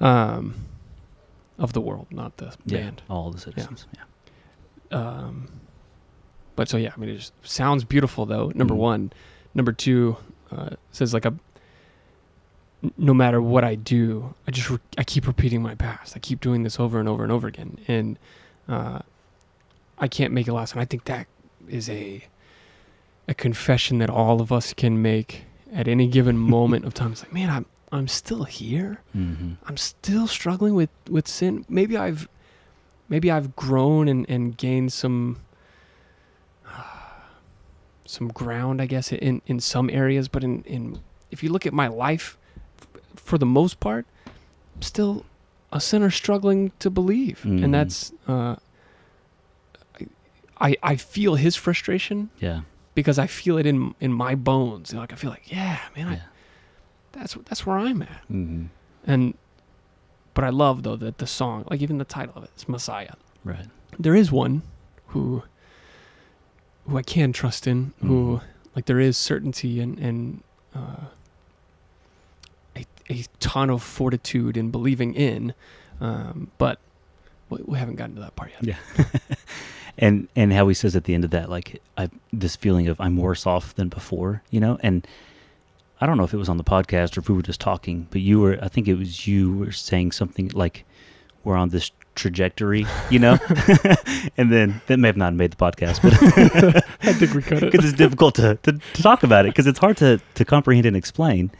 Um, 0.02 0.56
of 1.60 1.74
the 1.74 1.82
world, 1.82 2.08
not 2.10 2.38
the 2.38 2.56
yeah. 2.66 2.80
band. 2.80 3.02
All 3.10 3.30
the 3.32 3.40
citizens. 3.40 3.86
Yeah. 4.92 4.98
Um, 4.98 5.48
but 6.56 6.68
so 6.68 6.78
yeah, 6.78 6.92
I 6.96 7.00
mean, 7.00 7.10
it 7.12 7.18
just 7.18 7.34
sounds 7.44 7.84
beautiful 7.84 8.26
though. 8.26 8.52
Number 8.56 8.74
Mhm. 8.74 8.78
one, 8.78 9.14
number 9.54 9.72
two 9.72 10.18
uh, 10.52 10.72
says 10.92 11.14
like 11.14 11.26
a. 11.26 11.34
No 12.98 13.14
matter 13.14 13.40
what 13.40 13.64
I 13.64 13.76
do, 13.76 14.34
I 14.48 14.52
just 14.52 14.72
re- 14.72 14.80
I 14.98 15.04
keep 15.04 15.28
repeating 15.28 15.62
my 15.62 15.76
past. 15.76 16.16
I 16.16 16.20
keep 16.20 16.42
doing 16.42 16.64
this 16.64 16.80
over 16.80 17.00
and 17.00 17.08
over 17.08 17.22
and 17.22 17.32
over 17.32 17.48
again, 17.48 17.78
and 17.88 18.18
uh, 18.68 19.00
I 20.00 20.08
can't 20.08 20.34
make 20.34 20.48
it 20.48 20.54
last. 20.54 20.72
And 20.74 20.82
I 20.82 20.86
think 20.86 21.06
that 21.06 21.28
is 21.70 21.88
a 21.90 22.26
a 23.28 23.36
confession 23.36 24.00
that 24.00 24.10
all 24.10 24.42
of 24.42 24.52
us 24.52 24.74
can 24.74 25.00
make 25.00 25.44
at 25.72 25.88
any 25.88 26.08
given 26.08 26.38
moment 26.58 26.86
of 26.86 26.96
time. 26.96 27.12
It's 27.12 27.22
like, 27.22 27.32
man, 27.34 27.52
I'm 27.52 27.66
I'm 27.91 28.08
still 28.08 28.43
here. 28.45 29.01
Mm-hmm. 29.15 29.54
I'm 29.65 29.77
still 29.77 30.27
struggling 30.27 30.75
with 30.75 30.89
with 31.10 31.27
sin. 31.27 31.65
Maybe 31.67 31.97
I've 31.97 32.27
maybe 33.10 33.30
I've 33.30 33.56
grown 33.56 34.08
and 34.08 34.25
and 34.30 34.56
gained 34.58 34.93
some 34.93 35.38
some 38.06 38.27
ground, 38.30 38.82
I 38.82 38.86
guess, 38.86 39.12
in 39.12 39.41
in 39.45 39.60
some 39.60 39.89
areas, 39.89 40.27
but 40.27 40.43
in 40.43 40.63
in 40.63 40.99
if 41.32 41.43
you 41.43 41.49
look 41.51 41.65
at 41.65 41.73
my 41.73 41.88
life 41.88 42.38
f- 42.80 42.88
for 43.15 43.38
the 43.38 43.45
most 43.45 43.80
part, 43.80 44.06
I'm 44.75 44.82
still 44.82 45.25
a 45.71 45.80
sinner 45.80 46.10
struggling 46.10 46.71
to 46.80 46.89
believe. 46.89 47.41
Mhm. 47.45 47.63
And 47.63 47.73
that's 47.73 48.12
uh 48.27 48.56
I 50.60 50.75
I 50.84 50.95
feel 50.95 51.36
his 51.36 51.56
frustration 51.56 52.30
Yeah. 52.39 52.62
because 52.95 53.17
I 53.19 53.27
feel 53.27 53.58
it 53.58 53.65
in 53.65 53.95
in 53.99 54.12
my 54.13 54.36
bones. 54.36 54.93
Like 54.93 55.13
I 55.13 55.15
feel 55.15 55.30
like, 55.32 55.51
yeah, 55.51 55.80
man, 55.95 56.08
I, 56.08 56.13
Yeah. 56.13 56.21
That's 57.12 57.36
that's 57.45 57.65
where 57.65 57.78
I'm 57.78 58.02
at. 58.02 58.21
Mm-hmm. 58.32 58.65
And 59.06 59.34
but 60.34 60.43
I 60.43 60.50
love 60.50 60.84
though 60.84 60.95
that 60.97 61.17
the 61.17 61.28
song, 61.28 61.65
like 61.69 61.82
even 61.82 61.97
the 61.97 62.06
title 62.06 62.34
of 62.36 62.43
it, 62.43 62.52
is 62.56 62.67
Messiah. 62.69 63.13
Right. 63.43 63.65
There 64.00 64.15
is 64.15 64.32
one 64.32 64.62
who 65.08 65.43
who 66.88 66.97
I 66.97 67.02
can 67.04 67.34
trust 67.34 67.67
in, 67.67 67.93
who 68.02 68.38
Mhm. 68.38 68.41
like 68.76 68.86
there 68.86 69.00
is 69.00 69.17
certainty 69.17 69.80
and 69.80 70.00
and 70.00 70.43
uh, 70.76 71.06
a 72.76 72.86
a 73.10 73.26
ton 73.39 73.69
of 73.69 73.84
fortitude 73.84 74.56
in 74.58 74.71
believing 74.71 75.13
in, 75.13 75.54
um, 76.00 76.50
but 76.58 76.80
we, 77.50 77.60
we 77.65 77.78
haven't 77.78 77.95
gotten 77.95 78.15
to 78.15 78.21
that 78.21 78.36
part 78.36 78.52
yet. 78.62 78.78
Yeah. 78.97 79.06
and 79.97 80.28
and 80.36 80.54
how 80.54 80.67
he 80.69 80.74
says 80.74 80.95
at 80.95 81.04
the 81.04 81.13
end 81.13 81.26
of 81.26 81.32
that, 81.32 81.50
like 81.50 81.82
I 81.97 82.10
this 82.32 82.56
feeling 82.56 82.88
of 82.88 83.00
I'm 83.02 83.17
worse 83.17 83.45
off 83.45 83.76
than 83.76 83.89
before, 83.89 84.43
you 84.50 84.60
know, 84.60 84.78
and 84.82 85.06
I 86.02 86.08
don't 86.08 86.18
know 86.18 86.24
if 86.24 86.34
it 86.34 86.38
was 86.38 86.50
on 86.50 86.58
the 86.58 86.64
podcast 86.64 87.16
or 87.16 87.22
if 87.22 87.30
we 87.30 87.36
were 87.36 87.44
just 87.44 87.62
talking, 87.62 88.08
but 88.10 88.22
you 88.22 88.40
were 88.40 88.58
I 88.62 88.68
think 88.68 88.88
it 88.88 88.96
was 88.96 89.28
you 89.28 89.56
were 89.56 89.72
saying 89.72 90.12
something 90.12 90.50
like 90.54 90.84
we're 91.44 91.56
on 91.56 91.70
this 91.70 91.92
trajectory, 92.16 92.86
you 93.10 93.20
know? 93.20 93.38
and 94.38 94.52
then 94.52 94.82
that 94.88 94.98
may 94.98 95.08
have 95.08 95.18
not 95.18 95.34
made 95.34 95.52
the 95.52 95.58
podcast, 95.58 96.02
but 96.02 96.84
I 97.02 97.14
think 97.14 97.34
we 97.34 97.42
cut 97.42 97.64
it. 97.64 97.72
because 97.72 97.86
it's 97.86 97.98
difficult 97.98 98.36
to, 98.36 98.58
to, 98.64 98.74
to 98.74 99.04
talk 99.04 99.24
about 99.24 99.46
it 99.46 99.50
because 99.50 99.68
it's 99.68 99.80
hard 99.80 99.98
to, 99.98 100.20
to 100.36 100.46
comprehend 100.46 100.86
and 100.86 100.96
explain. 100.96 101.52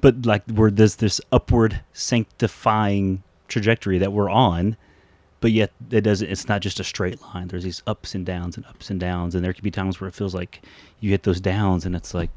But 0.00 0.24
like 0.24 0.46
we're 0.46 0.70
this 0.70 0.94
this 0.94 1.20
upward 1.32 1.80
sanctifying 1.92 3.22
trajectory 3.48 3.98
that 3.98 4.12
we're 4.12 4.30
on, 4.30 4.76
but 5.40 5.50
yet 5.50 5.72
it 5.90 6.02
doesn't. 6.02 6.30
It's 6.30 6.46
not 6.46 6.60
just 6.60 6.78
a 6.78 6.84
straight 6.84 7.20
line. 7.20 7.48
There's 7.48 7.64
these 7.64 7.82
ups 7.84 8.14
and 8.14 8.24
downs 8.24 8.56
and 8.56 8.64
ups 8.66 8.90
and 8.90 9.00
downs, 9.00 9.34
and 9.34 9.44
there 9.44 9.52
could 9.52 9.64
be 9.64 9.72
times 9.72 10.00
where 10.00 10.06
it 10.06 10.14
feels 10.14 10.36
like 10.36 10.62
you 11.00 11.10
hit 11.10 11.24
those 11.24 11.40
downs, 11.40 11.84
and 11.84 11.96
it's 11.96 12.14
like 12.14 12.30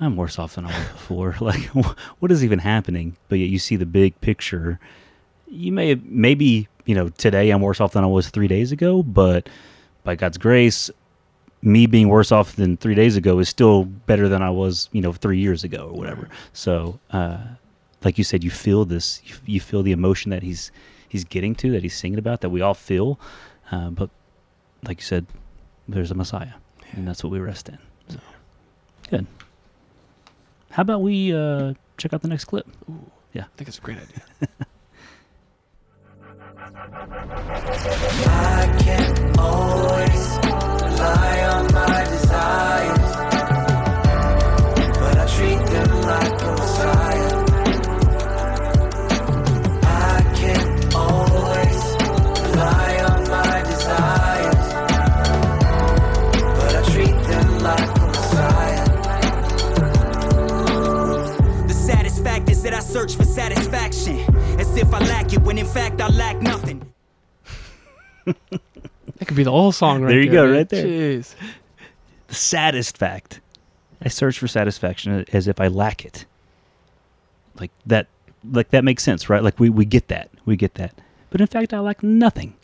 I'm 0.00 0.16
worse 0.16 0.38
off 0.38 0.54
than 0.54 0.66
I 0.66 0.78
was 0.78 0.88
before. 0.88 1.36
like 1.40 1.64
what 2.18 2.30
is 2.30 2.44
even 2.44 2.58
happening? 2.58 3.16
But 3.28 3.38
yet 3.38 3.48
you 3.48 3.58
see 3.58 3.76
the 3.76 3.86
big 3.86 4.20
picture. 4.20 4.78
You 5.48 5.72
may 5.72 5.94
maybe 6.04 6.68
you 6.84 6.94
know 6.94 7.08
today 7.10 7.50
I'm 7.50 7.60
worse 7.60 7.80
off 7.80 7.92
than 7.92 8.04
I 8.04 8.08
was 8.08 8.28
three 8.28 8.48
days 8.48 8.72
ago, 8.72 9.02
but 9.02 9.48
by 10.04 10.14
God's 10.14 10.38
grace, 10.38 10.90
me 11.62 11.86
being 11.86 12.08
worse 12.08 12.30
off 12.30 12.54
than 12.56 12.76
three 12.76 12.94
days 12.94 13.16
ago 13.16 13.38
is 13.40 13.48
still 13.48 13.84
better 13.84 14.28
than 14.28 14.40
I 14.40 14.50
was, 14.50 14.88
you 14.92 15.00
know, 15.00 15.12
three 15.12 15.38
years 15.38 15.64
ago 15.64 15.90
or 15.92 15.98
whatever. 15.98 16.28
So, 16.52 17.00
uh, 17.10 17.38
like 18.04 18.18
you 18.18 18.24
said, 18.24 18.44
you 18.44 18.50
feel 18.50 18.84
this, 18.84 19.20
you, 19.44 19.60
feel 19.60 19.82
the 19.82 19.90
emotion 19.90 20.30
that 20.30 20.42
he's 20.42 20.70
he's 21.08 21.24
getting 21.24 21.54
to, 21.56 21.72
that 21.72 21.82
he's 21.82 21.96
singing 21.96 22.18
about, 22.18 22.40
that 22.42 22.50
we 22.50 22.60
all 22.60 22.74
feel. 22.74 23.18
Uh, 23.72 23.90
but 23.90 24.10
like 24.84 24.98
you 24.98 25.04
said, 25.04 25.26
there's 25.88 26.12
a 26.12 26.14
Messiah, 26.14 26.52
and 26.92 27.06
that's 27.06 27.24
what 27.24 27.32
we 27.32 27.40
rest 27.40 27.68
in. 27.68 27.78
So, 28.08 28.18
good. 29.10 29.26
How 30.76 30.82
about 30.82 31.00
we 31.00 31.32
uh, 31.34 31.72
check 31.96 32.12
out 32.12 32.20
the 32.20 32.28
next 32.28 32.44
clip? 32.44 32.66
Ooh, 32.90 33.10
Yeah. 33.32 33.44
I 33.44 33.56
think 33.56 33.68
it's 33.68 33.78
a 33.78 33.80
great 33.80 33.96
idea. 33.96 34.20
I 38.28 38.76
can 38.84 39.38
always 39.38 40.36
rely 40.44 41.48
on 41.48 41.72
my 41.72 42.04
desires, 42.04 42.95
search 62.96 63.14
for 63.14 63.24
satisfaction. 63.24 64.20
As 64.58 64.74
if 64.74 64.94
I 64.94 65.00
lack 65.00 65.30
it, 65.34 65.42
when 65.42 65.58
in 65.58 65.66
fact 65.66 66.00
I 66.00 66.08
lack 66.08 66.40
nothing. 66.40 66.80
That 69.18 69.28
could 69.28 69.36
be 69.36 69.44
the 69.44 69.50
whole 69.50 69.72
song 69.72 70.02
right 70.02 70.08
There 70.10 70.16
there. 70.18 70.24
you 70.26 70.30
go, 70.30 70.44
man. 70.44 70.52
right 70.56 70.68
there. 70.68 70.84
Jeez. 70.84 71.34
The 72.28 72.34
saddest 72.34 72.98
fact. 72.98 73.40
I 74.02 74.08
search 74.08 74.38
for 74.38 74.46
satisfaction 74.46 75.24
as 75.32 75.48
if 75.48 75.58
I 75.58 75.68
lack 75.68 76.04
it. 76.04 76.26
Like 77.58 77.70
that 77.86 78.08
like 78.52 78.68
that 78.70 78.84
makes 78.84 79.02
sense, 79.02 79.30
right? 79.30 79.42
Like 79.42 79.58
we, 79.58 79.70
we 79.70 79.86
get 79.86 80.08
that. 80.08 80.28
We 80.44 80.56
get 80.56 80.74
that. 80.74 80.92
But 81.30 81.40
in 81.40 81.46
fact 81.46 81.72
I 81.72 81.78
lack 81.80 82.02
nothing. 82.02 82.54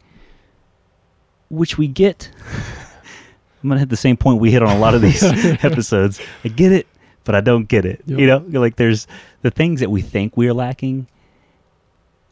Which 1.49 1.79
we 1.79 1.89
get. 1.89 2.31
I'm 3.63 3.69
gonna 3.71 3.81
hit 3.81 3.89
the 3.89 3.97
same 3.97 4.19
point 4.19 4.39
we 4.39 4.51
hit 4.51 4.63
on 4.63 4.77
a 4.77 4.79
lot 4.79 4.95
of 4.95 5.01
these 5.01 5.23
episodes. 5.65 6.21
I 6.45 6.49
get 6.49 6.73
it, 6.73 6.87
but 7.25 7.35
I 7.35 7.41
don't 7.41 7.69
get 7.69 7.85
it. 7.85 8.03
Yep. 8.07 8.19
You 8.19 8.27
know, 8.27 8.39
like 8.61 8.77
there's 8.77 9.07
the 9.43 9.51
things 9.51 9.81
that 9.81 9.91
we 9.91 10.01
think 10.03 10.37
we're 10.37 10.55
lacking. 10.55 11.07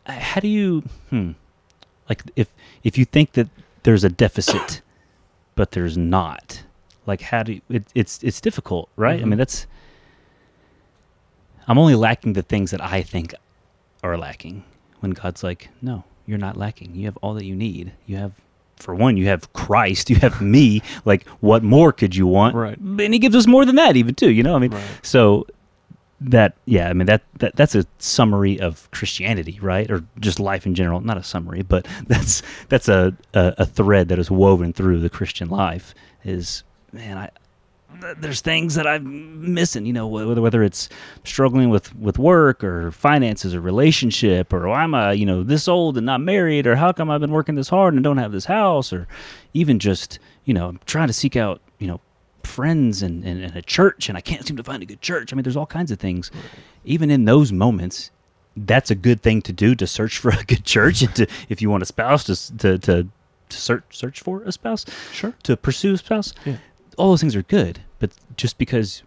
Uh, 0.06 0.12
How 0.12 0.40
do 0.40 0.48
you 0.48 0.80
hmm 1.10 1.32
like 2.08 2.22
if 2.36 2.48
if 2.82 2.98
you 2.98 3.04
think 3.04 3.32
that 3.32 3.48
there's 3.84 4.02
a 4.04 4.08
deficit 4.08 4.80
but 5.54 5.72
there's 5.72 5.96
not 5.96 6.62
like 7.06 7.20
how 7.20 7.42
do 7.42 7.52
you, 7.52 7.60
it, 7.68 7.84
it's 7.94 8.22
it's 8.24 8.40
difficult 8.40 8.88
right 8.96 9.20
i 9.20 9.22
Mhm. 9.22 9.28
mean 9.28 9.38
that's 9.38 9.66
i'm 11.68 11.78
only 11.78 11.94
lacking 11.94 12.32
the 12.32 12.42
things 12.42 12.70
that 12.70 12.80
i 12.82 13.02
think 13.02 13.34
are 14.02 14.16
lacking 14.16 14.64
when 15.00 15.12
god's 15.12 15.42
like 15.44 15.68
no 15.82 16.04
you're 16.26 16.38
not 16.38 16.56
lacking 16.56 16.94
you 16.94 17.04
have 17.04 17.16
all 17.18 17.34
that 17.34 17.44
you 17.44 17.54
need 17.54 17.92
you 18.06 18.16
have 18.16 18.32
for 18.82 18.94
one 18.94 19.16
you 19.16 19.26
have 19.26 19.52
christ 19.52 20.10
you 20.10 20.16
have 20.16 20.40
me 20.40 20.82
like 21.04 21.26
what 21.40 21.62
more 21.62 21.92
could 21.92 22.14
you 22.16 22.26
want 22.26 22.54
Right. 22.54 22.78
and 22.78 23.12
he 23.14 23.18
gives 23.18 23.36
us 23.36 23.46
more 23.46 23.64
than 23.64 23.76
that 23.76 23.96
even 23.96 24.14
too 24.14 24.30
you 24.30 24.42
know 24.42 24.56
i 24.56 24.58
mean 24.58 24.70
Right. 24.72 24.84
so 25.02 25.46
that 26.22 26.54
yeah 26.66 26.88
i 26.90 26.92
mean 26.92 27.06
that, 27.06 27.22
that 27.38 27.56
that's 27.56 27.74
a 27.74 27.86
summary 27.98 28.60
of 28.60 28.90
christianity 28.90 29.58
right 29.62 29.90
or 29.90 30.04
just 30.18 30.38
life 30.38 30.66
in 30.66 30.74
general 30.74 31.00
not 31.00 31.16
a 31.16 31.22
summary 31.22 31.62
but 31.62 31.86
that's 32.08 32.42
that's 32.68 32.88
a, 32.88 33.16
a 33.34 33.54
a 33.58 33.66
thread 33.66 34.08
that 34.08 34.18
is 34.18 34.30
woven 34.30 34.72
through 34.72 35.00
the 35.00 35.08
christian 35.08 35.48
life 35.48 35.94
is 36.24 36.62
man 36.92 37.16
i 37.16 37.30
there's 38.18 38.40
things 38.40 38.74
that 38.74 38.86
i'm 38.86 39.52
missing 39.54 39.86
you 39.86 39.92
know 39.92 40.06
whether 40.06 40.40
whether 40.40 40.62
it's 40.62 40.88
struggling 41.24 41.70
with 41.70 41.94
with 41.96 42.18
work 42.18 42.62
or 42.64 42.90
finances 42.90 43.54
or 43.54 43.60
relationship 43.60 44.52
or 44.52 44.68
oh, 44.68 44.72
i'm 44.72 44.94
a 44.94 45.14
you 45.14 45.26
know 45.26 45.42
this 45.42 45.68
old 45.68 45.96
and 45.96 46.06
not 46.06 46.20
married 46.20 46.66
or 46.66 46.76
how 46.76 46.92
come 46.92 47.10
i've 47.10 47.20
been 47.20 47.30
working 47.32 47.54
this 47.54 47.68
hard 47.68 47.94
and 47.94 48.02
don't 48.02 48.18
have 48.18 48.32
this 48.32 48.46
house 48.46 48.92
or 48.92 49.06
even 49.54 49.78
just 49.78 50.18
you 50.44 50.54
know 50.54 50.74
trying 50.86 51.06
to 51.06 51.12
seek 51.12 51.36
out 51.36 51.60
you 51.78 51.86
know 51.86 52.00
friends 52.44 53.02
and, 53.02 53.22
and, 53.24 53.42
and 53.44 53.54
a 53.54 53.62
church 53.62 54.08
and 54.08 54.16
I 54.16 54.22
can't 54.22 54.46
seem 54.46 54.56
to 54.56 54.62
find 54.62 54.82
a 54.82 54.86
good 54.86 55.02
church. 55.02 55.30
I 55.30 55.36
mean, 55.36 55.42
there's 55.42 55.58
all 55.58 55.66
kinds 55.66 55.90
of 55.90 55.98
things. 55.98 56.30
Even 56.86 57.10
in 57.10 57.26
those 57.26 57.52
moments, 57.52 58.10
that's 58.56 58.90
a 58.90 58.94
good 58.94 59.22
thing 59.22 59.42
to 59.42 59.52
do 59.52 59.74
to 59.74 59.86
search 59.86 60.16
for 60.18 60.30
a 60.40 60.44
good 60.44 60.64
church 60.64 61.02
and 61.02 61.14
to 61.16 61.26
if 61.50 61.60
you 61.60 61.70
want 61.70 61.82
a 61.82 61.86
spouse 61.86 62.24
to 62.24 62.56
to 62.58 62.78
to, 62.78 63.08
to 63.50 63.56
search 63.56 63.84
search 63.90 64.20
for 64.20 64.42
a 64.42 64.52
spouse, 64.52 64.86
Sure. 65.12 65.34
to 65.42 65.56
pursue 65.56 65.94
a 65.94 65.98
spouse. 65.98 66.32
Yeah. 66.46 66.56
All 67.00 67.08
those 67.08 67.20
things 67.20 67.34
are 67.34 67.42
good, 67.42 67.80
but 67.98 68.12
just 68.36 68.58
because 68.58 69.02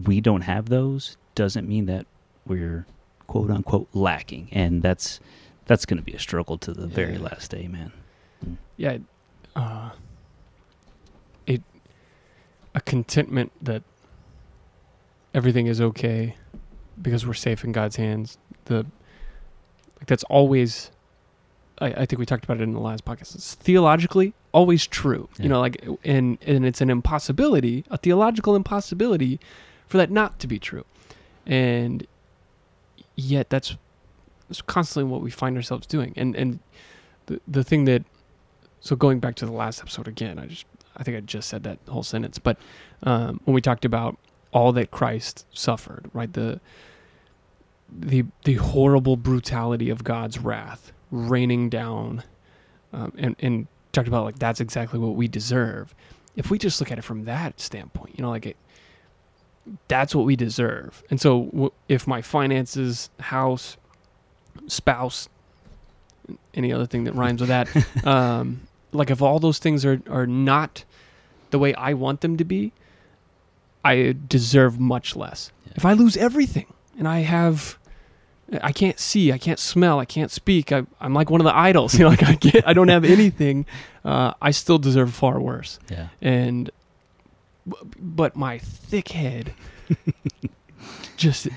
we 0.00 0.20
don't 0.20 0.42
have 0.42 0.68
those 0.68 1.16
doesn't 1.34 1.68
mean 1.68 1.86
that 1.86 2.06
we're 2.46 2.86
quote 3.26 3.50
unquote 3.50 3.88
lacking, 3.92 4.48
and 4.52 4.82
that's 4.82 5.18
that's 5.66 5.84
going 5.84 5.96
to 5.96 6.02
be 6.04 6.12
a 6.12 6.18
struggle 6.20 6.56
to 6.58 6.72
the 6.72 6.86
very 6.86 7.18
last 7.18 7.50
day, 7.50 7.66
man. 7.66 7.90
yeah, 8.76 8.98
uh, 9.56 9.90
it 11.44 11.62
a 12.72 12.80
contentment 12.80 13.50
that 13.60 13.82
everything 15.34 15.66
is 15.66 15.80
okay 15.80 16.36
because 17.02 17.26
we're 17.26 17.34
safe 17.34 17.64
in 17.64 17.72
God's 17.72 17.96
hands. 17.96 18.38
The 18.66 18.86
like 19.96 20.06
that's 20.06 20.24
always, 20.24 20.92
I, 21.80 21.86
I 21.86 22.06
think 22.06 22.20
we 22.20 22.26
talked 22.26 22.44
about 22.44 22.60
it 22.60 22.62
in 22.62 22.74
the 22.74 22.80
last 22.80 23.04
podcast. 23.04 23.34
It's 23.34 23.54
theologically 23.54 24.34
always 24.54 24.86
true. 24.86 25.28
Yeah. 25.36 25.42
You 25.42 25.48
know, 25.50 25.60
like 25.60 25.84
and 26.04 26.38
and 26.46 26.64
it's 26.64 26.80
an 26.80 26.88
impossibility, 26.88 27.84
a 27.90 27.98
theological 27.98 28.56
impossibility, 28.56 29.38
for 29.86 29.98
that 29.98 30.10
not 30.10 30.38
to 30.38 30.46
be 30.46 30.58
true, 30.58 30.86
and 31.44 32.06
yet 33.16 33.50
that's 33.50 33.76
that's 34.48 34.62
constantly 34.62 35.10
what 35.10 35.20
we 35.20 35.30
find 35.30 35.56
ourselves 35.56 35.86
doing. 35.86 36.14
And 36.16 36.34
and 36.36 36.60
the 37.26 37.40
the 37.46 37.64
thing 37.64 37.84
that 37.84 38.04
so 38.80 38.96
going 38.96 39.18
back 39.18 39.34
to 39.36 39.46
the 39.46 39.52
last 39.52 39.80
episode 39.80 40.08
again, 40.08 40.38
I 40.38 40.46
just 40.46 40.64
I 40.96 41.02
think 41.02 41.16
I 41.16 41.20
just 41.20 41.48
said 41.48 41.64
that 41.64 41.78
whole 41.88 42.04
sentence, 42.04 42.38
but 42.38 42.56
um, 43.02 43.40
when 43.44 43.54
we 43.54 43.60
talked 43.60 43.84
about 43.84 44.16
all 44.52 44.72
that 44.72 44.90
Christ 44.92 45.44
suffered, 45.52 46.08
right? 46.14 46.32
The 46.32 46.60
the 47.90 48.24
the 48.44 48.54
horrible 48.54 49.16
brutality 49.16 49.90
of 49.90 50.04
God's 50.04 50.38
wrath 50.38 50.92
raining 51.10 51.68
down, 51.68 52.22
um, 52.92 53.12
and 53.18 53.36
and 53.40 53.66
talked 53.94 54.08
about 54.08 54.24
like 54.24 54.38
that's 54.38 54.60
exactly 54.60 54.98
what 54.98 55.14
we 55.14 55.28
deserve. 55.28 55.94
If 56.36 56.50
we 56.50 56.58
just 56.58 56.80
look 56.80 56.90
at 56.90 56.98
it 56.98 57.02
from 57.02 57.24
that 57.24 57.60
standpoint, 57.60 58.18
you 58.18 58.22
know, 58.22 58.30
like 58.30 58.46
it, 58.46 58.56
that's 59.88 60.14
what 60.14 60.24
we 60.26 60.36
deserve. 60.36 61.02
And 61.10 61.20
so, 61.20 61.44
w- 61.44 61.72
if 61.88 62.06
my 62.06 62.20
finances, 62.22 63.08
house, 63.20 63.76
spouse, 64.66 65.28
any 66.54 66.72
other 66.72 66.86
thing 66.86 67.04
that 67.04 67.14
rhymes 67.14 67.40
with 67.40 67.48
that, 67.48 67.68
um, 68.06 68.62
like 68.92 69.10
if 69.10 69.22
all 69.22 69.38
those 69.38 69.58
things 69.58 69.84
are 69.84 70.02
are 70.10 70.26
not 70.26 70.84
the 71.50 71.58
way 71.58 71.72
I 71.74 71.94
want 71.94 72.20
them 72.20 72.36
to 72.36 72.44
be, 72.44 72.72
I 73.84 74.16
deserve 74.26 74.80
much 74.80 75.14
less. 75.14 75.52
Yeah. 75.66 75.74
If 75.76 75.84
I 75.84 75.92
lose 75.92 76.16
everything 76.16 76.66
and 76.98 77.06
I 77.06 77.20
have, 77.20 77.78
I 78.62 78.72
can't 78.72 78.98
see, 79.00 79.32
I 79.32 79.38
can't 79.38 79.58
smell, 79.58 79.98
I 79.98 80.04
can't 80.04 80.30
speak. 80.30 80.70
I, 80.72 80.84
I'm 81.00 81.14
like 81.14 81.30
one 81.30 81.40
of 81.40 81.44
the 81.44 81.56
idols. 81.56 81.94
You 81.98 82.00
know, 82.04 82.10
like 82.10 82.22
I 82.22 82.34
get, 82.34 82.66
I 82.68 82.72
don't 82.72 82.88
have 82.88 83.04
anything. 83.04 83.66
Uh, 84.04 84.34
I 84.42 84.50
still 84.50 84.78
deserve 84.78 85.14
far 85.14 85.40
worse. 85.40 85.78
Yeah. 85.90 86.08
And, 86.20 86.70
but 87.98 88.36
my 88.36 88.58
thick 88.58 89.08
head 89.08 89.54
just 91.16 91.48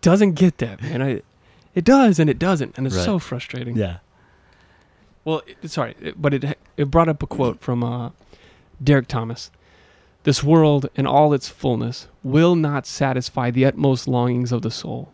doesn't 0.00 0.32
get 0.32 0.58
that, 0.58 0.82
man. 0.82 1.02
I, 1.02 1.22
it 1.74 1.84
does 1.84 2.18
and 2.18 2.28
it 2.28 2.38
doesn't, 2.38 2.76
and 2.76 2.86
it's 2.86 2.96
Right. 2.96 3.04
so 3.04 3.18
frustrating. 3.18 3.76
Yeah. 3.76 3.98
Well, 5.24 5.42
it, 5.62 5.70
sorry, 5.70 5.94
it, 6.02 6.20
but 6.20 6.34
it 6.34 6.58
it 6.76 6.90
brought 6.90 7.08
up 7.08 7.22
a 7.22 7.26
quote 7.26 7.60
from 7.60 7.82
uh, 7.82 8.10
Derek 8.82 9.08
Thomas. 9.08 9.50
This 10.24 10.42
world 10.44 10.88
and 10.96 11.06
all 11.06 11.32
its 11.32 11.48
fullness 11.48 12.08
will 12.22 12.54
not 12.56 12.86
satisfy 12.86 13.50
the 13.50 13.64
utmost 13.64 14.06
longings 14.06 14.52
of 14.52 14.60
the 14.62 14.70
soul, 14.70 15.12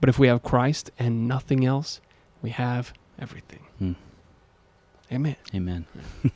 but 0.00 0.08
if 0.08 0.18
we 0.18 0.28
have 0.28 0.42
Christ 0.42 0.90
and 0.98 1.28
nothing 1.28 1.64
else, 1.64 2.00
we 2.42 2.50
have 2.50 2.92
everything. 3.18 3.60
Hmm. 3.78 3.92
Amen. 5.12 5.36
Amen. 5.54 5.86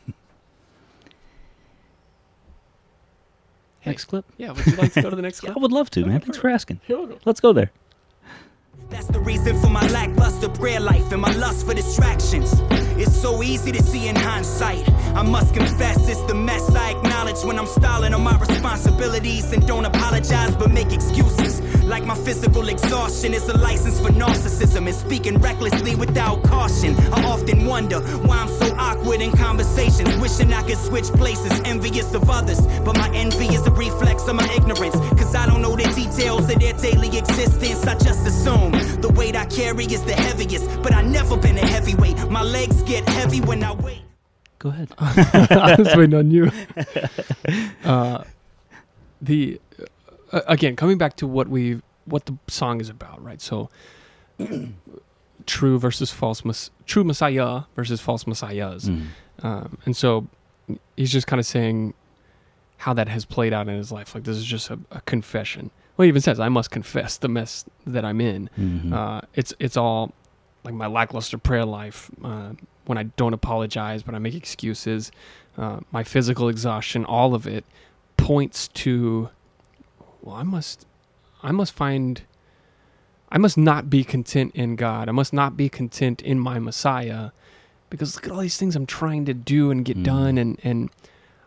Hey. 3.84 3.90
Next 3.90 4.06
clip. 4.06 4.24
Yeah, 4.38 4.52
would 4.52 4.64
you 4.64 4.76
like 4.76 4.94
to 4.94 5.02
go 5.02 5.10
to 5.10 5.16
the 5.16 5.20
next 5.20 5.42
Yeah, 5.44 5.52
I 5.54 5.58
would 5.58 5.70
love 5.70 5.90
to, 5.90 6.06
man. 6.06 6.20
Thanks 6.20 6.38
for 6.38 6.48
asking. 6.48 6.80
Here 6.86 6.98
we 6.98 7.06
go. 7.06 7.18
Let's 7.26 7.38
go 7.38 7.52
there. 7.52 7.70
That's 8.88 9.08
the 9.08 9.20
reason 9.20 9.60
for 9.60 9.68
my 9.68 9.86
lackluster 9.88 10.48
prayer 10.48 10.80
life 10.80 11.12
and 11.12 11.20
my 11.20 11.34
lust 11.34 11.66
for 11.66 11.74
distractions. 11.74 12.62
It's 13.04 13.20
so 13.20 13.42
easy 13.42 13.70
to 13.70 13.82
see 13.82 14.08
in 14.08 14.16
hindsight. 14.16 14.88
I 15.14 15.20
must 15.20 15.52
confess, 15.52 16.08
it's 16.08 16.22
the 16.22 16.34
mess 16.34 16.74
I 16.74 16.92
acknowledge 16.92 17.44
when 17.44 17.58
I'm 17.58 17.66
stalling 17.66 18.14
on 18.14 18.22
my 18.22 18.38
responsibilities 18.38 19.52
and 19.52 19.66
don't 19.66 19.84
apologize 19.84 20.56
but 20.56 20.70
make 20.70 20.90
excuses. 20.90 21.60
Like 21.84 22.06
my 22.06 22.14
physical 22.14 22.66
exhaustion 22.70 23.34
is 23.34 23.46
a 23.50 23.58
license 23.58 24.00
for 24.00 24.08
narcissism 24.08 24.86
and 24.86 24.94
speaking 24.94 25.36
recklessly 25.36 25.94
without 25.96 26.42
caution. 26.44 26.96
I 27.12 27.22
often 27.24 27.66
wonder 27.66 28.00
why 28.26 28.38
I'm 28.38 28.48
so 28.48 28.74
awkward 28.78 29.20
in 29.20 29.32
conversations, 29.32 30.16
wishing 30.16 30.54
I 30.54 30.62
could 30.62 30.78
switch 30.78 31.08
places, 31.08 31.52
envious 31.66 32.14
of 32.14 32.30
others. 32.30 32.66
But 32.86 32.96
my 32.96 33.10
envy 33.14 33.48
is 33.48 33.66
a 33.66 33.70
reflex 33.70 34.26
of 34.28 34.36
my 34.36 34.50
ignorance, 34.54 34.96
cause 35.20 35.34
I 35.34 35.44
don't 35.44 35.60
know 35.60 35.76
the 35.76 35.84
details 35.94 36.50
of 36.50 36.58
their 36.58 36.72
daily 36.72 37.18
existence. 37.18 37.86
I 37.86 37.98
just 37.98 38.26
assume 38.26 38.72
I 39.44 39.46
carry 39.48 39.84
is 39.84 40.02
the 40.04 40.14
heaviest, 40.14 40.64
but 40.82 40.94
I 40.94 41.02
never 41.02 41.36
been 41.36 41.58
a 41.58 41.66
heavyweight. 41.66 42.30
My 42.30 42.40
legs 42.42 42.80
get 42.84 43.06
heavy 43.06 43.42
when 43.42 43.62
I 43.62 43.72
wait. 43.74 44.00
Go 44.58 44.70
ahead. 44.70 44.88
I 44.98 45.76
was 45.78 45.94
waiting 45.94 46.14
on 46.14 46.30
you. 46.30 46.50
Uh, 47.84 48.24
the 49.20 49.60
uh, 50.32 50.40
again 50.48 50.76
coming 50.76 50.96
back 50.96 51.16
to 51.16 51.26
what 51.26 51.48
we 51.48 51.82
what 52.06 52.24
the 52.24 52.38
song 52.48 52.80
is 52.80 52.88
about, 52.88 53.22
right? 53.22 53.38
So 53.42 53.68
true 55.46 55.78
versus 55.78 56.10
false, 56.10 56.42
mes- 56.46 56.70
true 56.86 57.04
messiah 57.04 57.64
versus 57.76 58.00
false 58.00 58.26
messiahs, 58.26 58.88
Mm. 58.88 59.06
um, 59.42 59.76
and 59.84 59.94
so 59.94 60.26
he's 60.96 61.12
just 61.12 61.26
kind 61.26 61.38
of 61.38 61.44
saying 61.44 61.92
how 62.78 62.94
that 62.94 63.08
has 63.08 63.26
played 63.26 63.52
out 63.52 63.68
in 63.68 63.76
his 63.76 63.92
life. 63.92 64.14
Like 64.14 64.24
this 64.24 64.38
is 64.38 64.44
just 64.46 64.70
a, 64.70 64.78
a 64.90 65.02
confession. 65.02 65.70
Well, 65.96 66.04
he 66.04 66.08
even 66.08 66.22
says, 66.22 66.40
"I 66.40 66.48
must 66.48 66.70
confess 66.70 67.16
the 67.16 67.28
mess 67.28 67.64
that 67.86 68.04
I'm 68.04 68.20
in." 68.20 68.50
Mhm. 68.58 68.92
Uh, 68.92 69.20
it's 69.34 69.54
it's 69.60 69.76
all 69.76 70.12
like 70.64 70.74
my 70.74 70.86
lackluster 70.86 71.38
prayer 71.38 71.64
life 71.64 72.10
uh, 72.24 72.50
when 72.86 72.98
I 72.98 73.04
don't 73.04 73.34
apologize, 73.34 74.02
but 74.02 74.14
I 74.14 74.18
make 74.18 74.34
excuses. 74.34 75.12
Uh, 75.56 75.80
my 75.92 76.02
physical 76.02 76.48
exhaustion, 76.48 77.04
all 77.04 77.34
of 77.34 77.46
it 77.46 77.64
points 78.16 78.68
to, 78.68 79.28
well, 80.22 80.34
I 80.36 80.42
must, 80.42 80.84
I 81.42 81.52
must 81.52 81.72
find, 81.74 82.22
I 83.30 83.38
must 83.38 83.56
not 83.56 83.88
be 83.88 84.02
content 84.04 84.52
in 84.54 84.74
God. 84.76 85.08
I 85.08 85.12
must 85.12 85.32
not 85.32 85.56
be 85.56 85.68
content 85.68 86.22
in 86.22 86.40
my 86.40 86.58
Messiah, 86.58 87.30
because 87.90 88.16
look 88.16 88.26
at 88.26 88.32
all 88.32 88.40
these 88.40 88.56
things 88.56 88.74
I'm 88.74 88.86
trying 88.86 89.26
to 89.26 89.34
do 89.34 89.70
and 89.70 89.84
get 89.84 89.98
Mm. 89.98 90.02
done, 90.04 90.38
and 90.38 90.58
and 90.64 90.90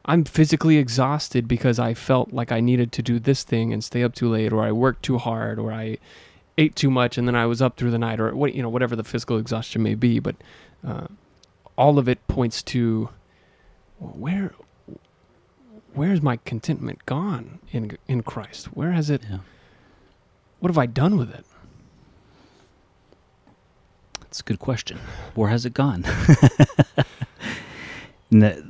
I'm 0.08 0.24
physically 0.24 0.78
exhausted 0.78 1.48
because 1.48 1.80
I 1.80 1.94
felt 1.94 2.32
like 2.32 2.52
I 2.52 2.62
needed 2.62 2.92
to 2.94 3.02
do 3.02 3.20
this 3.20 3.44
thing 3.44 3.74
and 3.74 3.84
stay 3.84 4.04
up 4.04 4.16
too 4.16 4.30
late, 4.30 4.54
or 4.54 4.64
I 4.64 4.72
worked 4.72 5.04
too 5.04 5.18
hard, 5.18 5.60
or 5.60 5.72
I 5.74 5.98
ate 6.58 6.76
too 6.76 6.90
much 6.90 7.18
and 7.18 7.28
then 7.28 7.36
I 7.36 7.46
was 7.46 7.62
up 7.62 7.76
through 7.78 7.92
the 7.92 7.98
night, 8.00 8.20
or 8.20 8.34
what 8.36 8.56
you 8.56 8.62
know, 8.62 8.70
whatever 8.70 8.96
the 8.96 9.04
physical 9.04 9.38
exhaustion 9.38 9.84
may 9.84 9.96
be. 9.96 10.20
But 10.20 10.36
uh, 10.88 11.08
all 11.78 12.00
of 12.00 12.08
it 12.08 12.26
points 12.28 12.64
to 12.64 13.10
where 14.00 14.54
where's 15.94 16.22
my 16.22 16.38
contentment 16.46 17.06
gone 17.06 17.60
in 17.72 17.98
in 18.08 18.24
Christ? 18.24 18.68
Where 18.68 18.92
has 18.94 19.10
it? 19.10 19.24
Yeah. 19.30 19.40
What 20.60 20.70
have 20.70 20.78
I 20.78 20.86
done 20.86 21.18
with 21.18 21.34
it? 21.34 21.46
That's 24.22 24.40
a 24.40 24.44
good 24.44 24.60
question. 24.60 25.00
Where 25.36 25.50
has 25.50 25.66
it 25.66 25.74
gone? 25.74 26.06
And 28.30 28.42
that- 28.42 28.64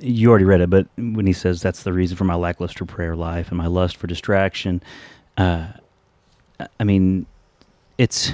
you 0.00 0.30
already 0.30 0.44
read 0.44 0.60
it, 0.60 0.70
but 0.70 0.86
when 0.96 1.26
he 1.26 1.32
says 1.32 1.62
that's 1.62 1.82
the 1.82 1.92
reason 1.92 2.16
for 2.16 2.24
my 2.24 2.34
lackluster 2.34 2.84
prayer 2.84 3.16
life 3.16 3.48
and 3.48 3.58
my 3.58 3.66
lust 3.66 3.96
for 3.96 4.06
distraction, 4.06 4.82
uh, 5.36 5.68
I 6.78 6.84
mean, 6.84 7.26
it's 7.98 8.32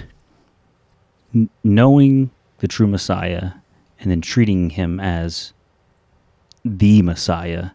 knowing 1.62 2.30
the 2.58 2.68
true 2.68 2.86
Messiah 2.86 3.52
and 4.00 4.10
then 4.10 4.20
treating 4.20 4.70
him 4.70 5.00
as 5.00 5.52
the 6.64 7.02
Messiah 7.02 7.70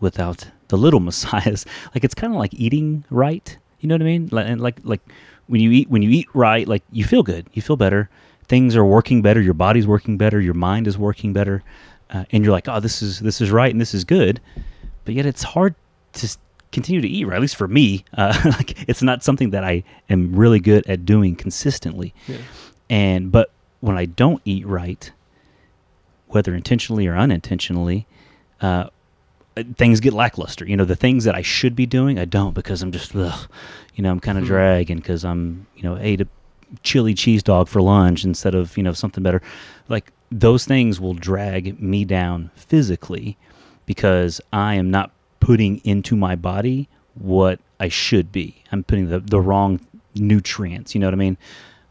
without 0.00 0.48
the 0.68 0.76
little 0.76 1.00
messiahs. 1.08 1.64
Like 1.94 2.04
it's 2.04 2.14
kind 2.14 2.32
of 2.32 2.38
like 2.38 2.54
eating 2.54 3.04
right. 3.10 3.56
You 3.80 3.88
know 3.88 3.94
what 3.94 4.02
I 4.02 4.04
mean? 4.04 4.28
Like, 4.30 4.58
like 4.58 4.80
like 4.84 5.00
when 5.46 5.60
you 5.60 5.70
eat 5.70 5.90
when 5.90 6.02
you 6.02 6.10
eat 6.10 6.28
right, 6.34 6.66
like 6.68 6.82
you 6.92 7.04
feel 7.04 7.22
good, 7.22 7.46
you 7.52 7.62
feel 7.62 7.76
better. 7.76 8.08
Things 8.48 8.76
are 8.76 8.84
working 8.84 9.22
better. 9.22 9.40
Your 9.40 9.54
body's 9.54 9.86
working 9.86 10.18
better. 10.18 10.40
Your 10.40 10.54
mind 10.54 10.86
is 10.86 10.98
working 10.98 11.32
better, 11.32 11.62
uh, 12.12 12.24
and 12.30 12.44
you're 12.44 12.52
like, 12.52 12.68
oh, 12.68 12.80
this 12.80 13.02
is 13.02 13.20
this 13.20 13.40
is 13.40 13.50
right 13.50 13.70
and 13.72 13.80
this 13.80 13.94
is 13.94 14.04
good. 14.04 14.40
But 15.04 15.14
yet 15.14 15.26
it's 15.26 15.42
hard 15.42 15.74
to 16.14 16.36
continue 16.70 17.00
to 17.00 17.08
eat 17.08 17.24
right. 17.24 17.36
At 17.36 17.40
least 17.42 17.56
for 17.56 17.68
me, 17.68 18.04
uh, 18.16 18.38
like 18.44 18.88
it's 18.88 19.02
not 19.02 19.22
something 19.24 19.50
that 19.50 19.64
I 19.64 19.82
am 20.08 20.34
really 20.34 20.60
good 20.60 20.86
at 20.86 21.04
doing 21.04 21.34
consistently. 21.36 22.14
Yeah. 22.28 22.38
And 22.90 23.32
but 23.32 23.50
when 23.80 23.96
I 23.96 24.04
don't 24.06 24.40
eat 24.44 24.66
right, 24.66 25.10
whether 26.28 26.54
intentionally 26.54 27.06
or 27.06 27.16
unintentionally, 27.16 28.06
uh, 28.60 28.88
things 29.76 30.00
get 30.00 30.12
lackluster. 30.12 30.66
You 30.66 30.76
know, 30.76 30.84
the 30.84 30.96
things 30.96 31.24
that 31.24 31.34
I 31.34 31.42
should 31.42 31.74
be 31.76 31.84
doing, 31.86 32.18
I 32.18 32.24
don't 32.24 32.54
because 32.54 32.80
I'm 32.82 32.92
just, 32.92 33.14
ugh, 33.14 33.48
you 33.94 34.02
know, 34.02 34.10
I'm 34.10 34.20
kind 34.20 34.38
of 34.38 34.44
Mhm. 34.44 34.48
dragging 34.48 34.96
because 34.98 35.24
I'm, 35.24 35.66
you 35.76 35.82
know, 35.82 35.98
ate 36.00 36.20
a 36.22 36.28
chili 36.82 37.12
cheese 37.12 37.42
dog 37.42 37.68
for 37.68 37.82
lunch 37.82 38.24
instead 38.24 38.54
of, 38.54 38.76
you 38.78 38.82
know, 38.82 38.92
something 38.92 39.22
better. 39.22 39.42
Like 39.88 40.10
those 40.32 40.64
things 40.64 41.00
will 41.00 41.14
drag 41.14 41.80
me 41.80 42.04
down 42.04 42.50
physically 42.54 43.36
because 43.86 44.40
I 44.52 44.74
am 44.74 44.90
not 44.90 45.12
putting 45.40 45.78
into 45.84 46.16
my 46.16 46.36
body 46.36 46.88
what 47.14 47.60
I 47.78 47.88
should 47.88 48.32
be. 48.32 48.64
I'm 48.72 48.82
putting 48.84 49.10
the, 49.10 49.20
the 49.20 49.40
wrong 49.40 49.80
nutrients. 50.14 50.94
You 50.94 51.00
know 51.00 51.08
what 51.08 51.14
I 51.14 51.18
mean? 51.18 51.36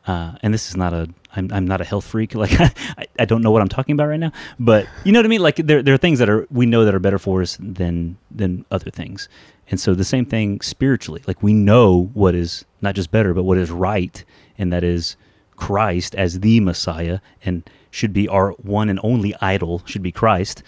Uh, 0.08 0.34
and 0.42 0.54
this 0.54 0.70
is 0.70 0.76
not 0.76 0.94
a 0.94 1.10
I'm, 1.34 1.50
I'm 1.54 1.66
not 1.66 1.80
a 1.80 1.86
health 1.86 2.06
freak 2.06 2.34
like 2.44 2.60
I, 2.60 3.06
I 3.20 3.26
don't 3.26 3.44
know 3.44 3.52
what 3.52 3.62
I'm 3.62 3.70
talking 3.70 3.94
about 3.94 4.08
right 4.08 4.20
now 4.20 4.32
but 4.60 4.88
you 5.06 5.12
know 5.12 5.20
what 5.20 5.26
I 5.26 5.30
mean 5.30 5.42
like 5.42 5.58
there, 5.58 5.84
there 5.84 5.94
are 5.94 5.98
things 6.00 6.18
that 6.18 6.28
are 6.28 6.48
we 6.50 6.66
know 6.66 6.84
that 6.86 6.96
are 6.96 7.00
better 7.00 7.20
for 7.20 7.42
us 7.42 7.56
than 7.62 8.18
than 8.32 8.66
other 8.72 8.90
things 8.90 9.30
and 9.70 9.80
so 9.80 9.94
the 9.94 10.04
same 10.04 10.26
thing 10.26 10.60
spiritually 10.60 11.22
like 11.28 11.44
we 11.44 11.54
know 11.54 12.10
what 12.14 12.34
is 12.34 12.66
not 12.82 12.96
just 12.96 13.12
better 13.12 13.34
but 13.36 13.44
what 13.44 13.60
is 13.60 13.70
right 13.70 14.26
and 14.58 14.74
that 14.74 14.84
is 14.84 15.16
Christ 15.56 16.16
as 16.16 16.40
the 16.40 16.60
Messiah 16.60 17.20
and 17.46 17.70
should 17.92 18.14
be 18.14 18.28
our 18.28 18.52
one 18.54 18.90
and 18.90 19.00
only 19.04 19.36
idol 19.42 19.84
should 19.86 20.02
be 20.02 20.12
Christ 20.12 20.64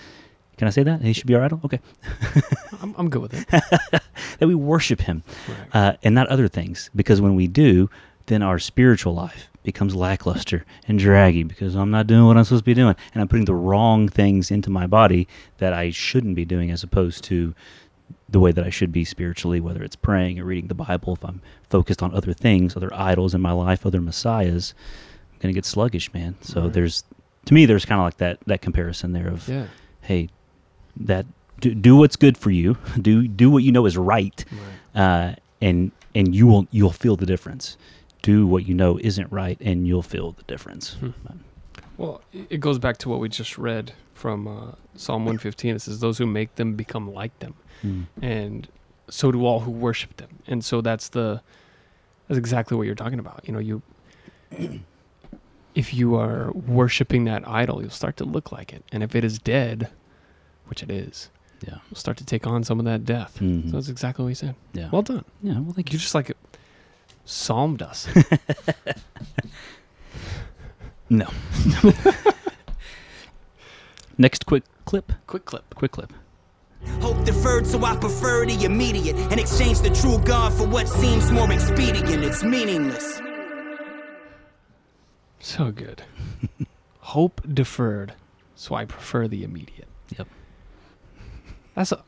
can 0.57 0.67
I 0.67 0.71
say 0.71 0.83
that 0.83 1.01
he 1.01 1.13
should 1.13 1.25
be 1.27 1.33
our 1.36 1.43
idol 1.43 1.59
okay 1.65 1.79
I'm, 2.81 2.93
I'm 2.97 3.09
good 3.09 3.21
with 3.21 3.33
it. 3.33 3.47
that 4.39 4.47
we 4.47 4.55
worship 4.55 5.01
him 5.01 5.23
Right. 5.47 5.67
uh, 5.73 5.93
and 6.03 6.13
not 6.13 6.27
other 6.27 6.47
things. 6.49 6.89
Because 6.95 7.21
when 7.21 7.36
we 7.36 7.47
do, 7.47 7.89
then 8.25 8.41
our 8.41 8.59
spiritual 8.59 9.13
life 9.13 9.47
becomes 9.63 9.95
lackluster 9.95 10.65
and 10.88 10.99
draggy 10.99 11.43
because 11.43 11.75
I'm 11.75 11.91
not 11.91 12.07
doing 12.07 12.25
what 12.25 12.36
I'm 12.38 12.43
supposed 12.43 12.63
to 12.63 12.65
be 12.65 12.73
doing. 12.73 12.95
And 13.13 13.21
I'm 13.21 13.27
putting 13.29 13.45
the 13.45 13.55
wrong 13.55 14.09
things 14.09 14.51
into 14.51 14.69
my 14.69 14.86
body 14.88 15.27
that 15.59 15.71
I 15.73 15.91
shouldn't 15.91 16.36
be 16.36 16.43
doing 16.45 16.71
as 16.71 16.83
opposed 16.83 17.23
to 17.25 17.55
the 18.27 18.39
way 18.41 18.51
that 18.51 18.65
I 18.65 18.69
should 18.69 18.91
be 18.91 19.05
spiritually, 19.05 19.62
whether 19.62 19.81
it's 19.81 19.95
praying 19.95 20.39
or 20.39 20.43
reading 20.45 20.67
the 20.67 20.73
Bible. 20.75 21.13
If 21.13 21.23
I'm 21.23 21.41
focused 21.69 22.03
on 22.03 22.13
other 22.13 22.33
things, 22.33 22.75
other 22.75 22.93
idols 22.93 23.33
in 23.33 23.39
my 23.41 23.51
life, 23.53 23.86
other 23.86 24.01
messiahs, 24.01 24.73
I'm 25.31 25.39
going 25.39 25.53
to 25.53 25.57
get 25.57 25.65
sluggish, 25.65 26.13
man. 26.13 26.36
So 26.41 26.63
Right. 26.63 26.73
there's, 26.73 27.03
to 27.45 27.53
me, 27.53 27.65
there's 27.65 27.86
kind 27.86 27.99
of 27.99 28.06
like 28.06 28.17
that, 28.17 28.39
that 28.47 28.62
comparison 28.62 29.13
there 29.13 29.27
of, 29.27 29.47
yeah. 29.47 29.67
hey, 30.01 30.29
that 30.97 31.25
do, 31.60 31.73
do 31.73 31.95
what's 31.95 32.15
good 32.15 32.38
for 32.38 32.51
you, 32.51 32.77
do 33.01 33.27
do 33.27 33.49
what 33.49 33.63
you 33.63 33.71
know 33.71 33.86
is 33.86 33.97
right, 33.97 34.43
Right. 34.95 35.01
uh, 35.01 35.36
and 35.62 35.91
and 36.15 36.36
you 36.36 36.47
will 36.47 36.67
you'll 36.71 36.91
feel 36.91 37.15
the 37.15 37.25
difference. 37.25 37.77
Do 38.21 38.47
what 38.47 38.65
you 38.65 38.73
know 38.73 38.97
isn't 38.99 39.32
right, 39.32 39.58
and 39.62 39.86
you'll 39.88 40.01
feel 40.01 40.32
the 40.32 40.43
difference. 40.43 40.93
Hmm. 40.93 41.10
Well, 41.97 42.21
it 42.49 42.60
goes 42.60 42.79
back 42.79 42.97
to 42.99 43.10
what 43.10 43.19
we 43.19 43.29
just 43.29 43.58
read 43.58 43.93
from 44.13 44.47
uh, 44.47 44.71
Psalm 44.95 45.25
115. 45.25 45.75
It 45.75 45.79
says, 45.82 45.99
"Those 45.99 46.17
who 46.17 46.25
make 46.25 46.56
them 46.56 46.75
become 46.75 47.12
like 47.13 47.38
them." 47.39 47.56
Mm. 47.84 48.06
and 48.21 48.67
so 49.10 49.29
do 49.32 49.45
all 49.45 49.60
who 49.60 49.71
worship 49.71 50.15
them. 50.15 50.29
And 50.47 50.63
so 50.63 50.79
that's 50.79 51.10
the 51.10 51.41
that's 52.27 52.38
exactly 52.38 52.77
what 52.77 52.84
you're 52.86 52.95
talking 52.95 53.19
about. 53.19 53.41
You 53.45 53.53
know, 53.53 53.60
you 53.60 53.82
if 55.75 55.93
you 55.93 56.15
are 56.15 56.51
worshiping 56.51 57.25
that 57.25 57.47
idol, 57.47 57.81
you'll 57.81 57.89
start 57.89 58.17
to 58.17 58.25
look 58.25 58.51
like 58.51 58.71
it. 58.73 58.83
And 58.91 59.01
if 59.03 59.15
it 59.15 59.23
is 59.23 59.39
dead, 59.39 59.89
which 60.67 60.83
it 60.83 60.91
is, 60.91 61.29
Yeah. 61.65 61.77
you'll 61.89 61.97
start 61.97 62.17
to 62.17 62.25
take 62.25 62.45
on 62.45 62.63
some 62.63 62.79
of 62.79 62.86
that 62.86 63.05
death. 63.05 63.38
Mhm. 63.39 63.65
So 63.71 63.77
that's 63.77 63.89
exactly 63.89 64.23
what 64.23 64.29
he 64.29 64.36
said. 64.36 64.55
Yeah. 64.73 64.89
Well 64.91 65.01
done. 65.01 65.25
yeah. 65.41 65.59
Well, 65.59 65.73
thank 65.73 65.89
You 65.91 65.97
you. 65.97 65.99
just 65.99 66.15
like 66.15 66.31
psalmed 67.25 67.81
us. 67.81 68.07
No. 71.09 71.27
Next, 74.17 74.45
quick 74.45 74.63
clip. 74.86 75.12
Quick 75.27 75.45
clip. 75.45 75.75
Quick 75.75 75.91
clip. 75.91 76.13
Hope 77.01 77.23
deferred, 77.25 77.67
so 77.67 77.83
I 77.83 77.95
prefer 77.95 78.45
the 78.45 78.63
immediate 78.65 79.15
and 79.15 79.39
exchange 79.39 79.79
the 79.81 79.89
true 79.89 80.17
God 80.25 80.53
for 80.53 80.67
what 80.67 80.88
seems 80.89 81.31
more 81.31 81.51
expedient. 81.51 82.23
It's 82.23 82.43
meaningless. 82.43 83.21
So 85.43 85.71
good. 85.71 86.03
Hope 86.99 87.41
deferred. 87.53 88.13
So 88.56 88.75
I 88.75 88.86
prefer 88.86 89.27
the 89.27 89.43
immediate. 89.43 89.89
Yep. 90.17 90.27
That's 91.75 91.91
a, 91.91 92.01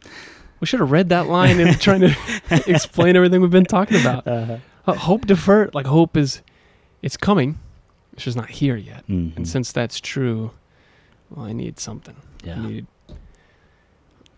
we 0.61 0.67
should 0.67 0.79
have 0.79 0.89
read 0.91 1.09
that 1.09 1.27
line 1.27 1.59
and 1.59 1.79
trying 1.81 1.99
to 1.99 2.15
explain 2.65 3.17
everything 3.17 3.41
we've 3.41 3.51
been 3.51 3.65
talking 3.65 3.99
about. 3.99 4.25
Uh, 4.25 4.57
hope 4.87 5.25
deferred, 5.25 5.75
like 5.75 5.85
hope 5.85 6.15
is, 6.15 6.41
it's 7.01 7.17
coming. 7.17 7.59
It's 8.13 8.23
just 8.23 8.37
not 8.37 8.49
here 8.49 8.77
yet. 8.77 9.05
Mhm. 9.07 9.35
And 9.35 9.47
since 9.47 9.73
that's 9.73 9.99
true, 9.99 10.51
well, 11.29 11.45
I 11.45 11.51
need 11.51 11.77
something. 11.77 12.15
Yeah. 12.43 12.55
I 12.55 12.67
need, 12.67 12.87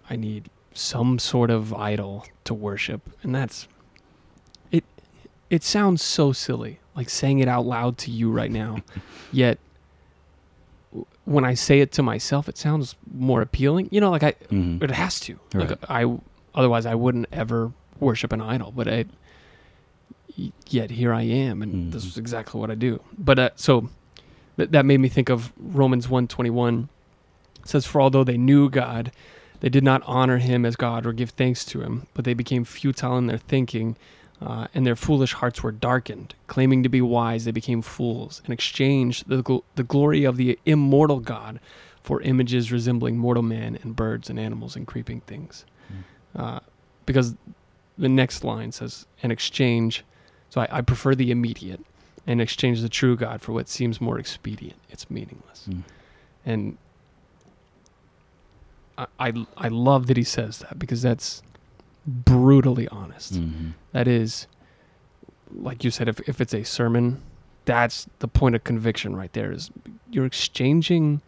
I 0.10 0.16
need 0.16 0.50
some 0.74 1.20
sort 1.20 1.52
of 1.52 1.72
idol 1.74 2.26
to 2.46 2.54
worship, 2.56 3.02
and 3.22 3.36
that's, 3.36 3.68
it. 4.72 4.86
It 5.52 5.64
sounds 5.64 6.02
so 6.02 6.32
silly, 6.32 6.80
like 6.98 7.10
saying 7.10 7.40
it 7.40 7.48
out 7.48 7.66
loud 7.66 7.98
to 8.00 8.12
you 8.12 8.30
right 8.32 8.52
now, 8.52 8.80
yet. 9.32 9.60
When 11.26 11.44
I 11.44 11.56
say 11.56 11.82
it 11.82 11.92
to 11.94 12.02
myself, 12.04 12.48
it 12.48 12.58
sounds 12.58 12.96
more 13.14 13.42
appealing. 13.42 13.90
You 13.92 14.00
know, 14.00 14.10
like 14.10 14.24
I, 14.24 14.32
Mhm. 14.50 14.82
it 14.82 14.92
has 14.92 15.20
to. 15.22 15.38
Right. 15.54 15.70
Like 15.70 15.80
I, 15.90 16.18
otherwise 16.56 16.86
I 16.86 16.96
wouldn't 16.96 17.28
ever 17.34 17.74
worship 18.00 18.32
an 18.32 18.40
idol. 18.42 18.72
But 18.74 18.88
I, 18.88 19.06
yet 20.70 20.92
here 20.92 21.14
I 21.14 21.24
am, 21.24 21.62
and 21.62 21.92
this 21.92 22.06
Mhm. 22.06 22.08
is 22.10 22.18
exactly 22.18 22.60
what 22.62 22.72
I 22.72 22.76
do. 22.76 23.02
But 23.18 23.40
uh, 23.40 23.50
so 23.56 23.90
th- 24.56 24.70
that 24.70 24.86
made 24.86 25.00
me 25.00 25.10
think 25.10 25.30
of 25.30 25.52
Romans 25.60 26.08
one 26.10 26.28
twenty 26.28 26.50
one. 26.50 26.90
Says, 27.66 27.86
For 27.86 28.00
although 28.00 28.24
they 28.24 28.38
knew 28.38 28.70
God, 28.70 29.12
they 29.60 29.68
did 29.68 29.84
not 29.84 30.02
honor 30.06 30.38
him 30.38 30.66
as 30.66 30.78
God 30.78 31.06
or 31.06 31.12
give 31.12 31.32
thanks 31.32 31.66
to 31.66 31.82
him, 31.82 32.08
but 32.14 32.24
they 32.24 32.34
became 32.34 32.64
futile 32.64 33.18
in 33.18 33.28
their 33.28 33.38
thinking, 33.38 33.98
uh, 34.42 34.68
and 34.74 34.86
their 34.86 34.96
foolish 34.96 35.34
hearts 35.34 35.64
were 35.64 35.72
darkened. 35.72 36.36
Claiming 36.48 36.84
to 36.84 36.90
be 36.90 37.02
wise, 37.02 37.46
they 37.46 37.52
became 37.52 37.82
fools 37.82 38.42
and 38.46 38.54
exchanged 38.54 39.28
the, 39.28 39.42
gl- 39.42 39.64
the 39.76 39.84
glory 39.84 40.24
of 40.24 40.38
the 40.38 40.60
immortal 40.66 41.20
God 41.20 41.60
for 42.02 42.22
images 42.22 42.72
resembling 42.72 43.18
mortal 43.18 43.44
man 43.44 43.78
and 43.82 43.96
birds 43.96 44.30
and 44.30 44.40
animals 44.40 44.76
and 44.76 44.88
creeping 44.88 45.22
things. 45.22 45.66
Uh, 46.36 46.60
because 47.06 47.36
the 47.98 48.10
next 48.10 48.44
line 48.44 48.72
says, 48.72 49.08
and 49.24 49.32
exchange. 49.32 50.04
So 50.50 50.62
I, 50.62 50.68
I 50.72 50.82
prefer 50.82 51.16
the 51.16 51.32
immediate 51.32 51.82
and 52.28 52.40
exchange 52.40 52.82
the 52.82 52.90
true 52.90 53.16
God 53.16 53.42
for 53.42 53.54
what 53.54 53.68
seems 53.68 54.00
more 54.00 54.20
expedient. 54.20 54.80
It's 54.90 55.10
meaningless. 55.10 55.68
Mm. 55.68 55.84
And 56.46 56.78
I, 58.98 59.08
I, 59.20 59.46
I 59.58 59.68
love 59.70 60.08
that 60.08 60.18
he 60.18 60.24
says 60.24 60.60
that 60.60 60.78
because 60.78 61.02
that's 61.02 61.42
brutally 62.08 62.88
honest. 62.88 63.34
Mhm. 63.34 63.74
That 63.92 64.08
is, 64.08 64.48
like 65.54 65.84
you 65.84 65.92
said, 65.92 66.08
if, 66.08 66.20
if 66.22 66.40
it's 66.42 66.54
a 66.54 66.64
sermon, 66.64 67.22
that's 67.66 68.08
the 68.20 68.28
point 68.30 68.56
of 68.56 68.64
conviction 68.64 69.16
right 69.16 69.32
there 69.34 69.52
is 69.52 69.70
you're 70.10 70.26
exchanging 70.26 71.22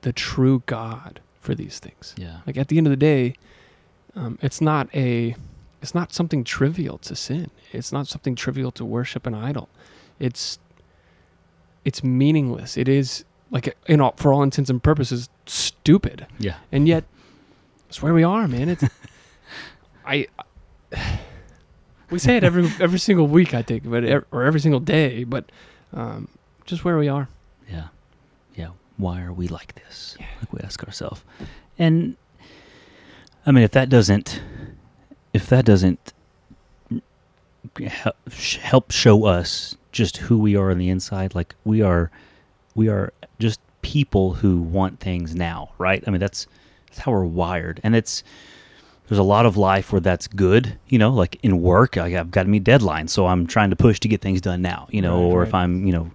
the 0.00 0.12
true 0.12 0.62
God 0.66 1.20
for 1.40 1.54
these 1.54 1.78
things. 1.78 2.14
Yeah. 2.16 2.38
Like 2.46 2.56
at 2.56 2.68
the 2.68 2.78
end 2.78 2.86
of 2.86 2.90
the 2.90 2.96
day, 2.96 3.34
um, 4.16 4.38
it's 4.40 4.60
not 4.60 4.88
a, 4.94 5.36
it's 5.82 5.94
not 5.94 6.12
something 6.12 6.44
trivial 6.44 6.96
to 6.98 7.14
sin. 7.14 7.50
It's 7.72 7.92
not 7.92 8.06
something 8.06 8.34
trivial 8.34 8.70
to 8.72 8.84
worship 8.84 9.26
an 9.26 9.34
idol. 9.34 9.68
It's, 10.18 10.58
it's 11.84 12.02
meaningless. 12.02 12.76
It 12.76 12.88
is 12.88 13.24
like 13.50 13.76
you 13.86 13.98
know, 13.98 14.14
for 14.16 14.32
all 14.32 14.42
intents 14.42 14.70
and 14.70 14.82
purposes, 14.82 15.28
stupid. 15.46 16.26
Yeah. 16.38 16.56
And 16.72 16.88
yet, 16.88 17.04
it's 17.88 18.00
where 18.02 18.14
we 18.14 18.22
are, 18.24 18.48
man. 18.48 18.70
It's, 18.70 18.82
I, 20.06 20.26
we 22.10 22.18
say 22.18 22.36
it 22.36 22.44
every 22.44 22.70
every 22.80 22.98
single 22.98 23.26
week, 23.26 23.54
I 23.54 23.62
think, 23.62 23.88
but 23.88 24.04
ev- 24.04 24.24
or 24.32 24.44
every 24.44 24.60
single 24.60 24.80
day, 24.80 25.24
but 25.24 25.50
um, 25.92 26.28
just 26.66 26.84
where 26.84 26.98
we 26.98 27.08
are. 27.08 27.28
Yeah. 27.70 27.88
Yeah. 28.54 28.70
Why 28.96 29.22
are 29.22 29.32
we 29.32 29.48
like 29.48 29.74
this? 29.74 30.16
Like 30.40 30.52
we 30.52 30.60
ask 30.60 30.82
ourselves. 30.84 31.22
And 31.78 32.16
I 33.46 33.50
mean, 33.52 33.64
if 33.64 33.70
that 33.72 33.88
doesn't, 33.88 34.40
if 35.32 35.46
that 35.48 35.64
doesn't 35.64 36.12
hel- 37.84 38.16
help 38.60 38.90
show 38.90 39.24
us 39.24 39.76
just 39.92 40.18
who 40.18 40.38
we 40.38 40.56
are 40.56 40.70
on 40.70 40.78
the 40.78 40.88
inside, 40.88 41.34
like 41.34 41.54
we 41.64 41.82
are, 41.82 42.10
we 42.74 42.88
are 42.88 43.12
just 43.38 43.60
people 43.82 44.34
who 44.34 44.60
want 44.60 45.00
things 45.00 45.34
now, 45.34 45.70
right? 45.78 46.04
I 46.06 46.10
mean, 46.10 46.20
that's, 46.20 46.46
that's 46.86 47.00
how 47.00 47.12
we're 47.12 47.24
wired. 47.24 47.80
And 47.82 47.96
it's, 47.96 48.22
there's 49.08 49.18
a 49.18 49.22
lot 49.22 49.44
of 49.46 49.56
life 49.56 49.92
where 49.92 50.00
that's 50.00 50.26
good, 50.26 50.78
you 50.88 50.98
know, 50.98 51.10
like 51.10 51.38
in 51.42 51.60
work, 51.60 51.96
I- 51.96 52.18
I've 52.18 52.30
got 52.30 52.44
to 52.44 52.48
meet 52.48 52.64
deadlines. 52.64 53.10
So 53.10 53.26
I'm 53.26 53.46
trying 53.46 53.70
to 53.70 53.76
push 53.76 54.00
to 54.00 54.08
get 54.08 54.20
things 54.22 54.40
done 54.40 54.62
now, 54.62 54.86
you 54.90 55.02
know, 55.02 55.16
Right, 55.16 55.32
or 55.34 55.42
if. 55.42 55.54
I'm, 55.54 55.84
you 55.86 55.92
know, 55.92 56.10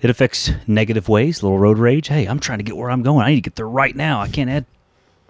it 0.00 0.10
affects 0.10 0.50
negative 0.66 1.08
ways, 1.08 1.42
little 1.42 1.58
road 1.58 1.78
rage. 1.78 2.08
Hey, 2.08 2.26
I'm 2.26 2.40
trying 2.40 2.58
to 2.58 2.64
get 2.64 2.76
where 2.76 2.90
I'm 2.90 3.02
going. 3.02 3.24
I 3.24 3.30
need 3.30 3.36
to 3.36 3.40
get 3.42 3.56
there 3.56 3.68
right 3.68 3.94
now. 3.94 4.20
I 4.20 4.28
can't 4.28 4.48
add 4.50 4.64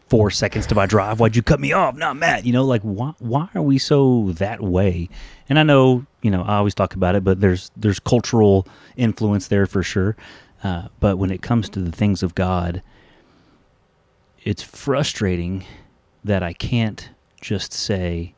four 0.09 0.31
seconds 0.31 0.67
to 0.67 0.75
my 0.75 0.87
drive. 0.87 1.21
Why'd 1.21 1.37
you 1.37 1.43
cut 1.43 1.61
me 1.61 1.73
off? 1.73 1.95
Not 1.97 2.17
mad. 2.17 2.47
You 2.47 2.53
know, 2.53 2.65
like 2.65 2.81
why 2.83 3.13
why 3.19 3.49
are 3.55 3.63
we 3.63 3.77
so 3.79 4.33
that 4.37 4.63
way? 4.63 5.09
And 5.51 5.59
I 5.59 5.63
know, 5.65 6.07
you 6.23 6.31
know, 6.31 6.43
I 6.43 6.57
always 6.57 6.75
talk 6.75 6.95
about 6.95 7.15
it, 7.15 7.25
but 7.25 7.41
there's 7.41 7.71
there's 7.77 7.99
cultural 8.01 8.67
influence 8.97 9.49
there 9.49 9.67
for 9.67 9.83
sure. 9.83 10.17
Uh, 10.65 10.89
but 11.01 11.19
when 11.19 11.31
it 11.31 11.43
comes 11.43 11.69
to 11.71 11.81
the 11.81 11.93
things 11.93 12.23
of 12.23 12.35
God, 12.35 12.83
it's 14.45 14.63
frustrating 14.63 15.65
that 16.29 16.43
I 16.43 16.53
can't 16.53 17.11
just 17.41 17.73
say 17.73 18.35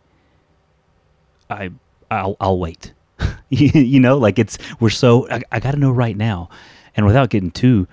I 1.51 1.71
I'll 2.11 2.37
I'll 2.41 2.59
wait. 2.59 2.93
you, 3.51 4.01
know, 4.01 4.17
like 4.17 4.39
it's 4.39 4.59
we're 4.79 4.91
so 4.91 5.29
I, 5.31 5.43
I 5.53 5.61
got 5.61 5.73
to 5.73 5.77
know 5.77 5.91
right 5.91 6.17
now, 6.17 6.49
and 6.97 7.05
without 7.05 7.29
getting 7.31 7.51
too 7.51 7.87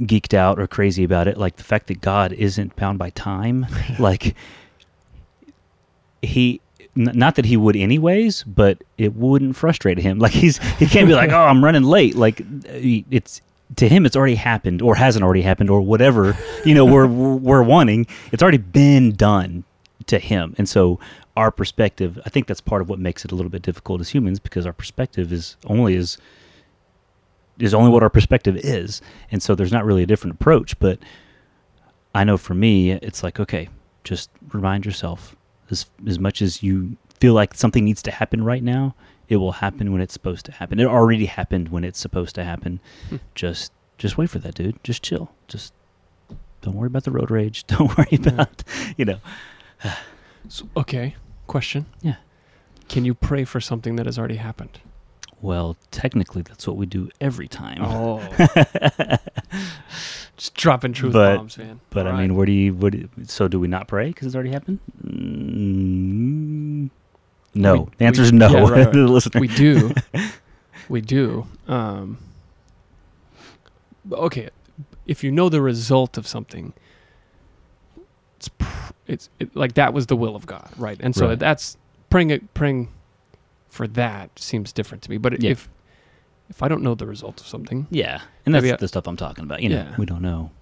geeked 0.00 0.34
out 0.34 0.58
or 0.58 0.66
crazy 0.66 1.04
about 1.04 1.28
it, 1.28 1.36
like 1.36 1.56
the 1.56 1.64
fact 1.64 1.88
that 1.88 2.00
God 2.00 2.32
isn't 2.32 2.74
bound 2.76 2.98
by 2.98 3.10
time, 3.10 3.66
like 3.98 4.34
he. 6.22 6.60
Not 6.98 7.34
that 7.34 7.44
he 7.44 7.58
would 7.58 7.76
anyways, 7.76 8.42
but 8.44 8.82
it 8.96 9.14
wouldn't 9.14 9.54
frustrate 9.54 9.98
him. 9.98 10.18
Like 10.18 10.32
he's 10.32 10.56
he 10.78 10.86
can't 10.86 11.06
be 11.06 11.12
like, 11.12 11.30
oh, 11.32 11.44
I'm 11.44 11.62
running 11.62 11.82
late. 11.82 12.14
Like 12.14 12.40
it's 12.64 13.42
to 13.74 13.88
him, 13.88 14.06
it's 14.06 14.14
already 14.14 14.36
happened 14.36 14.80
or 14.80 14.94
hasn't 14.94 15.24
already 15.24 15.42
happened 15.42 15.70
or 15.70 15.80
whatever. 15.80 16.36
You 16.64 16.74
know, 16.74 16.84
we're 16.84 17.06
we're 17.06 17.62
wanting. 17.62 18.06
It's 18.32 18.42
already 18.42 18.58
been 18.58 19.12
done 19.12 19.64
to 20.06 20.18
him, 20.18 20.54
and 20.58 20.68
so 20.68 21.00
our 21.36 21.50
perspective. 21.50 22.18
I 22.24 22.30
think 22.30 22.46
that's 22.46 22.60
part 22.60 22.80
of 22.80 22.88
what 22.88 22.98
makes 22.98 23.24
it 23.24 23.32
a 23.32 23.34
little 23.34 23.50
bit 23.50 23.62
difficult 23.62 24.00
as 24.00 24.10
humans 24.10 24.38
because 24.38 24.66
our 24.66 24.72
perspective 24.72 25.32
is 25.32 25.56
only 25.66 25.96
as 25.96 26.18
is 27.58 27.74
only 27.74 27.90
what 27.90 28.02
our 28.02 28.10
perspective 28.10 28.56
is, 28.56 29.02
and 29.30 29.42
so 29.42 29.54
there's 29.54 29.72
not 29.72 29.84
really 29.84 30.02
a 30.02 30.06
different 30.06 30.34
approach. 30.34 30.78
But 30.78 30.98
I 32.14 32.24
know 32.24 32.36
for 32.36 32.54
me, 32.54 32.92
it's 32.92 33.22
like 33.22 33.40
okay, 33.40 33.68
just 34.04 34.30
remind 34.52 34.86
yourself 34.86 35.36
as 35.70 35.86
as 36.06 36.18
much 36.18 36.40
as 36.40 36.62
you 36.62 36.96
feel 37.18 37.34
like 37.34 37.54
something 37.54 37.84
needs 37.84 38.02
to 38.02 38.10
happen 38.10 38.44
right 38.44 38.62
now, 38.62 38.94
it 39.28 39.36
will 39.36 39.52
happen 39.52 39.92
when 39.92 40.00
it's 40.00 40.12
supposed 40.12 40.44
to 40.46 40.52
happen. 40.52 40.78
It 40.80 40.86
already 40.86 41.26
happened 41.26 41.68
when 41.70 41.84
it's 41.84 41.98
supposed 41.98 42.34
to 42.36 42.44
happen. 42.44 42.80
Hmm. 43.08 43.16
just 43.34 43.72
just 43.98 44.18
wait 44.18 44.28
for 44.30 44.38
that, 44.40 44.54
dude. 44.54 44.82
Just 44.84 45.02
chill. 45.02 45.30
Just 45.48 45.72
don't 46.62 46.74
worry 46.74 46.88
about 46.88 47.04
the 47.04 47.10
road 47.12 47.30
rage. 47.30 47.66
Don't 47.68 47.96
worry 47.96 48.08
Yeah. 48.10 48.28
about 48.28 48.62
you 48.96 49.04
know. 49.04 49.18
So, 50.48 50.68
okay, 50.76 51.16
question. 51.48 51.86
Yeah. 52.02 52.16
Can 52.88 53.04
you 53.04 53.14
pray 53.14 53.44
for 53.44 53.60
something 53.60 53.96
that 53.96 54.06
has 54.06 54.16
already 54.16 54.36
happened? 54.36 54.78
Well, 55.42 55.76
technically, 55.90 56.42
that's 56.42 56.68
what 56.68 56.76
we 56.76 56.86
do 56.86 57.10
every 57.20 57.48
time. 57.48 57.78
Oh. 57.82 58.20
Just 60.36 60.54
dropping 60.54 60.92
truth 60.92 61.14
But- 61.14 61.36
bombs, 61.38 61.58
man. 61.58 61.80
But 61.90 62.06
I 62.06 62.10
All 62.10 62.16
mean, 62.18 62.30
right. 62.30 62.36
where 62.36 62.46
do 62.46 62.52
you? 62.52 62.74
What? 62.74 62.94
so 63.24 63.48
do 63.48 63.58
we 63.58 63.66
not 63.68 63.88
pray 63.88 64.08
because 64.08 64.26
it's 64.26 64.34
already 64.36 64.50
happened? 64.52 64.78
Mm, 65.04 66.45
no. 67.56 67.82
We- 67.82 67.90
the 67.98 68.04
answer 68.04 68.22
is 68.22 68.32
no. 68.32 68.48
yeah, 68.50 68.60
right, 68.68 68.94
right. 68.94 69.34
We 69.40 69.48
do, 69.48 69.92
we 70.88 71.00
do. 71.00 71.46
Um, 71.68 72.18
okay, 74.12 74.50
if 75.06 75.24
you 75.24 75.30
know 75.32 75.48
the 75.48 75.60
result 75.62 76.16
of 76.18 76.26
something, 76.26 76.72
it's 78.36 78.48
pr- 78.48 78.92
it's 79.06 79.28
it, 79.40 79.54
like 79.56 79.74
that 79.74 79.92
was 79.94 80.06
the 80.06 80.16
will 80.16 80.36
of 80.36 80.46
God, 80.46 80.68
right? 80.76 80.96
And 81.00 81.14
so 81.14 81.28
Right. 81.28 81.38
that's 81.38 81.76
praying 82.10 82.30
it, 82.30 82.54
praying 82.54 82.88
for 83.68 83.86
that 83.88 84.38
seems 84.38 84.72
different 84.72 85.02
to 85.04 85.10
me. 85.10 85.18
But 85.18 85.42
Yeah. 85.42 85.50
if 85.52 85.68
if 86.48 86.62
I 86.62 86.68
don't 86.68 86.82
know 86.82 86.94
the 86.94 87.06
result 87.06 87.40
of 87.40 87.46
something, 87.48 87.88
Yeah, 87.90 88.20
and 88.44 88.54
that's 88.54 88.64
I- 88.64 88.76
the 88.76 88.86
stuff 88.88 89.08
I'm 89.08 89.16
talking 89.16 89.44
about. 89.44 89.62
You 89.62 89.70
know, 89.70 89.76
Yeah. 89.76 89.94
we 89.98 90.06
don't 90.06 90.22
know 90.22 90.52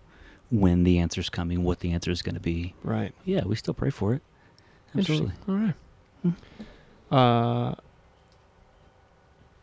when 0.51 0.85
the 0.85 0.99
answer's 0.99 1.29
coming, 1.29 1.63
what 1.65 1.81
the 1.81 1.93
answer 1.93 2.11
is 2.11 2.23
going 2.23 2.37
to 2.37 2.41
be. 2.41 2.75
right? 2.83 3.13
Yeah, 3.25 3.45
we 3.45 3.57
still 3.57 3.75
pray 3.75 3.91
for 3.91 4.15
it. 4.15 4.23
Absolutely. 4.97 5.33
All 5.49 5.55
right. 5.57 5.75
Uh, 7.15 7.75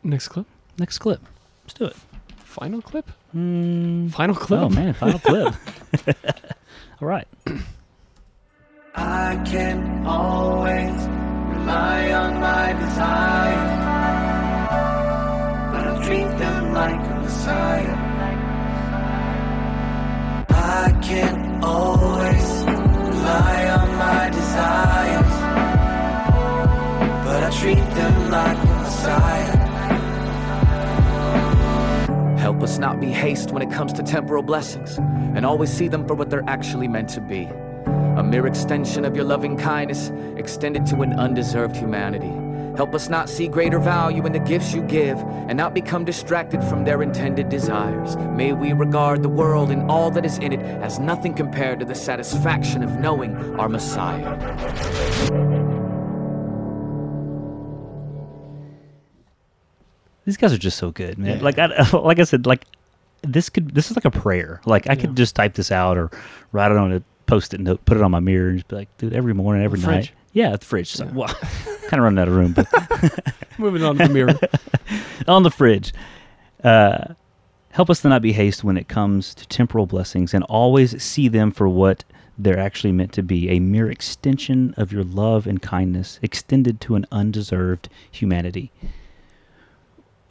next 0.03 0.29
clip. 0.29 0.47
Next 0.77 0.99
clip. 0.99 1.19
Let's 1.63 1.73
do 1.73 1.85
it. 1.85 1.95
Final 2.45 2.81
clip. 2.81 3.11
Mm. 3.35 4.09
Final 4.11 4.35
clip. 4.35 4.61
Oh 4.61 4.69
man, 4.69 4.93
final 4.93 5.19
clip. 5.19 5.53
All 7.01 7.07
right. 7.09 7.27
I 8.95 9.41
can 9.45 10.05
always 10.07 10.95
rely 11.55 12.11
on 12.13 12.39
my 12.39 12.71
desires, 12.71 13.73
but 15.71 15.87
I 15.87 16.05
treat 16.05 16.37
them 16.37 16.73
like 16.73 17.05
a 17.05 17.15
messiah. 17.21 17.97
I 20.49 20.99
can 21.01 21.63
always 21.63 22.63
rely 22.63 23.69
on 23.69 23.89
my 23.97 24.29
desires, 24.29 24.51
but 24.61 24.90
I 24.90 24.90
treat 27.59 27.75
them 27.75 28.31
like 28.31 28.57
a 28.57 28.65
messiah. 28.81 29.57
Help 32.37 32.63
us 32.63 32.79
not 32.79 32.99
be 32.99 33.11
haste 33.11 33.51
when 33.51 33.61
it 33.61 33.71
comes 33.71 33.93
to 33.93 34.03
temporal 34.03 34.43
blessings, 34.43 34.97
and 34.97 35.45
always 35.45 35.71
see 35.71 35.87
them 35.87 36.07
for 36.07 36.15
what 36.15 36.29
they're 36.29 36.47
actually 36.47 36.87
meant 36.87 37.09
to 37.09 37.21
be. 37.21 37.47
A 38.17 38.23
mere 38.23 38.47
extension 38.47 39.05
of 39.05 39.15
your 39.15 39.25
loving 39.25 39.57
kindness 39.57 40.11
extended 40.37 40.85
to 40.87 41.01
an 41.01 41.13
undeserved 41.13 41.75
humanity. 41.75 42.31
Help 42.77 42.95
us 42.95 43.09
not 43.09 43.29
see 43.29 43.47
greater 43.47 43.79
value 43.79 44.25
in 44.25 44.31
the 44.31 44.39
gifts 44.39 44.73
you 44.73 44.81
give 44.83 45.17
and 45.17 45.57
not 45.57 45.73
become 45.73 46.05
distracted 46.05 46.63
from 46.63 46.83
their 46.83 47.03
intended 47.03 47.49
desires. 47.49 48.15
May 48.17 48.53
we 48.53 48.73
regard 48.73 49.23
the 49.23 49.29
world 49.29 49.71
and 49.71 49.89
all 49.91 50.09
that 50.11 50.25
is 50.25 50.37
in 50.37 50.53
it 50.53 50.61
as 50.81 50.99
nothing 50.99 51.33
compared 51.33 51.79
to 51.79 51.85
the 51.85 51.95
satisfaction 51.95 52.81
of 52.81 52.91
knowing 52.99 53.35
our 53.59 53.69
Messiah. 53.69 54.37
These 60.25 60.37
guys 60.37 60.53
are 60.53 60.57
just 60.57 60.77
so 60.77 60.91
good, 60.91 61.17
man. 61.17 61.37
Yeah. 61.37 61.43
Like 61.43 61.57
I, 61.59 61.89
like 61.97 62.19
I 62.19 62.23
said, 62.23 62.45
like 62.45 62.65
this 63.23 63.49
could 63.49 63.73
this 63.73 63.89
is 63.91 63.97
like 63.97 64.05
a 64.05 64.11
prayer. 64.11 64.61
Like 64.65 64.89
I 64.89 64.93
Yeah. 64.93 65.01
could 65.01 65.15
just 65.17 65.35
type 65.35 65.53
this 65.53 65.71
out 65.71 65.97
or 65.97 66.09
write 66.51 66.71
it 66.71 66.77
on 66.77 66.91
a 66.93 67.01
post-it 67.27 67.59
note, 67.61 67.83
put 67.85 67.97
it 67.97 68.03
on 68.03 68.11
my 68.11 68.19
mirror, 68.19 68.49
and 68.49 68.57
just 68.59 68.67
be 68.67 68.75
like, 68.75 68.97
dude, 68.97 69.13
every 69.13 69.33
morning, 69.33 69.63
every 69.63 69.79
night. 69.79 69.85
fridge. 69.85 70.13
Yeah, 70.33 70.51
the 70.55 70.65
fridge. 70.65 70.91
So, 70.91 71.05
Yeah. 71.05 71.11
well, 71.11 71.27
kind 71.87 71.93
of 71.93 71.99
running 71.99 72.19
out 72.19 72.27
of 72.27 72.35
room, 72.35 72.53
but 72.53 72.67
Moving 73.57 73.83
on 73.83 73.97
to 73.97 74.07
the 74.07 74.13
mirror. 74.13 74.39
on 75.27 75.43
the 75.43 75.51
fridge. 75.51 75.93
Uh, 76.63 77.13
help 77.71 77.89
us 77.89 78.01
to 78.01 78.09
not 78.09 78.21
be 78.21 78.33
haste 78.33 78.63
when 78.63 78.77
it 78.77 78.87
comes 78.87 79.33
to 79.35 79.47
temporal 79.47 79.85
blessings, 79.85 80.33
and 80.33 80.43
always 80.45 81.01
see 81.01 81.27
them 81.27 81.51
for 81.51 81.67
what 81.67 82.03
they're 82.37 82.59
actually 82.59 82.91
meant 82.91 83.11
to 83.13 83.21
be—a 83.23 83.59
mere 83.59 83.89
extension 83.89 84.73
of 84.77 84.91
your 84.91 85.03
love 85.03 85.45
and 85.47 85.61
kindness, 85.61 86.19
extended 86.21 86.79
to 86.81 86.95
an 86.95 87.05
undeserved 87.11 87.87
humanity. 88.09 88.71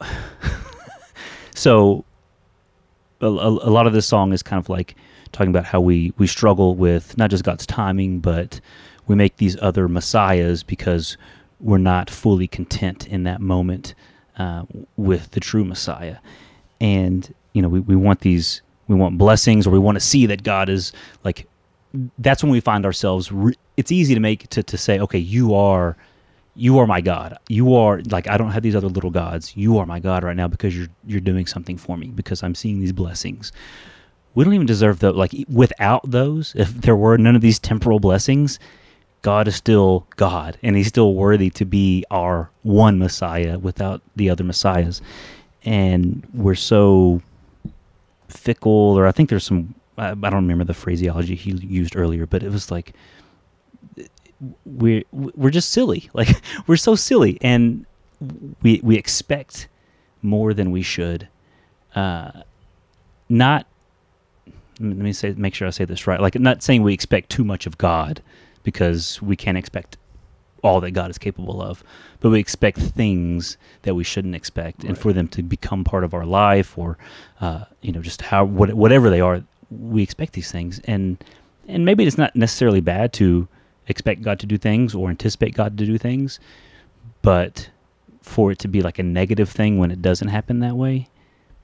so, 1.55 2.05
a, 3.21 3.27
a, 3.27 3.71
lot 3.71 3.87
of 3.87 3.93
this 3.93 4.07
song 4.07 4.33
is 4.33 4.41
kind 4.41 4.59
of 4.59 4.69
like 4.69 4.95
talking 5.31 5.49
about 5.49 5.65
how 5.65 5.79
we 5.79 6.13
we 6.17 6.27
struggle 6.27 6.75
with 6.75 7.17
not 7.17 7.29
just 7.29 7.43
God's 7.43 7.65
timing, 7.65 8.19
but 8.19 8.59
we 9.07 9.15
make 9.15 9.37
these 9.37 9.57
other 9.61 9.87
messiahs 9.87 10.63
because 10.63 11.17
we're 11.59 11.77
not 11.77 12.09
fully 12.09 12.47
content 12.47 13.07
in 13.07 13.23
that 13.23 13.39
moment 13.39 13.93
uh, 14.37 14.63
with 14.97 15.31
the 15.31 15.39
true 15.39 15.63
Messiah. 15.63 16.17
And 16.79 17.33
you 17.53 17.61
know, 17.61 17.69
we, 17.69 17.79
we 17.81 17.95
want 17.95 18.21
these, 18.21 18.61
we 18.87 18.95
want 18.95 19.17
blessings, 19.17 19.67
or 19.67 19.71
we 19.71 19.79
want 19.79 19.95
to 19.95 19.99
see 19.99 20.25
that 20.25 20.43
God 20.43 20.69
is 20.69 20.91
like. 21.23 21.47
That's 22.19 22.41
when 22.41 22.53
we 22.53 22.61
find 22.61 22.85
ourselves. 22.85 23.33
Re- 23.33 23.57
it's 23.75 23.91
easy 23.91 24.13
to 24.13 24.21
make 24.21 24.47
to 24.49 24.63
to 24.63 24.77
say, 24.77 24.99
okay, 24.99 25.19
you 25.19 25.53
are, 25.53 25.97
you 26.55 26.79
are 26.79 26.87
my 26.87 27.01
God. 27.01 27.37
You 27.47 27.75
are 27.75 28.01
like 28.09 28.27
I 28.27 28.37
don't 28.37 28.51
have 28.51 28.63
these 28.63 28.75
other 28.75 28.89
little 28.89 29.09
gods. 29.11 29.55
You 29.55 29.77
are 29.77 29.85
my 29.85 29.99
God 29.99 30.23
right 30.23 30.35
now 30.35 30.47
because 30.47 30.77
you're 30.77 30.89
you're 31.05 31.21
doing 31.21 31.45
something 31.45 31.77
for 31.77 31.97
me 31.97 32.07
because 32.07 32.43
I'm 32.43 32.55
seeing 32.55 32.79
these 32.79 32.91
blessings. 32.91 33.51
We 34.33 34.43
don't 34.43 34.53
even 34.53 34.67
deserve 34.67 34.99
the 34.99 35.11
like 35.11 35.33
without 35.49 36.09
those. 36.09 36.53
If 36.55 36.73
there 36.73 36.95
were 36.95 37.17
none 37.17 37.35
of 37.35 37.41
these 37.41 37.59
temporal 37.59 37.99
blessings, 37.99 38.59
God 39.21 39.47
is 39.47 39.55
still 39.55 40.07
God, 40.15 40.57
and 40.63 40.75
He's 40.75 40.87
still 40.87 41.13
worthy 41.13 41.49
to 41.51 41.65
be 41.65 42.05
our 42.11 42.49
one 42.63 42.99
Messiah 42.99 43.59
without 43.59 44.01
the 44.15 44.29
other 44.29 44.43
Messiahs. 44.43 45.01
And 45.63 46.27
we're 46.33 46.55
so 46.55 47.21
fickle, 48.27 48.71
or 48.71 49.05
I 49.05 49.11
think 49.11 49.29
there's 49.29 49.43
some, 49.43 49.75
I, 49.97 50.11
I 50.11 50.15
don't 50.15 50.33
remember 50.33 50.63
the 50.63 50.73
phraseology 50.73 51.35
he 51.35 51.51
used 51.51 51.95
earlier, 51.95 52.25
but 52.25 52.41
it 52.41 52.51
was 52.51 52.71
like, 52.71 52.93
we're, 54.65 55.03
we're 55.11 55.49
just 55.51 55.71
silly. 55.71 56.09
Like, 56.13 56.41
we're 56.67 56.77
so 56.77 56.95
silly, 56.95 57.37
and 57.41 57.85
we, 58.61 58.79
we 58.83 58.97
expect 58.97 59.67
more 60.21 60.53
than 60.53 60.71
we 60.71 60.81
should. 60.81 61.27
Uh, 61.95 62.43
not, 63.29 63.65
let 64.79 64.97
me 64.97 65.13
say, 65.13 65.33
make 65.37 65.55
sure 65.55 65.67
I 65.67 65.71
say 65.71 65.85
this 65.85 66.07
right. 66.07 66.19
Like, 66.19 66.39
not 66.39 66.63
saying 66.63 66.83
we 66.83 66.93
expect 66.93 67.29
too 67.29 67.43
much 67.43 67.65
of 67.65 67.77
God 67.77 68.21
because 68.63 69.21
we 69.21 69.35
can't 69.35 69.57
expect 69.57 69.97
all 70.63 70.79
that 70.81 70.91
God 70.91 71.09
is 71.09 71.17
capable 71.17 71.61
of, 71.61 71.83
but 72.19 72.29
we 72.29 72.39
expect 72.39 72.77
things 72.77 73.57
that 73.81 73.95
we 73.95 74.03
shouldn't 74.03 74.35
expect, 74.35 74.83
and 74.83 74.97
for 74.97 75.11
them 75.13 75.27
to 75.29 75.41
become 75.41 75.83
part 75.83 76.03
of 76.03 76.13
our 76.13 76.25
life, 76.25 76.77
or 76.77 76.97
uh, 77.39 77.65
you 77.81 77.91
know, 77.91 78.01
just 78.01 78.21
how 78.21 78.45
what, 78.45 78.73
whatever 78.73 79.09
they 79.09 79.21
are, 79.21 79.43
we 79.71 80.03
expect 80.03 80.33
these 80.33 80.51
things, 80.51 80.79
and 80.85 81.23
and 81.67 81.85
maybe 81.85 82.05
it's 82.05 82.17
not 82.17 82.35
necessarily 82.35 82.81
bad 82.81 83.13
to 83.13 83.47
expect 83.87 84.21
God 84.21 84.39
to 84.39 84.45
do 84.45 84.57
things 84.57 84.95
or 84.95 85.09
anticipate 85.09 85.53
God 85.53 85.77
to 85.77 85.85
do 85.85 85.97
things, 85.97 86.39
but 87.21 87.69
for 88.21 88.51
it 88.51 88.59
to 88.59 88.67
be 88.67 88.81
like 88.81 88.99
a 88.99 89.03
negative 89.03 89.49
thing 89.49 89.77
when 89.77 89.91
it 89.91 90.01
doesn't 90.01 90.27
happen 90.27 90.59
that 90.59 90.75
way, 90.75 91.07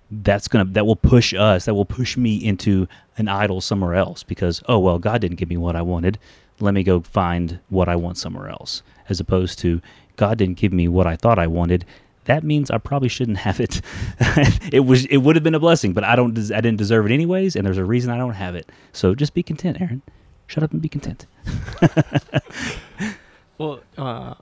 that's 0.10 0.48
gonna 0.48 0.66
that 0.66 0.86
will 0.86 0.96
push 0.96 1.34
us, 1.34 1.66
that 1.66 1.74
will 1.74 1.86
push 1.86 2.18
me 2.18 2.36
into 2.36 2.88
an 3.18 3.28
idol 3.28 3.62
somewhere 3.62 3.96
else 3.96 4.24
because 4.24 4.64
oh 4.68 4.80
well, 4.80 5.00
God 5.00 5.22
didn't 5.22 5.38
give 5.38 5.50
me 5.50 5.58
what 5.58 5.76
I 5.76 5.82
wanted 5.82 6.18
let 6.60 6.74
me 6.74 6.84
go 6.84 7.02
find 7.02 7.60
what 7.70 7.90
I 7.90 7.96
want 7.96 8.18
somewhere 8.18 8.50
else, 8.50 8.82
as 9.10 9.20
opposed 9.20 9.60
to 9.60 9.82
God 10.16 10.38
didn't 10.38 10.58
give 10.58 10.74
me 10.74 10.88
what 10.88 11.08
I 11.08 11.16
thought 11.16 11.40
I 11.40 11.48
wanted. 11.48 11.86
That 12.26 12.44
means 12.44 12.70
I 12.70 12.78
probably 12.78 13.10
shouldn't 13.10 13.38
have 13.38 13.60
it. 13.60 13.82
it 14.72 14.86
was 14.86 15.06
it 15.06 15.18
would 15.18 15.36
have 15.36 15.44
been 15.44 15.56
a 15.56 15.60
blessing, 15.60 15.94
but 15.94 16.04
I 16.04 16.16
don't 16.16 16.38
I 16.52 16.62
didn't 16.62 16.78
deserve 16.78 17.06
it 17.06 17.14
anyways, 17.14 17.56
and 17.56 17.66
there's 17.66 17.78
a 17.78 17.86
reason 17.86 18.12
I 18.12 18.18
don't 18.18 18.34
have 18.34 18.56
it. 18.56 18.70
So 18.92 19.16
just 19.16 19.34
be 19.34 19.44
content, 19.44 19.80
Aaron. 19.80 20.02
Shut 20.48 20.64
up 20.64 20.72
and 20.72 20.82
be 20.82 20.90
content. 20.90 21.26
Well, 23.58 23.80
uh, 23.98 24.36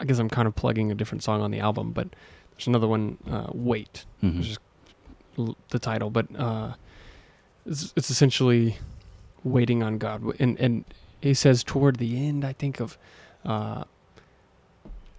I 0.00 0.04
guess 0.04 0.18
I'm 0.18 0.28
kind 0.28 0.48
of 0.48 0.54
plugging 0.56 0.90
a 0.90 0.94
different 0.96 1.22
song 1.22 1.40
on 1.40 1.52
the 1.52 1.60
album, 1.60 1.92
but 1.92 2.08
there's 2.52 2.66
another 2.66 2.88
one, 2.88 3.16
uh, 3.30 3.46
"Wait," 3.52 4.04
Mhm. 4.24 4.38
which 4.38 4.48
is 4.48 4.58
l- 5.38 5.56
the 5.70 5.78
title, 5.78 6.10
but 6.10 6.26
uh, 6.36 6.74
it's, 7.64 7.92
it's 7.94 8.10
essentially 8.10 8.76
waiting 9.44 9.84
on 9.84 9.98
God, 9.98 10.24
and 10.40 10.58
and 10.58 10.84
he 11.20 11.32
says 11.32 11.62
toward 11.62 11.96
the 11.98 12.26
end, 12.26 12.44
I 12.44 12.54
think 12.54 12.80
of, 12.80 12.98
uh, 13.44 13.84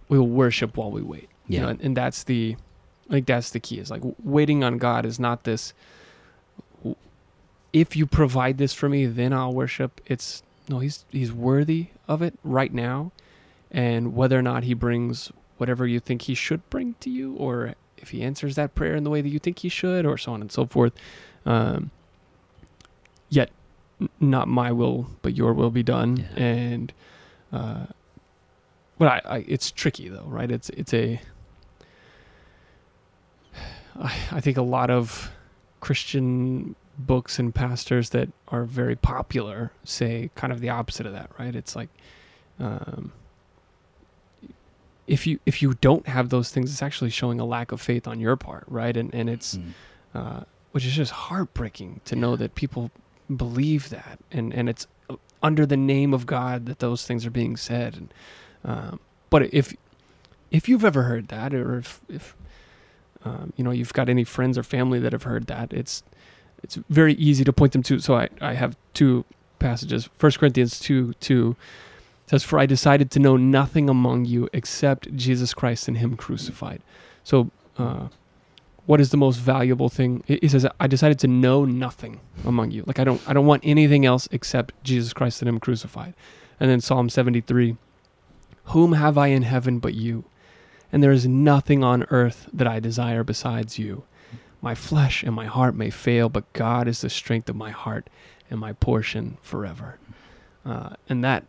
we'll 0.09 0.27
worship 0.27 0.75
while 0.75 0.91
we 0.91 1.01
wait. 1.01 1.29
You 1.47 1.55
Yeah. 1.55 1.61
know, 1.61 1.67
and, 1.69 1.81
and 1.81 1.95
that's 1.97 2.23
the, 2.25 2.57
think 3.09 3.27
that's 3.27 3.51
the 3.51 3.61
key. 3.61 3.79
Is 3.79 3.89
like 3.89 4.01
waiting 4.21 4.61
on 4.61 4.77
God 4.77 5.05
is 5.05 5.21
not 5.21 5.45
this. 5.45 5.73
If 7.71 7.95
you 7.95 8.05
provide 8.05 8.57
this 8.57 8.73
for 8.73 8.89
me, 8.89 9.05
then 9.05 9.33
I'll 9.33 9.53
worship. 9.53 10.01
It's 10.05 10.43
no, 10.67 10.79
he's 10.79 11.05
he's 11.09 11.31
worthy 11.31 11.87
of 12.07 12.21
it 12.21 12.33
right 12.43 12.73
now, 12.73 13.11
and 13.71 14.15
whether 14.15 14.37
or 14.37 14.41
not 14.41 14.63
he 14.63 14.73
brings 14.73 15.31
whatever 15.57 15.85
you 15.85 15.99
think 15.99 16.23
he 16.23 16.33
should 16.33 16.67
bring 16.69 16.95
to 17.01 17.09
you, 17.09 17.35
or 17.35 17.75
if 17.97 18.09
he 18.09 18.21
answers 18.23 18.55
that 18.55 18.75
prayer 18.75 18.95
in 18.95 19.03
the 19.03 19.09
way 19.09 19.21
that 19.21 19.29
you 19.29 19.39
think 19.39 19.59
he 19.59 19.69
should, 19.69 20.05
or 20.05 20.17
so 20.17 20.33
on 20.33 20.41
and 20.41 20.51
so 20.51 20.65
forth. 20.65 20.93
Um, 21.45 21.91
yet, 23.29 23.51
n- 23.99 24.09
not 24.19 24.47
my 24.47 24.71
will, 24.71 25.09
but 25.21 25.35
your 25.35 25.53
will 25.53 25.71
be 25.71 25.83
done. 25.83 26.17
Yeah. 26.17 26.43
And, 26.43 26.93
uh, 27.51 27.85
but 28.97 29.07
I, 29.07 29.21
I, 29.25 29.45
it's 29.47 29.71
tricky 29.71 30.09
though, 30.09 30.25
right? 30.25 30.49
It's 30.51 30.69
it's 30.69 30.93
a. 30.93 31.21
I, 33.99 34.15
I 34.31 34.41
think 34.41 34.57
a 34.57 34.61
lot 34.61 34.89
of 34.89 35.31
Christian 35.81 36.75
books 36.99 37.39
and 37.39 37.55
pastors 37.55 38.09
that 38.11 38.29
are 38.49 38.65
very 38.65 38.95
popular 38.95 39.71
say 39.83 40.29
kind 40.35 40.51
of 40.53 40.59
the 40.59 40.69
opposite 40.69 41.05
of 41.05 41.13
that, 41.13 41.31
right? 41.39 41.55
It's 41.55 41.75
like, 41.75 41.89
um, 42.59 43.13
if 45.07 45.25
you 45.25 45.39
if 45.45 45.61
you 45.61 45.73
don't 45.81 46.07
have 46.07 46.29
those 46.29 46.51
things, 46.51 46.71
it's 46.71 46.81
actually 46.83 47.09
showing 47.09 47.39
a 47.39 47.45
lack 47.45 47.71
of 47.71 47.81
faith 47.81 48.07
on 48.07 48.19
your 48.19 48.35
part, 48.35 48.63
right? 48.67 48.95
And 48.95 49.13
and 49.13 49.29
it's 49.29 49.55
Mm. 49.57 49.71
uh, 50.13 50.43
which 50.71 50.85
is 50.85 50.95
just 50.95 51.11
heartbreaking 51.11 52.01
to 52.05 52.15
know 52.15 52.35
that 52.35 52.53
people 52.53 52.91
believe 53.35 53.89
that, 53.89 54.19
and 54.31 54.53
and 54.53 54.69
it's 54.69 54.85
under 55.41 55.65
the 55.65 55.77
name 55.77 56.13
of 56.13 56.25
God 56.25 56.65
that 56.67 56.79
those 56.79 57.05
things 57.07 57.25
are 57.25 57.31
being 57.31 57.57
said. 57.57 57.95
And 57.95 58.13
um, 58.63 58.99
but 59.31 59.51
if 59.53 59.75
if 60.51 60.67
you've 60.69 60.85
ever 60.85 61.03
heard 61.03 61.29
that, 61.29 61.53
or 61.55 61.77
if 61.79 62.01
if 62.07 62.35
um, 63.25 63.51
you 63.55 63.63
know 63.63 63.71
you've 63.71 63.93
got 63.93 64.09
any 64.09 64.23
friends 64.23 64.57
or 64.59 64.63
family 64.63 64.99
that 64.99 65.11
have 65.13 65.23
heard 65.23 65.47
that, 65.47 65.73
it's 65.73 66.03
it's 66.63 66.77
very 66.89 67.13
easy 67.13 67.43
to 67.43 67.53
point 67.53 67.73
them 67.73 67.83
to. 67.83 67.99
So 67.99 68.15
I 68.15 68.29
I 68.41 68.53
have 68.53 68.75
two 68.93 69.25
passages. 69.59 70.09
First 70.17 70.39
Corinthians 70.39 70.79
two 70.79 71.13
two 71.19 71.55
says, 72.27 72.43
"For 72.43 72.59
I 72.59 72.65
decided 72.65 73.11
to 73.11 73.19
know 73.19 73.37
nothing 73.37 73.89
among 73.89 74.25
you 74.25 74.49
except 74.53 75.15
Jesus 75.15 75.53
Christ 75.53 75.87
and 75.87 75.97
Him 75.97 76.15
crucified." 76.15 76.81
So. 77.23 77.49
Uh, 77.77 78.09
what 78.85 78.99
is 78.99 79.11
the 79.11 79.17
most 79.17 79.37
valuable 79.37 79.87
thing? 79.87 80.23
He 80.25 80.47
says, 80.47 80.65
"I 80.79 80.87
decided 80.87 81.19
to 81.19 81.27
know 81.27 81.63
nothing 81.63 82.21
among 82.43 82.71
you. 82.71 82.83
Like 82.87 82.97
I 82.97 83.03
don't, 83.03 83.21
I 83.29 83.33
don't 83.33 83.45
want 83.45 83.61
anything 83.63 84.03
else 84.03 84.27
except 84.31 84.73
Jesus 84.83 85.13
Christ 85.13 85.43
and 85.43 85.49
Him 85.49 85.59
crucified." 85.59 86.15
And 86.59 86.71
then 86.71 86.81
Psalm 86.81 87.07
seventy-three, 87.07 87.77
"Whom 88.73 88.93
have 88.93 89.15
I 89.15 89.27
in 89.27 89.43
heaven 89.43 89.77
but 89.77 89.93
you? 89.93 90.23
And 90.91 91.03
there 91.03 91.11
is 91.11 91.27
nothing 91.27 91.83
on 91.83 92.07
earth 92.09 92.49
that 92.51 92.65
I 92.65 92.79
desire 92.79 93.23
besides 93.23 93.77
you. 93.77 94.05
My 94.61 94.75
flesh 94.75 95.23
and 95.23 95.33
my 95.33 95.45
heart 95.45 95.75
may 95.75 95.89
fail, 95.89 96.27
but 96.29 96.51
God 96.53 96.87
is 96.87 97.01
the 97.01 97.09
strength 97.09 97.49
of 97.49 97.55
my 97.55 97.71
heart 97.71 98.09
and 98.49 98.59
my 98.59 98.73
portion 98.73 99.37
forever." 99.41 99.97
Uh, 100.65 100.89
and 101.07 101.23
that, 101.23 101.45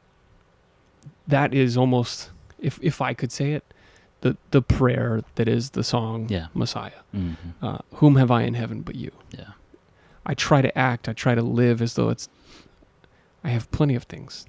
that 1.26 1.52
is 1.54 1.76
almost, 1.76 2.30
if 2.58 2.78
if 2.82 3.00
I 3.00 3.14
could 3.14 3.32
say 3.32 3.52
it, 3.52 3.64
the 4.20 4.36
the 4.50 4.62
prayer 4.62 5.22
that 5.34 5.48
is 5.48 5.70
the 5.70 5.82
song 5.84 6.26
Yeah. 6.28 6.46
Messiah 6.54 7.02
Mhm. 7.14 7.36
uh, 7.62 7.78
whom 7.94 8.16
have 8.16 8.30
I 8.30 8.42
in 8.42 8.54
heaven 8.54 8.82
but 8.82 8.94
you? 8.94 9.10
Yeah. 9.36 9.52
I 10.24 10.34
try 10.34 10.62
to 10.62 10.76
act, 10.78 11.08
I 11.08 11.12
try 11.12 11.34
to 11.34 11.42
live 11.42 11.80
as 11.82 11.94
though 11.94 12.10
it's, 12.10 12.28
I 13.42 13.48
have 13.48 13.70
plenty 13.70 13.94
of 13.96 14.04
things. 14.04 14.46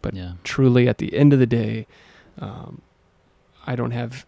But 0.00 0.14
yeah. 0.14 0.34
truly, 0.44 0.88
at 0.88 0.98
the 0.98 1.14
end 1.14 1.32
of 1.32 1.38
the 1.40 1.46
day, 1.46 1.86
um, 2.38 2.80
I 3.66 3.74
don't 3.76 3.90
have 3.90 4.24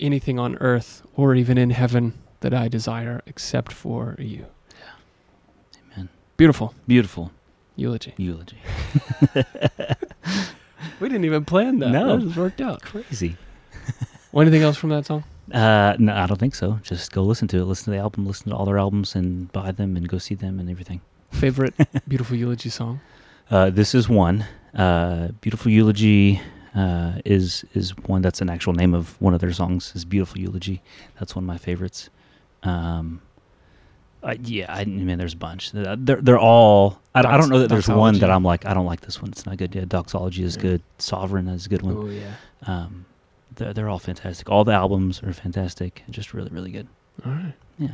anything 0.00 0.38
on 0.38 0.56
earth 0.58 1.02
or 1.16 1.34
even 1.34 1.58
in 1.58 1.70
heaven 1.70 2.14
that 2.48 2.54
I 2.64 2.68
desire 2.68 3.22
except 3.26 3.72
for 3.72 4.14
you. 4.18 4.46
Amen. 5.94 6.08
Beautiful 6.36 6.74
Beautiful 6.86 7.32
eulogy. 7.76 8.14
eulogy. 8.16 8.58
We 11.00 11.08
didn't 11.08 11.24
even 11.24 11.44
plan 11.44 11.78
that. 11.80 11.90
No. 11.90 12.16
That 12.16 12.24
just 12.24 12.36
worked 12.36 12.60
out. 12.60 12.82
Crazy. 12.82 13.36
Well, 14.32 14.42
anything 14.42 14.62
else 14.62 14.76
from 14.76 14.90
that 14.90 15.06
song? 15.06 15.24
Uh, 15.52 15.94
no, 15.98 16.14
I 16.14 16.26
don't 16.26 16.38
think 16.38 16.54
so. 16.54 16.80
Just 16.82 17.12
go 17.12 17.22
listen 17.22 17.48
to 17.48 17.58
it. 17.58 17.64
Listen 17.64 17.86
to 17.86 17.90
the 17.90 17.98
album. 17.98 18.26
Listen 18.26 18.50
to 18.50 18.56
all 18.56 18.64
their 18.64 18.78
albums 18.78 19.14
and 19.14 19.52
buy 19.52 19.72
them 19.72 19.96
and 19.96 20.08
go 20.08 20.18
see 20.18 20.34
them 20.34 20.58
and 20.58 20.70
everything. 20.70 21.00
Favorite 21.30 21.74
Beautiful 22.08 22.36
Eulogy 22.36 22.70
song? 22.70 23.00
Uh, 23.50 23.70
this 23.70 23.94
is 23.94 24.08
one. 24.08 24.46
Uh, 24.74 25.28
Beautiful 25.40 25.70
Eulogy 25.70 26.40
uh, 26.74 27.20
is 27.24 27.64
is 27.74 27.96
one 28.06 28.22
that's 28.22 28.40
an 28.40 28.50
actual 28.50 28.72
name 28.72 28.94
of 28.94 29.20
one 29.20 29.34
of 29.34 29.40
their 29.40 29.52
songs. 29.52 29.92
Is 29.94 30.04
Beautiful 30.04 30.40
Eulogy. 30.40 30.82
That's 31.18 31.36
one 31.36 31.44
of 31.44 31.48
my 31.48 31.58
favorites. 31.58 32.08
Um, 32.66 33.22
uh, 34.22 34.34
yeah, 34.42 34.66
I 34.72 34.84
mean, 34.84 35.18
there's 35.18 35.34
a 35.34 35.36
bunch. 35.36 35.74
Uh, 35.74 35.94
They're 35.98 36.20
they're 36.20 36.38
all. 36.38 37.00
I, 37.14 37.22
don't- 37.22 37.32
I 37.32 37.36
don't 37.36 37.48
know 37.48 37.60
that 37.60 37.68
there's 37.68 37.88
one 37.88 38.18
that 38.18 38.30
I'm 38.30 38.42
like 38.42 38.66
I 38.66 38.74
don't 38.74 38.86
like 38.86 39.00
this 39.02 39.20
one. 39.22 39.30
It's 39.30 39.46
not 39.46 39.56
good. 39.56 39.74
Yeah, 39.74 39.84
Doxology 39.86 40.42
is 40.42 40.56
Yeah. 40.56 40.62
good. 40.62 40.82
Sovereign 40.98 41.46
is 41.48 41.66
a 41.66 41.68
good 41.68 41.82
one. 41.82 41.96
Oh 41.96 42.06
yeah. 42.06 42.32
Um, 42.66 43.04
they're, 43.54 43.72
they're 43.72 43.88
all 43.88 43.98
fantastic. 44.00 44.50
All 44.50 44.64
the 44.64 44.72
albums 44.72 45.22
are 45.22 45.32
fantastic. 45.32 46.02
Just 46.10 46.34
really 46.34 46.50
really 46.50 46.72
good. 46.72 46.88
All 47.24 47.32
right. 47.32 47.54
Yeah. 47.78 47.88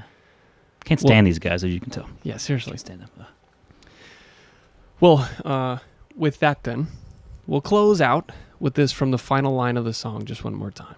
Can't 0.85 1.01
Well- 1.03 1.09
stand 1.11 1.27
these 1.27 1.39
guys 1.39 1.63
as 1.65 1.73
you 1.73 1.81
can 1.81 1.91
tell. 1.91 2.09
Yeah, 2.23 2.39
seriously. 2.39 2.71
Can't 2.73 2.81
stand 2.81 3.01
them. 3.03 3.11
Uh, 3.21 3.25
Well, 5.01 5.29
uh, 5.45 5.79
with 6.17 6.39
that, 6.39 6.63
then, 6.65 6.87
we'll 7.47 7.61
close 7.61 8.01
out 8.01 8.31
with 8.61 8.75
this 8.75 8.93
from 8.93 9.11
the 9.11 9.19
final 9.19 9.53
line 9.55 9.77
of 9.77 9.85
the 9.85 9.93
song 9.93 10.25
just 10.25 10.45
one 10.45 10.55
more 10.55 10.71
time. 10.71 10.95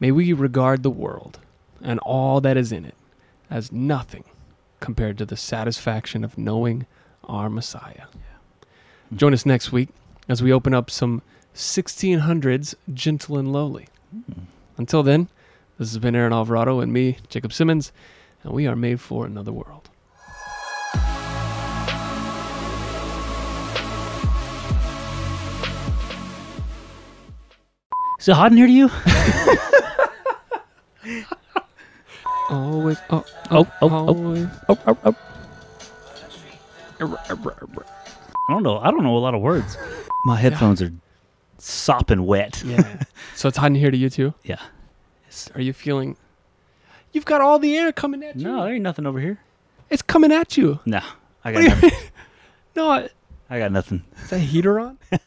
May 0.00 0.10
we 0.10 0.32
regard 0.32 0.82
the 0.82 0.90
world 0.90 1.38
and 1.82 1.98
all 2.00 2.40
that 2.40 2.56
is 2.56 2.72
in 2.72 2.84
it 2.84 2.94
as 3.50 3.72
nothing 3.72 4.24
compared 4.80 5.18
to 5.18 5.26
the 5.26 5.36
satisfaction 5.36 6.24
of 6.24 6.38
knowing 6.38 6.86
our 7.24 7.50
Messiah. 7.50 8.06
Mm. 9.12 9.16
Join 9.16 9.34
us 9.34 9.44
next 9.44 9.72
week 9.72 9.88
as 10.28 10.42
we 10.42 10.52
open 10.52 10.74
up 10.74 10.90
some 10.90 11.22
1600s 11.54 12.74
gentle 12.92 13.36
and 13.36 13.52
lowly. 13.52 13.88
mm. 14.14 14.44
Until 14.76 15.02
then, 15.02 15.28
this 15.78 15.90
has 15.90 15.98
been 15.98 16.14
Aaron 16.14 16.32
Alvarado 16.32 16.80
and 16.80 16.92
me, 16.92 17.18
Jacob 17.28 17.52
Simmons, 17.52 17.92
and 18.42 18.52
we 18.52 18.66
are 18.66 18.76
made 18.76 19.00
for 19.00 19.26
another 19.26 19.52
world. 19.52 19.88
Is 28.18 28.28
it 28.28 28.34
hot 28.34 28.52
in 28.52 28.58
here 28.58 28.66
to 28.66 28.72
you? 28.72 28.90
Always, 32.50 32.98
oh, 33.10 33.24
Oh, 33.50 33.66
oh, 33.80 33.88
oh. 33.90 34.50
Oh, 34.68 34.78
oh, 34.86 34.98
oh. 35.04 35.16
I 37.00 38.52
don't 38.52 38.62
know. 38.62 38.78
I 38.78 38.90
don't 38.90 39.02
know 39.02 39.16
a 39.16 39.18
lot 39.20 39.34
of 39.34 39.40
words. 39.40 39.76
My 40.24 40.36
headphones 40.38 40.82
are 40.82 40.92
sopping 41.58 42.26
wet. 42.26 42.62
Yeah. 42.64 43.02
so 43.36 43.48
it's 43.48 43.56
hot 43.56 43.66
in 43.66 43.74
here 43.76 43.90
to 43.90 43.96
you 43.96 44.10
too. 44.10 44.34
Yeah. 44.42 44.60
It's, 45.28 45.50
Are 45.54 45.60
you 45.60 45.72
feeling? 45.72 46.16
You've 47.12 47.24
got 47.24 47.40
all 47.40 47.58
the 47.60 47.76
air 47.76 47.92
coming 47.92 48.22
at 48.24 48.36
you. 48.36 48.44
no, 48.44 48.64
there 48.64 48.74
ain't 48.74 48.82
nothing 48.82 49.06
over 49.06 49.20
here. 49.20 49.38
it's 49.88 50.02
coming 50.02 50.32
at 50.32 50.56
you. 50.56 50.80
No, 50.86 51.00
I 51.44 51.52
got 51.52 51.62
nothing. 51.64 51.90
No, 52.76 53.08
I 53.48 53.58
got 53.58 53.72
nothing. 53.72 54.04
is 54.24 54.30
that 54.30 54.38
heater 54.40 54.78
on? 54.80 54.98